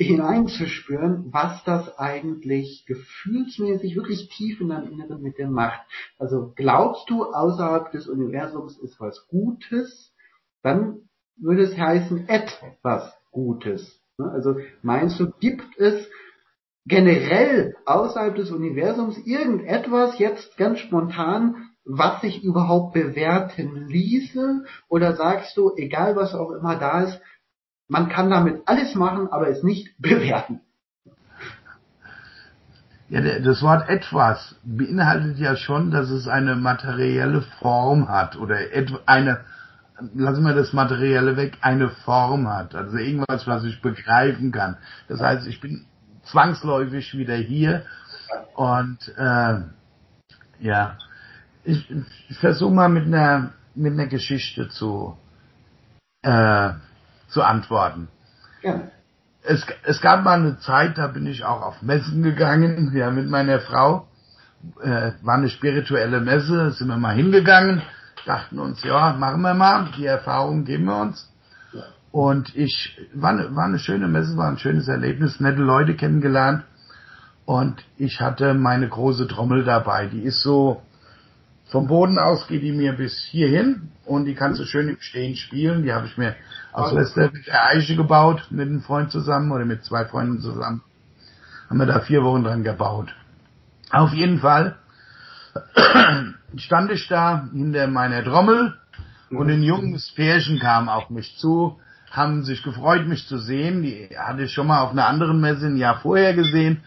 [0.00, 5.80] hineinzuspüren, was das eigentlich gefühlsmäßig wirklich tief in deinem Inneren mit dir macht.
[6.18, 10.14] Also glaubst du, außerhalb des Universums ist was Gutes,
[10.62, 14.00] dann würde es heißen etwas Gutes.
[14.16, 14.30] Ne?
[14.30, 16.08] Also meinst du, gibt es
[16.86, 24.64] generell außerhalb des Universums irgendetwas jetzt ganz spontan, was sich überhaupt bewerten ließe?
[24.88, 27.20] Oder sagst du, egal was auch immer da ist,
[27.90, 30.60] man kann damit alles machen, aber es nicht bewerten.
[33.08, 38.56] Ja, das Wort etwas beinhaltet ja schon, dass es eine materielle Form hat oder
[39.06, 39.40] eine,
[40.14, 42.76] lassen wir das Materielle weg, eine Form hat.
[42.76, 44.76] Also irgendwas, was ich begreifen kann.
[45.08, 45.86] Das heißt, ich bin
[46.22, 47.82] zwangsläufig wieder hier
[48.54, 49.62] und äh,
[50.60, 50.96] ja,
[51.64, 51.90] ich,
[52.28, 55.16] ich versuche mal mit einer mit einer Geschichte zu
[56.22, 56.70] äh,
[57.30, 58.08] zu antworten.
[58.62, 58.82] Ja.
[59.42, 63.28] Es, es gab mal eine Zeit, da bin ich auch auf Messen gegangen, ja, mit
[63.28, 64.06] meiner Frau.
[64.82, 67.80] Äh, war eine spirituelle Messe, sind wir mal hingegangen,
[68.26, 71.30] dachten uns, ja, machen wir mal, die Erfahrung geben wir uns.
[72.12, 76.64] Und ich, war, eine, war eine schöne Messe, war ein schönes Erlebnis, nette Leute kennengelernt.
[77.46, 80.82] Und ich hatte meine große Trommel dabei, die ist so
[81.70, 85.36] vom Boden aus geht die mir bis hierhin und die kannst du schön im Stehen
[85.36, 85.84] spielen.
[85.84, 86.34] Die habe ich mir
[86.72, 90.82] aus Wester der Eiche gebaut mit einem Freund zusammen oder mit zwei Freunden zusammen.
[91.68, 93.14] Haben wir da vier Wochen dran gebaut.
[93.90, 94.76] Auf jeden Fall
[96.56, 98.74] stand ich da hinter meiner Trommel
[99.30, 101.78] und ein junges Pärchen kam auf mich zu,
[102.10, 103.82] haben sich gefreut, mich zu sehen.
[103.82, 106.82] Die hatte ich schon mal auf einer anderen Messe ein Jahr vorher gesehen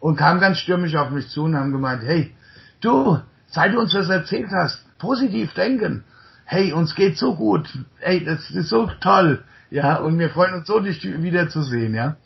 [0.00, 2.34] und kam ganz stürmisch auf mich zu und haben gemeint, hey,
[2.80, 3.20] du,
[3.52, 6.04] seit du uns das erzählt hast, positiv denken.
[6.44, 7.68] Hey, uns geht so gut.
[8.00, 9.44] Hey, das ist so toll.
[9.70, 12.16] Ja, und wir freuen uns so, dich wiederzusehen, ja.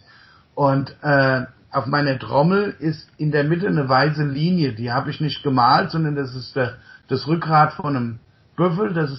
[0.55, 4.73] Und äh, auf meiner Trommel ist in der Mitte eine weiße Linie.
[4.73, 6.79] Die habe ich nicht gemalt, sondern das ist der,
[7.09, 8.19] das Rückgrat von einem
[8.57, 9.11] Büffel, das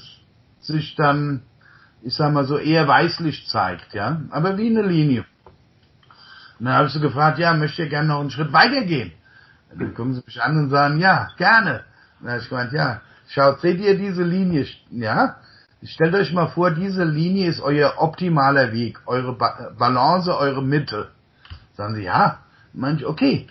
[0.59, 1.43] sich dann,
[2.01, 4.21] ich sag mal so, eher weißlich zeigt, ja.
[4.31, 5.25] Aber wie eine Linie.
[6.59, 9.11] Und dann habe ich sie gefragt, ja, möchte ihr gerne noch einen Schritt weitergehen?
[9.69, 11.83] Dann gucken sie mich an und sagen, ja, gerne.
[12.19, 15.37] Dann habe ich gemeint, ja, schaut, seht ihr diese Linie, ja?
[15.83, 21.09] Stellt euch mal vor, diese Linie ist euer optimaler Weg, eure ba Balance, eure Mitte.
[21.75, 22.39] Sagen sie, ja.
[22.73, 23.47] Manch, okay.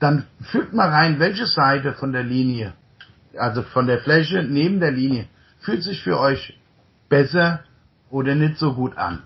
[0.00, 2.72] Dann fügt mal rein, welche Seite von der Linie,
[3.36, 5.26] also von der Fläche neben der Linie,
[5.60, 6.58] fühlt sich für euch
[7.08, 7.60] besser
[8.10, 9.22] oder nicht so gut an.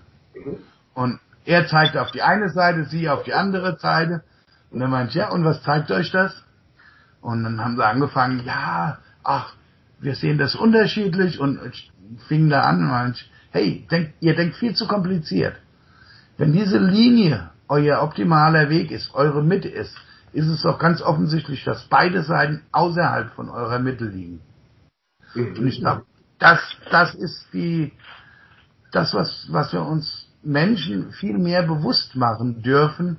[0.93, 4.23] Und er zeigt auf die eine Seite, sie auf die andere Seite.
[4.71, 6.43] Und er meint, ja, und was zeigt euch das?
[7.23, 9.55] Und dann haben sie angefangen, ja, ach,
[9.99, 11.59] wir sehen das unterschiedlich und
[12.27, 15.55] fingen da an und meint, hey, denk, ihr denkt viel zu kompliziert.
[16.37, 19.95] Wenn diese Linie euer optimaler Weg ist, eure Mitte ist,
[20.33, 24.41] ist es doch ganz offensichtlich, dass beide Seiten außerhalb von eurer Mitte liegen.
[25.33, 25.55] Mhm.
[25.57, 26.03] Und ich glaube,
[26.39, 26.59] das,
[26.91, 27.93] das ist die,
[28.91, 33.17] das, was, was wir uns Menschen viel mehr bewusst machen dürfen,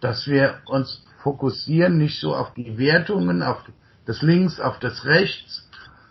[0.00, 3.58] dass wir uns fokussieren nicht so auf die Wertungen, auf
[4.06, 5.68] das Links, auf das Rechts,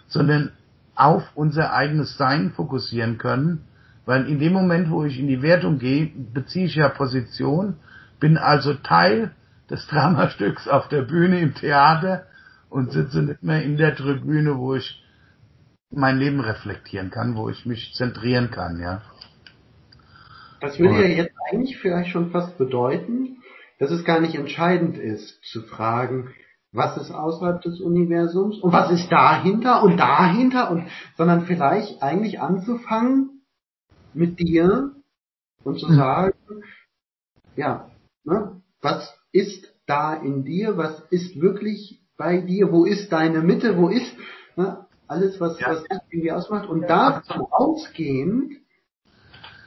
[0.07, 0.52] sondern
[0.95, 3.65] auf unser eigenes Sein fokussieren können,
[4.06, 7.77] weil in dem Moment, wo ich in die Wertung gehe, beziehe ich ja Position,
[8.19, 9.31] bin also Teil
[9.69, 12.26] des Dramastücks auf der Bühne im Theater
[12.69, 15.03] und sitze nicht mehr in der Tribüne, wo ich
[15.91, 19.02] mein Leben reflektieren kann, wo ich mich zentrieren kann, ja.
[20.61, 23.38] Das würde ja jetzt eigentlich für euch schon fast bedeuten,
[23.80, 26.34] dass es gar nicht entscheidend ist, zu fragen,
[26.72, 30.88] was ist außerhalb des Universums und was ist dahinter und dahinter und,
[31.18, 33.41] sondern vielleicht eigentlich anzufangen
[34.14, 34.91] mit dir
[35.64, 35.95] und zu hm.
[35.95, 36.64] sagen,
[37.56, 37.89] ja,
[38.23, 43.77] ne, was ist da in dir, was ist wirklich bei dir, wo ist deine Mitte,
[43.77, 44.15] wo ist,
[44.56, 45.69] ne, alles, was, ja.
[45.69, 46.69] was dich irgendwie ausmacht.
[46.69, 48.53] Und davon ausgehend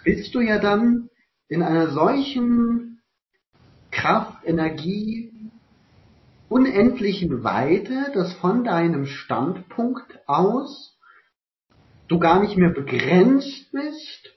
[0.04, 1.08] bist du ja dann
[1.48, 2.91] in einer solchen
[3.92, 5.30] Kraft, Energie,
[6.48, 10.98] unendlichen Weite, dass von deinem Standpunkt aus
[12.08, 14.34] du gar nicht mehr begrenzt bist,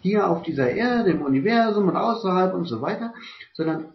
[0.00, 3.14] hier auf dieser Erde, im Universum und außerhalb und so weiter,
[3.54, 3.94] sondern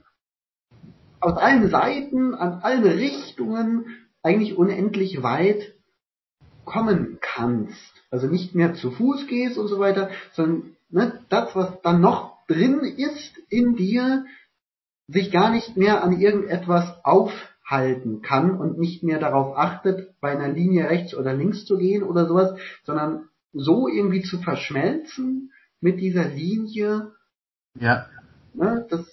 [1.21, 3.85] aus allen Seiten, an allen Richtungen
[4.21, 5.73] eigentlich unendlich weit
[6.65, 7.93] kommen kannst.
[8.11, 12.45] Also nicht mehr zu Fuß gehst und so weiter, sondern ne, das, was dann noch
[12.47, 14.25] drin ist in dir,
[15.07, 20.47] sich gar nicht mehr an irgendetwas aufhalten kann und nicht mehr darauf achtet, bei einer
[20.47, 26.27] Linie rechts oder links zu gehen oder sowas, sondern so irgendwie zu verschmelzen mit dieser
[26.27, 27.11] Linie,
[27.79, 28.07] ja.
[28.53, 29.05] ne, dass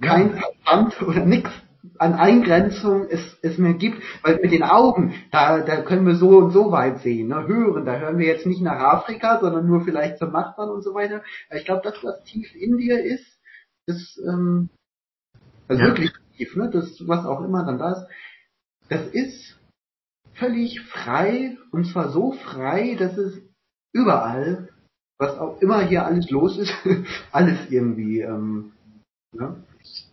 [0.00, 0.40] kein ja.
[0.40, 1.50] Verstand oder nichts
[1.98, 6.38] an Eingrenzung es, es mehr gibt, weil mit den Augen, da, da können wir so
[6.38, 9.82] und so weit sehen, ne, hören, da hören wir jetzt nicht nach Afrika, sondern nur
[9.82, 11.22] vielleicht zum Nachbarn und so weiter.
[11.50, 13.35] Ich glaube, das, was tief in dir ist,
[13.86, 14.68] ist ähm,
[15.68, 15.88] also ja.
[15.88, 18.06] wirklich tief, ne, das, was auch immer dann da ist,
[18.88, 19.58] das ist
[20.34, 23.40] völlig frei und zwar so frei, dass es
[23.92, 24.68] überall,
[25.18, 26.72] was auch immer hier alles los ist,
[27.32, 28.72] alles irgendwie ähm,
[29.32, 29.56] ja,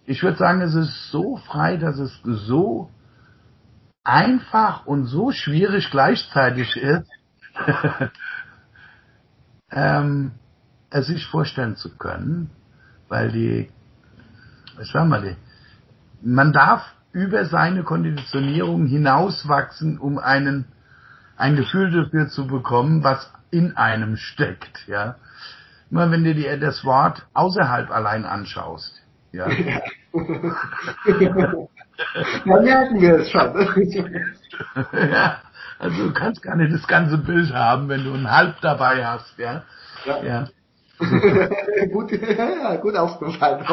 [0.06, 2.90] ich würde sagen, es ist so frei, dass es so
[4.04, 7.10] einfach und so schwierig gleichzeitig ist,
[9.72, 10.32] ähm,
[10.90, 12.50] es sich vorstellen zu können,
[13.14, 13.70] weil die,
[14.76, 15.36] was war mal die,
[16.24, 16.82] man darf
[17.12, 20.66] über seine Konditionierung hinauswachsen, um einen,
[21.38, 25.18] ein Gefühl dafür zu bekommen, was in einem steckt, ja.
[25.92, 29.46] Immer wenn du dir das Wort außerhalb allein anschaust, ja.
[32.46, 33.54] Dann merken wir es schon.
[35.12, 35.40] ja,
[35.78, 39.38] also du kannst gar nicht das ganze Bild haben, wenn du ein Halb dabei hast,
[39.38, 39.62] ja.
[40.04, 40.24] Ja.
[40.24, 40.48] ja.
[41.92, 42.12] gut,
[42.82, 43.66] gut aufgefallen.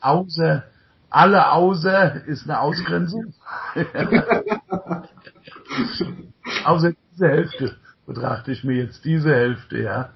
[0.00, 0.64] Außer,
[1.10, 3.34] alle außer ist eine Ausgrenzung.
[6.64, 10.10] Außer diese Hälfte betrachte ich mir jetzt diese Hälfte, ja.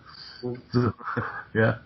[0.72, 0.92] So,
[1.52, 1.80] ja.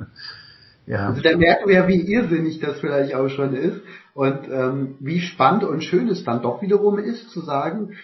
[0.86, 1.08] Ja.
[1.08, 3.82] Also da merken wir ja, wie irrsinnig das vielleicht auch schon ist
[4.14, 7.94] und ähm, wie spannend und schön es dann doch wiederum ist zu sagen,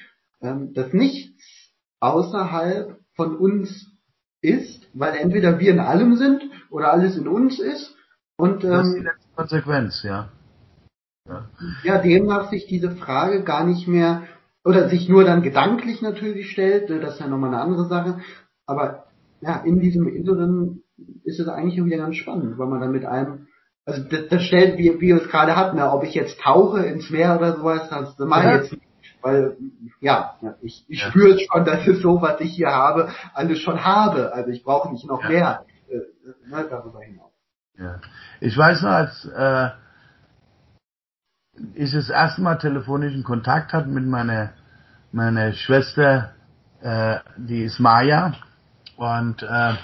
[0.42, 3.93] ähm, dass nichts außerhalb von uns
[4.44, 7.94] ist, weil entweder wir in allem sind oder alles in uns ist
[8.36, 10.28] und ähm, das ist die letzte Konsequenz, ja.
[11.28, 11.48] ja.
[11.82, 14.22] Ja, demnach sich diese Frage gar nicht mehr
[14.64, 18.20] oder sich nur dann gedanklich natürlich stellt, ne, das ist ja nochmal eine andere Sache,
[18.66, 19.04] aber
[19.40, 20.82] ja, in diesem Inneren
[21.24, 23.46] ist es eigentlich wieder ganz spannend, weil man dann mit einem,
[23.84, 26.84] also das, das stellt, wie, wie wir es gerade hatten, ne, ob ich jetzt tauche
[26.84, 28.84] ins Meer oder sowas, das, mache ich jetzt nicht,
[29.24, 29.56] weil,
[30.00, 31.08] ja, ich, ich ja.
[31.08, 34.92] spüre schon, dass es so, was ich hier habe, alles schon habe, also ich brauche
[34.92, 35.28] nicht noch ja.
[35.28, 37.32] mehr äh, ne, darüber hinaus.
[37.78, 38.00] Ja.
[38.40, 39.70] Ich weiß noch, als äh,
[41.74, 44.52] ich das erste Mal telefonischen Kontakt hatte mit meiner
[45.10, 46.34] meiner Schwester,
[46.82, 48.34] äh, die ist Maya
[48.96, 49.74] und äh,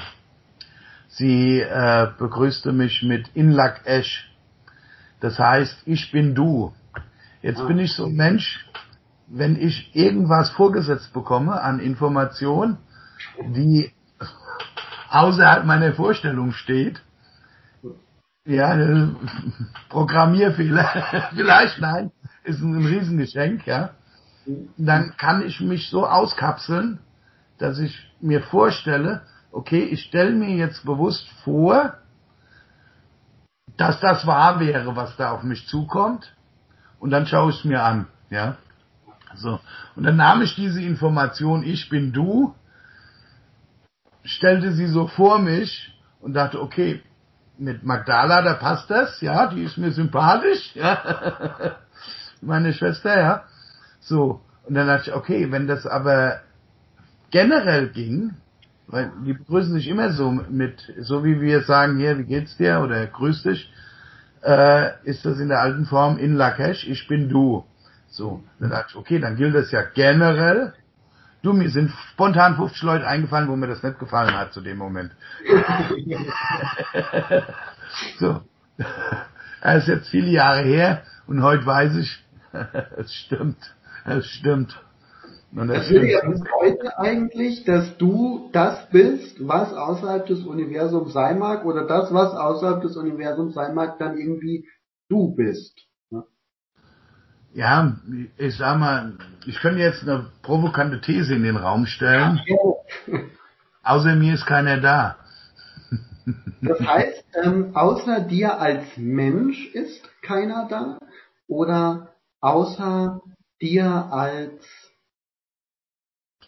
[1.08, 4.28] sie äh, begrüßte mich mit Inlak Esh.
[5.20, 6.74] Das heißt, ich bin du.
[7.42, 8.66] Jetzt bin ich so ein Mensch,
[9.30, 12.78] wenn ich irgendwas vorgesetzt bekomme an Information,
[13.40, 13.92] die
[15.08, 17.00] außerhalb meiner Vorstellung steht,
[18.44, 19.08] ja,
[19.88, 22.10] Programmierfehler, vielleicht nein,
[22.42, 23.90] ist ein Riesengeschenk, ja,
[24.76, 26.98] dann kann ich mich so auskapseln,
[27.58, 31.94] dass ich mir vorstelle, okay, ich stelle mir jetzt bewusst vor,
[33.76, 36.34] dass das wahr wäre, was da auf mich zukommt,
[36.98, 38.56] und dann schaue ich es mir an, ja.
[39.34, 39.60] So.
[39.96, 42.54] Und dann nahm ich diese Information, ich bin du,
[44.24, 47.02] stellte sie so vor mich und dachte, okay,
[47.58, 51.76] mit Magdala, da passt das, ja, die ist mir sympathisch, ja.
[52.40, 53.44] Meine Schwester, ja.
[54.00, 54.40] So.
[54.66, 56.40] Und dann dachte ich, okay, wenn das aber
[57.30, 58.34] generell ging,
[58.86, 62.80] weil die begrüßen sich immer so mit, so wie wir sagen hier, wie geht's dir
[62.80, 63.72] oder grüß dich,
[64.42, 67.64] äh, ist das in der alten Form in Lakesh, ich bin du.
[68.10, 70.74] So, dann dachte ich, okay, dann gilt das ja generell.
[71.42, 74.76] Du, mir sind spontan 50 Leute eingefallen, wo mir das nicht gefallen hat zu dem
[74.76, 75.12] Moment.
[78.18, 78.42] so.
[79.62, 82.24] Das ist jetzt viele Jahre her und heute weiß ich,
[82.96, 83.74] es stimmt,
[84.04, 84.78] es stimmt.
[85.52, 91.12] Und das, das würde ja bedeuten eigentlich, dass du das bist, was außerhalb des Universums
[91.12, 94.66] sein mag, oder das, was außerhalb des Universums sein mag, dann irgendwie
[95.08, 95.89] du bist.
[97.52, 97.96] Ja,
[98.36, 99.14] ich sag mal,
[99.46, 102.40] ich könnte jetzt eine provokante These in den Raum stellen.
[103.82, 105.16] Außer mir ist keiner da.
[106.60, 110.98] Das heißt, ähm, außer dir als Mensch ist keiner da?
[111.48, 113.20] Oder außer
[113.60, 114.62] dir als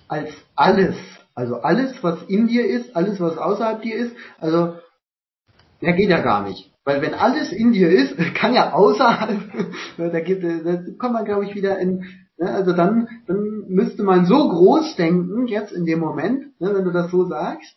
[0.09, 0.97] als alles.
[1.35, 4.79] Also alles, was in dir ist, alles, was außerhalb dir ist, also,
[5.81, 6.72] der geht ja gar nicht.
[6.85, 9.41] Weil wenn alles in dir ist, kann ja außerhalb,
[9.99, 12.05] da, geht, da kommt man glaube ich wieder in,
[12.39, 16.85] ne, also dann, dann müsste man so groß denken, jetzt in dem Moment, ne, wenn
[16.85, 17.77] du das so sagst,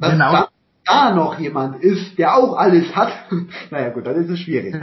[0.00, 0.32] dass genau.
[0.32, 0.48] da,
[0.86, 3.12] da noch jemand ist, der auch alles hat.
[3.70, 4.74] naja gut, dann ist es schwierig.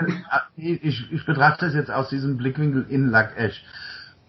[0.55, 3.63] Ich, ich betrachte das jetzt aus diesem Blickwinkel in Lakesh.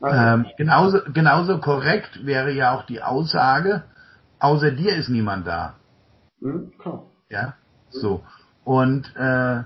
[0.02, 3.82] Ähm, genauso, genauso korrekt wäre ja auch die Aussage,
[4.38, 5.74] außer dir ist niemand da.
[6.40, 7.06] Mhm, klar.
[7.28, 7.54] Ja,
[7.90, 8.22] so.
[8.64, 9.62] Und äh,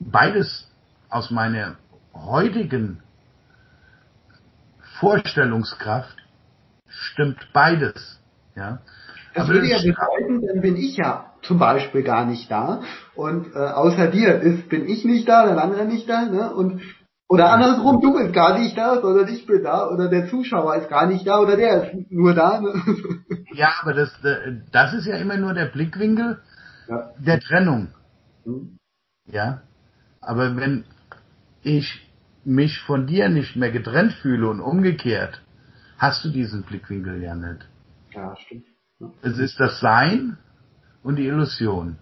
[0.00, 0.68] beides
[1.08, 1.76] aus meiner
[2.14, 3.02] heutigen
[4.98, 6.16] Vorstellungskraft
[6.88, 8.20] stimmt beides.
[8.54, 8.80] Ja.
[9.34, 12.82] Das Aber würde ja bedeuten, dann bin ich ja zum Beispiel gar nicht da
[13.14, 16.54] und äh, außer dir ist, bin ich nicht da, der andere nicht da, ne?
[16.54, 16.82] Und
[17.28, 20.90] oder andersrum, du bist gar nicht da, sondern ich bin da, oder der Zuschauer ist
[20.90, 22.60] gar nicht da, oder der ist nur da.
[22.60, 22.74] Ne?
[23.54, 24.10] Ja, aber das,
[24.70, 26.42] das ist ja immer nur der Blickwinkel
[26.88, 27.12] ja.
[27.18, 27.88] der Trennung.
[28.44, 28.78] Mhm.
[29.26, 29.62] Ja.
[30.20, 30.84] Aber wenn
[31.62, 32.08] ich
[32.44, 35.40] mich von dir nicht mehr getrennt fühle und umgekehrt,
[35.98, 37.68] hast du diesen Blickwinkel ja nicht.
[38.12, 38.66] Ja, stimmt.
[38.98, 39.10] Ja.
[39.22, 40.38] Es ist das Sein
[41.02, 41.98] und die Illusion.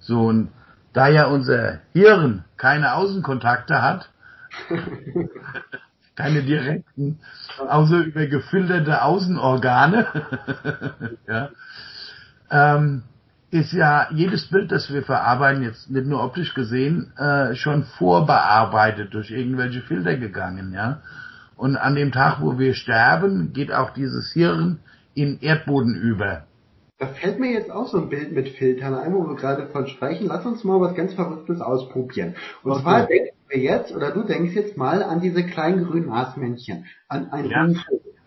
[0.00, 0.52] So, und
[0.92, 4.10] da ja unser Hirn keine Außenkontakte hat,
[6.16, 7.20] keine direkten,
[7.68, 10.06] außer über gefilterte Außenorgane,
[11.28, 11.50] ja,
[12.50, 13.02] ähm,
[13.50, 19.14] ist ja jedes Bild, das wir verarbeiten, jetzt nicht nur optisch gesehen, äh, schon vorbearbeitet
[19.14, 21.00] durch irgendwelche Filter gegangen, ja.
[21.56, 24.80] Und an dem Tag, wo wir sterben, geht auch dieses Hirn
[25.14, 26.44] in Erdboden über.
[26.98, 29.86] Da fällt mir jetzt auch so ein Bild mit Filtern ein, wo wir gerade von
[29.86, 30.28] sprechen.
[30.28, 32.34] Lass uns mal was ganz Verrücktes ausprobieren.
[32.62, 32.82] Und okay.
[32.82, 37.30] zwar denk, mir jetzt, oder du denkst jetzt mal an diese kleinen grünen Marsmännchen, an
[37.30, 37.68] ein Ja.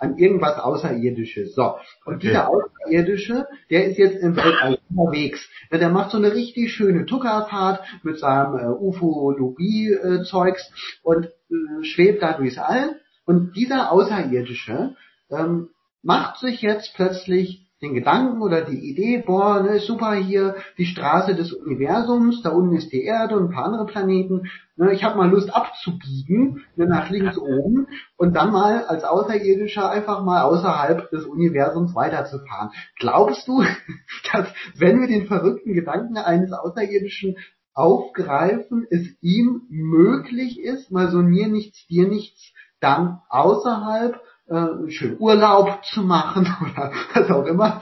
[0.02, 1.56] An irgendwas Außerirdisches.
[1.56, 1.76] So.
[2.06, 2.28] Und Okay.
[2.28, 5.46] dieser Außerirdische, der ist jetzt im Weltall unterwegs.
[5.72, 10.72] Ja, der macht so eine richtig schöne Tuckerfahrt mit seinem äh, Ufologie-Zeugs
[11.04, 12.96] und äh, schwebt da durchs All.
[13.26, 14.96] Und dieser Außerirdische
[15.30, 15.70] ähm,
[16.02, 21.34] macht sich jetzt plötzlich den Gedanken oder die Idee, boah, ne, super hier, die Straße
[21.34, 24.50] des Universums, da unten ist die Erde und ein paar andere Planeten.
[24.76, 27.88] Ne, ich habe mal Lust abzubiegen, ne, nach links oben
[28.18, 32.72] und dann mal als Außerirdischer einfach mal außerhalb des Universums weiterzufahren.
[32.98, 33.64] Glaubst du,
[34.34, 37.38] dass wenn wir den verrückten Gedanken eines Außerirdischen
[37.74, 42.52] aufgreifen, es ihm möglich ist, mal so mir nichts, dir nichts,
[42.82, 44.20] dann außerhalb
[44.50, 47.82] äh, schön Urlaub zu machen oder was auch immer?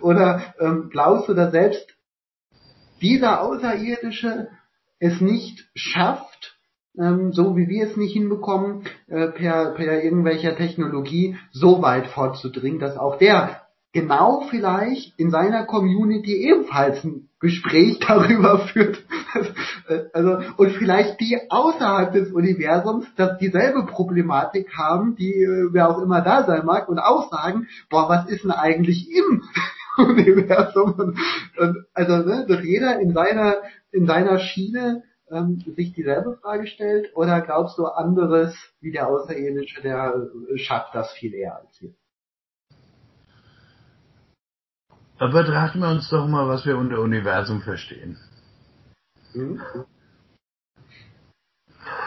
[0.00, 1.86] Oder ähm, glaubst du, dass selbst
[3.00, 4.48] dieser Außerirdische
[4.98, 6.56] es nicht schafft,
[6.98, 12.78] ähm, so wie wir es nicht hinbekommen, äh, per, per irgendwelcher Technologie so weit fortzudringen,
[12.78, 13.62] dass auch der
[13.92, 17.06] genau vielleicht in seiner Community ebenfalls
[17.46, 18.98] Gespräch darüber führt,
[20.12, 26.02] also und vielleicht die außerhalb des Universums, dass dieselbe Problematik haben, die äh, wer auch
[26.02, 29.42] immer da sein mag und auch sagen, boah, was ist denn eigentlich im
[29.96, 30.94] Universum?
[30.98, 31.18] Und,
[31.58, 33.56] und, also ne, dass jeder in seiner
[33.92, 39.82] in seiner Schiene ähm, sich dieselbe Frage stellt oder glaubst du anderes wie der Außerirdische,
[39.82, 40.14] der
[40.52, 41.94] äh, schafft das viel eher als wir?
[45.18, 48.18] Aber betrachten wir uns doch mal, was wir unter Universum verstehen.
[49.32, 49.60] Hm?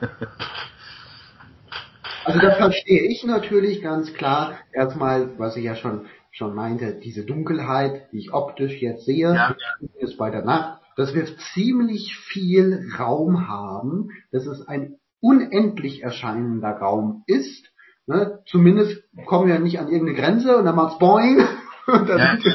[2.24, 4.60] Also das verstehe ich natürlich ganz klar.
[4.74, 9.56] Erstmal, was ich ja schon schon meinte, diese Dunkelheit, die ich optisch jetzt sehe, Ja.
[10.00, 16.70] ist bei der Nacht, dass wir ziemlich viel Raum haben, dass es ein unendlich erscheinender
[16.78, 17.72] Raum ist.
[18.08, 18.40] Ne?
[18.46, 21.44] Zumindest kommen wir nicht an irgendeine Grenze und dann macht's boing.
[21.92, 22.54] Und, dann Ja.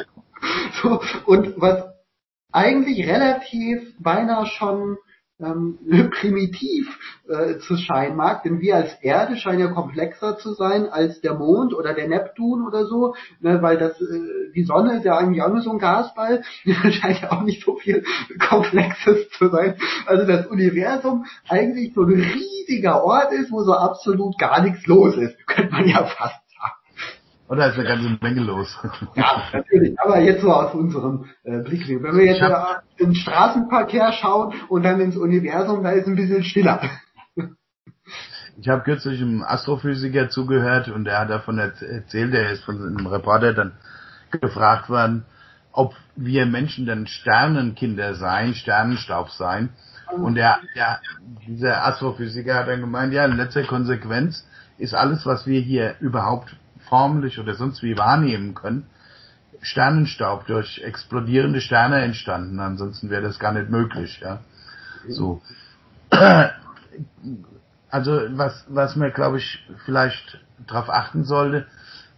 [0.81, 1.85] so, und was
[2.51, 4.97] eigentlich relativ beinahe schon
[5.39, 5.77] ähm,
[6.19, 6.87] primitiv
[7.29, 11.35] äh, zu scheinen mag, denn wir als Erde scheinen ja komplexer zu sein als der
[11.35, 15.43] Mond oder der Neptun oder so, ne, weil das äh, die Sonne ist ja eigentlich
[15.43, 18.03] auch nur so ein Gasball, scheint ja auch nicht so viel
[18.49, 19.75] Komplexes zu sein.
[20.07, 25.15] Also das Universum eigentlich so ein riesiger Ort ist, wo so absolut gar nichts los
[25.17, 26.46] ist, könnte man ja fast
[27.49, 28.77] Oder ist eine ganze Menge los?
[29.15, 32.03] Ja, natürlich, aber jetzt so aus unserem äh, Blickwinkel.
[32.03, 36.15] Wenn wir jetzt hab- in den Straßenverkehr schauen und dann ins Universum, da ist ein
[36.15, 36.81] bisschen stiller.
[38.59, 42.75] Ich habe kürzlich einem Astrophysiker zugehört und der hat davon erz- erzählt, der ist von
[42.81, 43.73] einem Reporter dann
[44.31, 45.25] gefragt worden,
[45.71, 49.69] ob wir Menschen denn Sternenkinder seien, Sternenstaub seien.
[50.11, 50.99] Und der, der,
[51.47, 54.45] dieser Astrophysiker hat dann gemeint, ja, in letzter Konsequenz
[54.79, 56.55] ist alles, was wir hier überhaupt
[56.89, 58.87] formlich oder sonst wie wahrnehmen können,
[59.61, 62.59] Sternenstaub durch explodierende Sterne entstanden.
[62.59, 64.39] Ansonsten wäre das gar nicht möglich, ja.
[65.09, 65.41] So.
[67.89, 71.65] Also was, was man, glaube ich, vielleicht darauf achten sollte,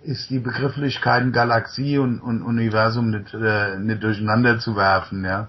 [0.04, 5.48] ist die Begrifflichkeiten Galaxie und, und Universum nicht, äh, nicht durcheinander zu werfen, ja.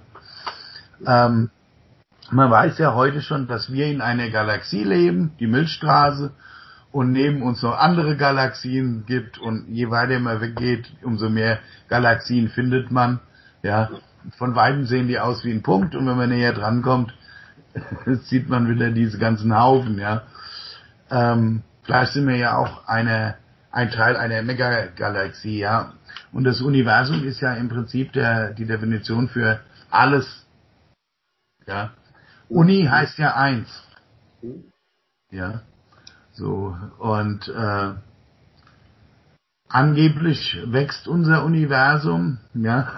[1.07, 1.51] Ähm,
[2.31, 6.33] man weiß ja heute schon, dass wir in einer Galaxie leben, die Milchstraße,
[6.93, 12.49] und neben uns noch andere Galaxien gibt und je weiter man weggeht, umso mehr Galaxien
[12.49, 13.21] findet man,
[13.63, 13.91] ja.
[14.37, 17.15] Von Weitem sehen die aus wie ein Punkt und wenn man näher dran kommt,
[18.25, 20.25] sieht man wieder diese ganzen Haufen, ja.
[21.11, 23.37] Ähm, vielleicht sind wir ja auch eine,
[23.71, 25.95] ein Teil einer Megagalaxie, ja.
[26.33, 29.61] Und das Universum ist ja im Prinzip der, die Definition für
[29.91, 30.47] alles,
[31.67, 31.93] ja.
[32.49, 33.69] Uni heißt ja eins,
[35.31, 35.63] ja.
[36.41, 37.93] So, und äh,
[39.69, 42.89] angeblich wächst unser Universum, ja.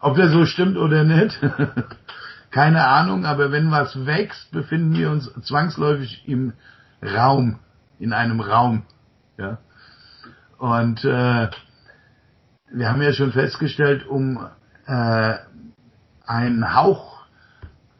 [0.00, 1.40] Ob das so stimmt oder nicht,
[2.50, 6.52] keine Ahnung, aber wenn was wächst, befinden wir uns zwangsläufig im
[7.02, 7.58] Raum,
[7.98, 8.82] in einem Raum,
[9.38, 9.56] ja.
[10.58, 11.48] Und äh,
[12.70, 14.46] wir haben ja schon festgestellt, um
[14.86, 15.34] äh,
[16.26, 17.17] einen Hauch,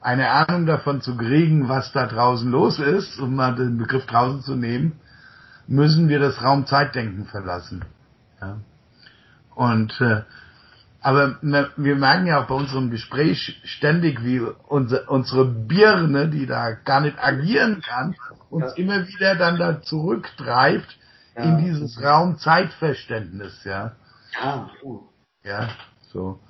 [0.08, 4.40] eine Ahnung davon zu kriegen, was da draußen los ist, um mal den Begriff draußen
[4.42, 4.98] zu nehmen,
[5.66, 7.84] müssen wir das Raum-Zeitdenken verlassen.
[8.40, 8.56] Ja.
[9.54, 10.22] Und äh,
[11.00, 16.46] aber wir wir merken ja auch bei unserem Gespräch ständig, wie unser, unsere Birne, die
[16.46, 18.16] da gar nicht agieren kann,
[18.50, 18.82] uns Ja.
[18.82, 20.96] immer wieder dann da zurücktreibt
[21.36, 21.42] Ja.
[21.44, 23.92] in dieses Raum-Zeitverständnis, ja.
[24.42, 25.02] Ja, uh.
[25.44, 25.68] Ja,
[26.12, 26.40] so.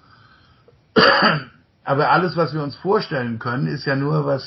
[1.89, 4.45] Aber alles, was wir uns vorstellen können, ist ja nur, was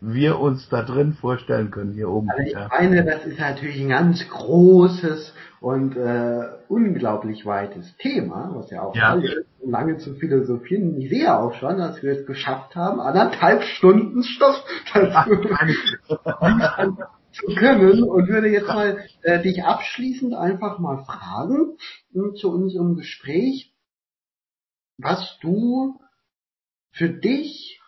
[0.00, 2.30] wir uns da drin vorstellen können, hier oben.
[2.30, 8.70] Also ich meine, das ist natürlich ein ganz großes und äh, unglaublich weites Thema, was
[8.70, 9.14] ja auch Ja.
[9.14, 10.96] ist, um lange zu philosophieren.
[11.00, 14.62] Ich sehe auch schon, dass wir es geschafft haben, anderthalb Stunden Stoff
[14.94, 15.34] dazu
[17.32, 21.76] zu können und würde jetzt mal äh, dich abschließend einfach mal fragen
[22.14, 23.71] äh, zu unserem Gespräch,
[25.02, 26.00] was du
[26.92, 27.80] für dich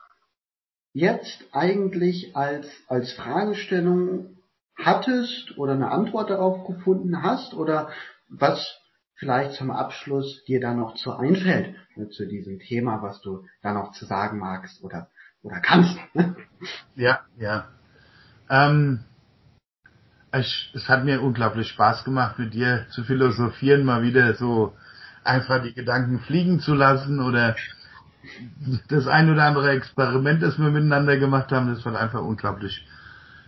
[0.93, 4.37] jetzt eigentlich als, als Fragestellung
[4.77, 7.91] hattest oder eine Antwort darauf gefunden hast oder
[8.29, 8.81] was
[9.17, 13.73] vielleicht zum Abschluss dir da noch zu einfällt äh, zu diesem Thema, was du da
[13.73, 15.09] noch zu sagen magst oder,
[15.43, 15.97] oder kannst.
[16.15, 16.37] Ne?
[16.97, 17.69] Ja, ja.
[18.51, 19.05] Ähm,
[20.33, 24.75] es, es hat mir unglaublich Spaß gemacht, mit dir zu philosophieren, mal wieder so
[25.25, 27.57] einfach die Gedanken fliegen zu lassen oder
[28.89, 32.87] das ein oder andere Experiment, das wir miteinander gemacht haben, das hat einfach unglaublich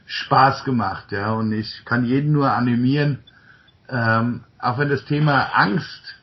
[0.07, 1.33] Spaß gemacht, ja.
[1.33, 3.19] Und ich kann jeden nur animieren,
[3.89, 6.17] ähm, auch wenn das Thema Angst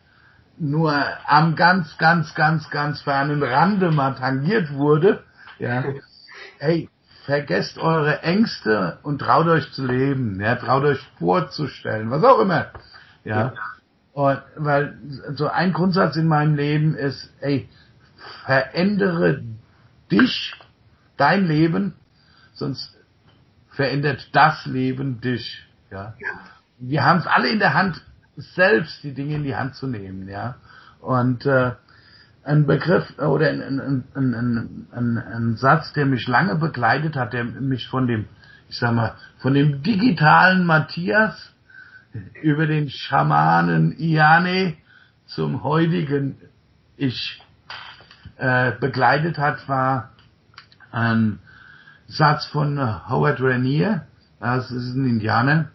[0.57, 0.93] nur
[1.27, 5.23] am ganz, ganz, ganz, ganz fernen Rande mal tangiert wurde,
[5.59, 5.83] ja.
[6.59, 6.89] Hey,
[7.25, 12.67] vergesst eure Ängste und traut euch zu leben, ja, traut euch vorzustellen, was auch immer,
[13.23, 13.53] ja.
[14.13, 14.97] Und, weil
[15.35, 17.67] so ein Grundsatz in meinem Leben ist, ey,
[18.45, 19.43] verändere
[20.11, 20.53] dich,
[21.17, 21.95] dein Leben,
[22.53, 22.95] sonst
[23.71, 26.13] verändert das Leben dich, ja.
[26.79, 28.01] Wir haben es alle in der Hand,
[28.35, 30.55] selbst die Dinge in die Hand zu nehmen, ja.
[30.99, 31.71] Und äh,
[32.43, 37.33] ein Begriff oder ein, ein, ein, ein, ein, ein Satz, der mich lange begleitet hat,
[37.33, 38.25] der mich von dem,
[38.69, 41.52] ich sag mal, von dem digitalen Matthias
[42.41, 44.75] über den Schamanen Iane
[45.25, 46.37] zum heutigen
[46.97, 47.41] Ich
[48.37, 50.11] äh, begleitet hat, war
[50.91, 51.39] ein
[52.07, 52.77] Satz von
[53.09, 54.05] Howard Rainier,
[54.39, 55.69] das ist ein Indianer,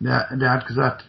[0.00, 1.04] der, der hat gesagt,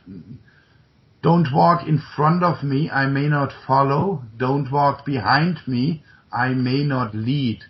[1.25, 4.23] Don't walk in front of me, I may not follow.
[4.37, 7.63] Don't walk behind me, I may not lead.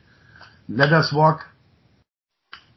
[0.68, 1.46] Let us walk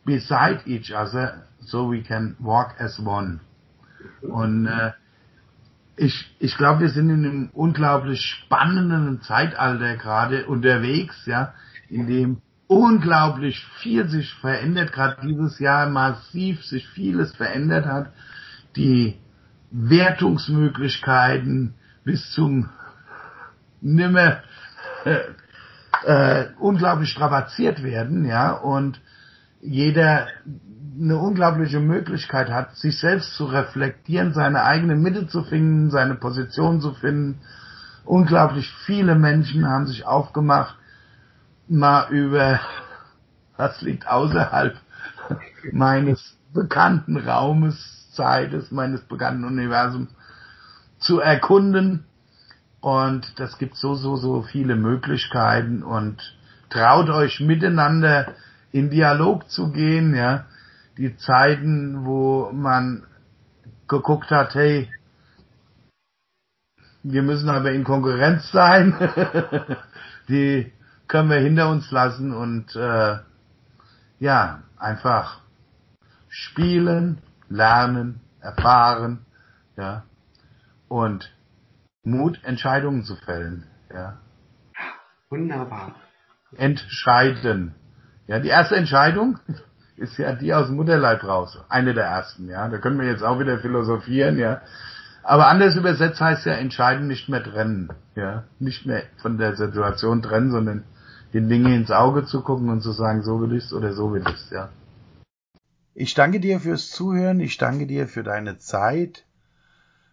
[0.07, 3.41] beside each other, so we can walk as one.
[4.23, 4.93] Und äh,
[5.97, 11.55] ich, ich glaube, wir sind in einem unglaublich spannenden Zeitalter gerade unterwegs, ja,
[11.89, 18.13] in dem unglaublich viel sich verändert, gerade dieses Jahr massiv sich vieles verändert hat.
[18.77, 19.17] Die
[19.71, 21.75] Wertungsmöglichkeiten
[22.05, 22.69] bis zum
[23.81, 24.43] nimmer
[25.05, 25.21] äh,
[26.05, 29.01] äh, unglaublich strapaziert werden, ja, und
[29.61, 30.29] jeder
[31.01, 36.81] eine unglaubliche Möglichkeit hat, sich selbst zu reflektieren, seine eigene Mitte zu finden, seine Position
[36.81, 37.41] zu finden.
[38.05, 40.77] Unglaublich viele Menschen haben sich aufgemacht,
[41.69, 42.61] mal über,
[43.57, 44.77] was liegt außerhalb
[45.73, 50.09] meines bekannten Raumes, Zeites, meines bekannten Universums
[50.99, 52.05] zu erkunden.
[52.81, 56.37] Und das gibt so, so, so viele Möglichkeiten und
[56.71, 58.35] traut euch miteinander
[58.73, 60.47] in Dialog zu gehen, ja.
[60.99, 63.07] Die Zeiten, wo man
[63.87, 64.91] geguckt hat, hey,
[67.03, 68.95] wir müssen aber in Konkurrenz sein,
[70.29, 70.73] die
[71.07, 73.19] können wir hinter uns lassen und äh,
[74.19, 75.41] ja, einfach
[76.29, 77.19] spielen,
[77.49, 79.25] lernen, erfahren,
[79.77, 80.05] ja,
[80.89, 81.33] und
[82.03, 84.19] Mut, Entscheidungen zu fällen, ja.
[85.31, 85.95] Wunderbar.
[86.57, 87.75] Entscheiden.
[88.27, 89.39] Ja, die erste Entscheidung
[89.99, 91.59] ist ja die aus dem Mutterleib raus.
[91.69, 92.69] Eine der ersten, ja.
[92.69, 94.61] Da können wir jetzt auch wieder philosophieren, ja.
[95.23, 98.45] Aber anders übersetzt heißt ja entscheiden nicht mehr trennen, ja.
[98.59, 100.85] Nicht mehr von der Situation trennen, sondern
[101.35, 104.25] den Dingen ins Auge zu gucken und zu sagen, so will ich's oder so will
[104.27, 104.71] ich's, ja.
[105.95, 107.41] Ich danke dir fürs Zuhören.
[107.41, 109.25] Ich danke dir für deine Zeit.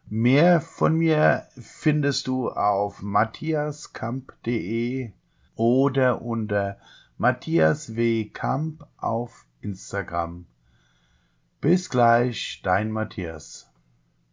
[0.08, 5.12] Mehr von mir findest du auf matthiaskamp.de
[5.56, 6.78] oder unter
[7.18, 8.26] Matthias W.
[8.26, 10.46] Kamp auf Instagram.
[11.60, 13.68] Bis gleich, dein Matthias.